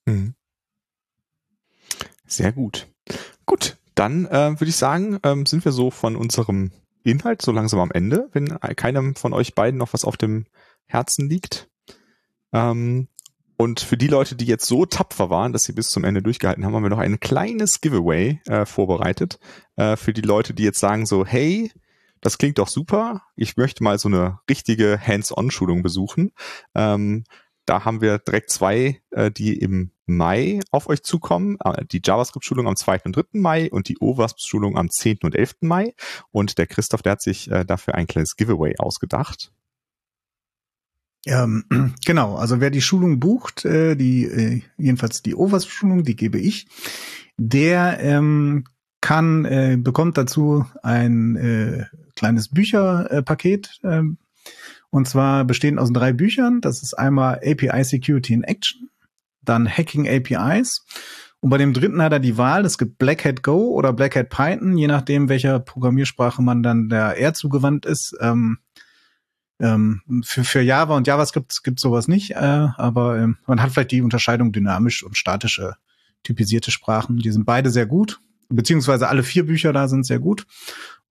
Mhm. 0.06 0.36
Sehr 2.26 2.52
gut. 2.52 2.88
Gut, 3.46 3.78
dann 3.96 4.26
äh, 4.26 4.60
würde 4.60 4.70
ich 4.70 4.76
sagen, 4.76 5.20
ähm, 5.24 5.46
sind 5.46 5.66
wir 5.66 5.72
so 5.72 5.92
von 5.92 6.16
unserem 6.16 6.72
Inhalt 7.04 7.42
so 7.42 7.52
langsam 7.52 7.80
am 7.80 7.92
Ende, 7.92 8.30
wenn 8.32 8.48
keinem 8.76 9.16
von 9.16 9.34
euch 9.34 9.56
beiden 9.56 9.78
noch 9.78 9.94
was 9.94 10.06
auf 10.06 10.18
dem 10.18 10.46
Herzen 10.86 11.30
liegt. 11.30 11.70
Ähm, 12.52 13.08
und 13.58 13.80
für 13.80 13.98
die 13.98 14.08
Leute, 14.08 14.36
die 14.36 14.46
jetzt 14.46 14.66
so 14.66 14.86
tapfer 14.86 15.30
waren, 15.30 15.54
dass 15.54 15.64
sie 15.64 15.74
bis 15.74 15.90
zum 15.90 16.04
Ende 16.04 16.22
durchgehalten 16.22 16.66
haben, 16.66 16.76
haben 16.76 16.84
wir 16.84 16.90
noch 16.90 16.98
ein 16.98 17.20
kleines 17.20 17.82
Giveaway 17.82 18.42
äh, 18.46 18.66
vorbereitet. 18.66 19.40
Äh, 19.76 19.96
für 19.96 20.12
die 20.12 20.22
Leute, 20.22 20.54
die 20.54 20.64
jetzt 20.64 20.80
sagen 20.80 21.06
so, 21.06 21.26
hey, 21.26 21.72
das 22.20 22.38
klingt 22.38 22.58
doch 22.58 22.68
super. 22.68 23.22
Ich 23.36 23.58
möchte 23.58 23.84
mal 23.84 24.00
so 24.00 24.10
eine 24.10 24.40
richtige 24.50 25.00
Hands-on-Schulung 25.00 25.84
besuchen. 25.84 26.32
Ähm, 26.74 27.26
da 27.66 27.86
haben 27.86 28.02
wir 28.02 28.18
direkt 28.18 28.50
zwei, 28.50 29.02
äh, 29.12 29.32
die 29.32 29.58
im 29.58 29.93
Mai 30.06 30.60
auf 30.72 30.88
euch 30.88 31.04
zukommen. 31.04 31.58
Äh, 31.64 31.86
die 31.86 32.02
JavaScript-Schulung 32.04 32.68
am 32.68 32.76
2. 32.76 33.02
und 33.06 33.16
3. 33.16 33.24
Mai 33.34 33.70
und 33.72 33.90
die 33.90 33.98
OWASP-Schulung 34.00 34.78
am 34.78 34.90
10. 34.90 35.20
und 35.24 35.36
11. 35.36 35.56
Mai. 35.62 35.94
Und 36.32 36.58
der 36.58 36.68
Christoph, 36.68 37.02
der 37.02 37.14
hat 37.14 37.22
sich 37.22 37.50
äh, 37.50 37.66
dafür 37.66 37.96
ein 37.96 38.08
kleines 38.08 38.36
Giveaway 38.36 38.76
ausgedacht. 38.78 39.52
Ähm, 41.26 41.66
genau, 42.06 42.36
also 42.36 42.60
wer 42.60 42.70
die 42.70 42.82
Schulung 42.82 43.20
bucht, 43.20 43.66
äh, 43.66 43.96
die 43.96 44.26
äh, 44.26 44.62
jedenfalls 44.78 45.22
die 45.22 45.36
OWASP-Schulung, 45.36 46.04
die 46.04 46.16
gebe 46.16 46.40
ich, 46.40 46.68
der 47.38 48.00
ähm, 48.00 48.66
kann 49.02 49.46
äh, 49.46 49.78
bekommt 49.78 50.18
dazu 50.18 50.66
ein 50.82 51.36
äh, 51.36 51.86
kleines 52.16 52.50
Bücherpaket 52.50 53.80
äh, 53.84 54.02
und 54.90 55.08
zwar 55.08 55.44
bestehend 55.44 55.80
aus 55.80 55.92
drei 55.92 56.14
Büchern. 56.14 56.62
Das 56.62 56.84
ist 56.84 56.94
einmal 56.94 57.42
API 57.44 57.84
Security 57.84 58.34
in 58.34 58.44
Action, 58.44 58.90
dann 59.44 59.68
Hacking 59.68 60.08
APIs. 60.08 60.86
Und 61.40 61.50
bei 61.50 61.58
dem 61.58 61.74
dritten 61.74 62.02
hat 62.02 62.14
er 62.14 62.20
die 62.20 62.38
Wahl, 62.38 62.64
es 62.66 62.78
gibt 62.78 62.98
Black 62.98 63.26
Hat 63.26 63.44
Go 63.44 63.72
oder 63.72 63.92
Black 63.92 64.16
Hat 64.16 64.30
Python, 64.30 64.78
je 64.78 64.88
nachdem, 64.88 65.28
welcher 65.28 65.60
Programmiersprache 65.60 66.42
man 66.42 66.64
dann 66.64 66.88
der 66.88 67.18
eher 67.18 67.34
zugewandt 67.34 67.86
ist. 67.86 68.16
Ähm, 68.22 68.60
ähm, 69.60 70.02
für, 70.24 70.44
für 70.44 70.62
Java 70.62 70.96
und 70.96 71.06
JavaScript 71.06 71.64
gibt 71.64 71.80
sowas 71.80 72.08
nicht, 72.08 72.32
äh, 72.32 72.68
aber 72.78 73.20
ähm, 73.20 73.38
man 73.46 73.62
hat 73.62 73.72
vielleicht 73.72 73.92
die 73.92 74.02
Unterscheidung 74.02 74.52
dynamisch 74.52 75.04
und 75.04 75.18
statische 75.18 75.76
typisierte 76.24 76.72
Sprachen. 76.72 77.18
Die 77.18 77.32
sind 77.32 77.46
beide 77.46 77.70
sehr 77.70 77.86
gut, 77.86 78.20
beziehungsweise 78.50 79.10
alle 79.10 79.24
vier 79.24 79.46
Bücher 79.46 79.74
da 79.74 79.88
sind 79.88 80.06
sehr 80.06 80.20
gut. 80.20 80.46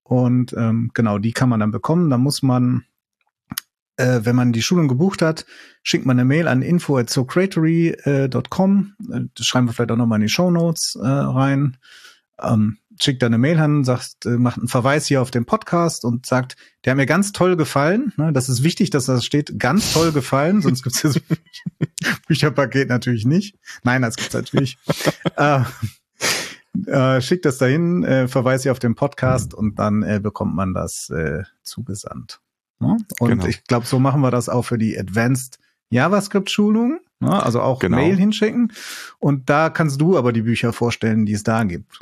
Und 0.03 0.55
ähm, 0.55 0.91
genau, 0.95 1.19
die 1.19 1.33
kann 1.33 1.49
man 1.49 1.61
dann 1.61 1.71
bekommen. 1.71 2.11
Da 2.11 2.19
muss 2.19 2.43
man 2.43 2.85
äh, 3.97 4.21
wenn 4.23 4.37
man 4.37 4.53
die 4.53 4.63
Schulung 4.63 4.87
gebucht 4.89 5.23
hat, 5.23 5.47
schickt 5.83 6.07
man 6.07 6.19
eine 6.19 6.25
Mail 6.25 6.49
an 6.49 6.63
info@socreatory.com. 6.63 8.95
Äh, 9.13 9.21
das 9.35 9.47
schreiben 9.47 9.67
wir 9.67 9.73
vielleicht 9.73 9.93
auch 9.93 9.97
nochmal 9.97 10.21
in 10.21 10.27
die 10.27 10.33
Show 10.33 10.51
Notes 10.51 10.99
äh, 11.01 11.07
rein. 11.07 11.77
Ähm, 12.41 12.79
schickt 13.01 13.23
da 13.23 13.27
eine 13.27 13.39
Mail 13.39 13.59
an, 13.59 13.85
sagt, 13.85 14.27
äh, 14.27 14.31
macht 14.31 14.59
einen 14.59 14.69
Verweis 14.69 15.07
hier 15.07 15.23
auf 15.23 15.31
den 15.31 15.45
Podcast 15.45 16.05
und 16.05 16.27
sagt, 16.27 16.57
der 16.85 16.93
hat 16.93 16.97
mir 16.97 17.07
ganz 17.07 17.33
toll 17.33 17.57
gefallen. 17.57 18.13
Ne, 18.17 18.33
das 18.33 18.49
ist 18.49 18.63
wichtig, 18.63 18.91
dass 18.91 19.07
das 19.07 19.25
steht, 19.25 19.59
ganz 19.59 19.93
toll 19.93 20.13
gefallen, 20.13 20.63
sonst 20.63 20.83
gibt's 20.83 21.03
das 21.03 21.21
Bücherpaket 22.29 22.89
natürlich 22.89 23.25
nicht. 23.25 23.57
Nein, 23.83 24.03
das 24.03 24.17
gibt's 24.17 24.35
natürlich. 24.35 24.79
äh, 25.37 25.63
äh, 26.87 27.21
schickt 27.21 27.45
das 27.45 27.59
dahin, 27.59 28.05
äh, 28.05 28.29
verweist 28.29 28.65
ihr 28.65 28.73
auf 28.73 28.79
den 28.79 28.95
Podcast 28.95 29.55
und 29.55 29.79
dann 29.79 30.03
äh, 30.03 30.21
bekommt 30.21 30.55
man 30.55 30.75
das 30.75 31.11
äh, 31.11 31.43
zugesandt. 31.63 32.41
Ne? 32.83 32.99
Und 33.21 33.31
genau. 33.31 33.47
ich 33.47 33.65
glaube, 33.65 33.87
so 33.87 33.99
machen 33.99 34.21
wir 34.21 34.31
das 34.31 34.49
auch 34.49 34.63
für 34.63 34.79
die 34.79 34.99
Advanced 34.99 35.59
JavaScript-Schulung. 35.91 37.01
Ne? 37.21 37.43
Also 37.43 37.61
auch 37.61 37.79
genau. 37.79 37.99
Mail 37.99 38.17
hinschicken. 38.17 38.73
Und 39.19 39.49
da 39.49 39.71
kannst 39.71 40.01
du 40.01 40.19
aber 40.19 40.33
die 40.33 40.43
Bücher 40.43 40.73
vorstellen, 40.73 41.25
die 41.25 41.33
es 41.33 41.45
da 41.45 41.65
gibt. 41.65 42.01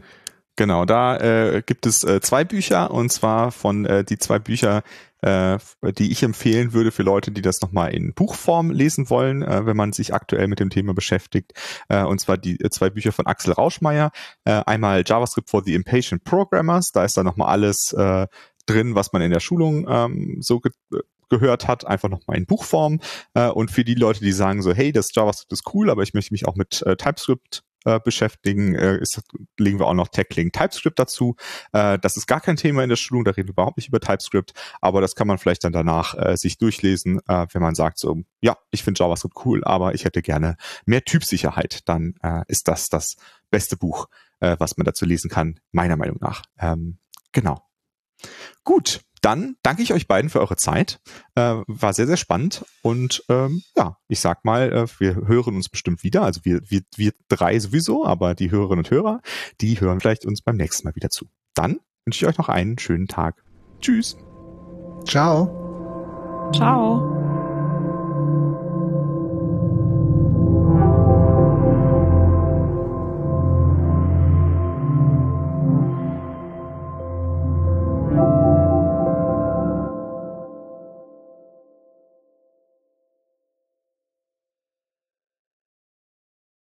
Genau, 0.56 0.84
da 0.84 1.16
äh, 1.16 1.62
gibt 1.64 1.86
es 1.86 2.04
äh, 2.04 2.20
zwei 2.20 2.44
Bücher 2.44 2.90
und 2.90 3.10
zwar 3.10 3.50
von 3.50 3.86
äh, 3.86 4.04
die 4.04 4.18
zwei 4.18 4.38
Bücher, 4.38 4.82
äh, 5.22 5.58
die 5.98 6.12
ich 6.12 6.22
empfehlen 6.22 6.74
würde 6.74 6.90
für 6.90 7.02
Leute, 7.02 7.30
die 7.30 7.40
das 7.40 7.62
nochmal 7.62 7.94
in 7.94 8.12
Buchform 8.12 8.70
lesen 8.70 9.08
wollen, 9.08 9.42
äh, 9.42 9.64
wenn 9.64 9.76
man 9.76 9.92
sich 9.92 10.12
aktuell 10.12 10.48
mit 10.48 10.60
dem 10.60 10.68
Thema 10.68 10.92
beschäftigt. 10.92 11.54
Äh, 11.88 12.04
und 12.04 12.20
zwar 12.20 12.36
die 12.36 12.60
äh, 12.60 12.68
zwei 12.68 12.90
Bücher 12.90 13.12
von 13.12 13.26
Axel 13.26 13.54
Rauschmeier. 13.54 14.10
Äh, 14.44 14.62
einmal 14.66 15.02
JavaScript 15.06 15.48
for 15.48 15.62
the 15.64 15.74
Impatient 15.74 16.24
Programmers, 16.24 16.92
da 16.92 17.04
ist 17.04 17.16
dann 17.16 17.24
nochmal 17.24 17.48
alles 17.48 17.94
äh, 17.94 18.26
drin, 18.66 18.94
was 18.94 19.12
man 19.12 19.22
in 19.22 19.30
der 19.30 19.40
Schulung 19.40 19.86
ähm, 19.88 20.38
so 20.40 20.60
ge 20.60 20.72
gehört 21.30 21.68
hat, 21.68 21.86
einfach 21.86 22.08
nochmal 22.08 22.36
in 22.36 22.44
Buchform. 22.44 22.98
Äh, 23.34 23.48
und 23.48 23.70
für 23.70 23.84
die 23.84 23.94
Leute, 23.94 24.20
die 24.20 24.32
sagen 24.32 24.62
so, 24.62 24.74
hey, 24.74 24.92
das 24.92 25.14
JavaScript 25.14 25.52
ist 25.52 25.74
cool, 25.74 25.88
aber 25.88 26.02
ich 26.02 26.12
möchte 26.12 26.34
mich 26.34 26.46
auch 26.46 26.56
mit 26.56 26.82
äh, 26.82 26.96
TypeScript 26.96 27.62
äh, 27.84 28.00
beschäftigen, 28.00 28.74
äh, 28.74 28.98
ist, 28.98 29.22
legen 29.58 29.78
wir 29.78 29.86
auch 29.86 29.94
noch 29.94 30.08
Tackling 30.08 30.52
TypeScript 30.52 30.98
dazu. 30.98 31.36
Äh, 31.72 31.98
das 31.98 32.16
ist 32.16 32.26
gar 32.26 32.40
kein 32.40 32.56
Thema 32.56 32.82
in 32.82 32.88
der 32.88 32.96
Schulung, 32.96 33.24
da 33.24 33.30
reden 33.30 33.48
wir 33.48 33.52
überhaupt 33.52 33.78
nicht 33.78 33.88
über 33.88 34.00
TypeScript, 34.00 34.52
aber 34.80 35.00
das 35.00 35.14
kann 35.14 35.26
man 35.26 35.38
vielleicht 35.38 35.64
dann 35.64 35.72
danach 35.72 36.14
äh, 36.14 36.36
sich 36.36 36.58
durchlesen, 36.58 37.20
äh, 37.26 37.46
wenn 37.52 37.62
man 37.62 37.74
sagt 37.74 37.98
so, 37.98 38.18
ja, 38.40 38.58
ich 38.70 38.82
finde 38.82 38.98
JavaScript 38.98 39.36
cool, 39.44 39.64
aber 39.64 39.94
ich 39.94 40.04
hätte 40.04 40.22
gerne 40.22 40.56
mehr 40.84 41.04
Typsicherheit, 41.04 41.88
dann 41.88 42.14
äh, 42.22 42.42
ist 42.48 42.68
das 42.68 42.88
das 42.88 43.16
beste 43.50 43.76
Buch, 43.76 44.08
äh, 44.40 44.56
was 44.58 44.76
man 44.76 44.84
dazu 44.84 45.06
lesen 45.06 45.30
kann, 45.30 45.58
meiner 45.72 45.96
Meinung 45.96 46.18
nach. 46.20 46.42
Ähm, 46.58 46.98
genau. 47.32 47.69
Gut, 48.64 49.00
dann 49.22 49.56
danke 49.62 49.82
ich 49.82 49.92
euch 49.92 50.08
beiden 50.08 50.30
für 50.30 50.40
eure 50.40 50.56
Zeit. 50.56 51.00
Äh, 51.34 51.56
war 51.66 51.92
sehr, 51.92 52.06
sehr 52.06 52.16
spannend. 52.16 52.64
Und 52.82 53.22
ähm, 53.28 53.62
ja, 53.76 53.96
ich 54.08 54.20
sag 54.20 54.44
mal, 54.44 54.72
äh, 54.72 54.86
wir 54.98 55.14
hören 55.26 55.56
uns 55.56 55.68
bestimmt 55.68 56.02
wieder. 56.02 56.22
Also 56.22 56.40
wir, 56.44 56.60
wir, 56.68 56.82
wir 56.96 57.12
drei 57.28 57.58
sowieso, 57.58 58.06
aber 58.06 58.34
die 58.34 58.50
Hörerinnen 58.50 58.84
und 58.84 58.90
Hörer, 58.90 59.20
die 59.60 59.80
hören 59.80 60.00
vielleicht 60.00 60.24
uns 60.24 60.42
beim 60.42 60.56
nächsten 60.56 60.86
Mal 60.86 60.94
wieder 60.94 61.10
zu. 61.10 61.26
Dann 61.54 61.80
wünsche 62.04 62.24
ich 62.24 62.28
euch 62.28 62.38
noch 62.38 62.48
einen 62.48 62.78
schönen 62.78 63.08
Tag. 63.08 63.44
Tschüss. 63.80 64.16
Ciao. 65.04 66.50
Ciao. 66.54 67.39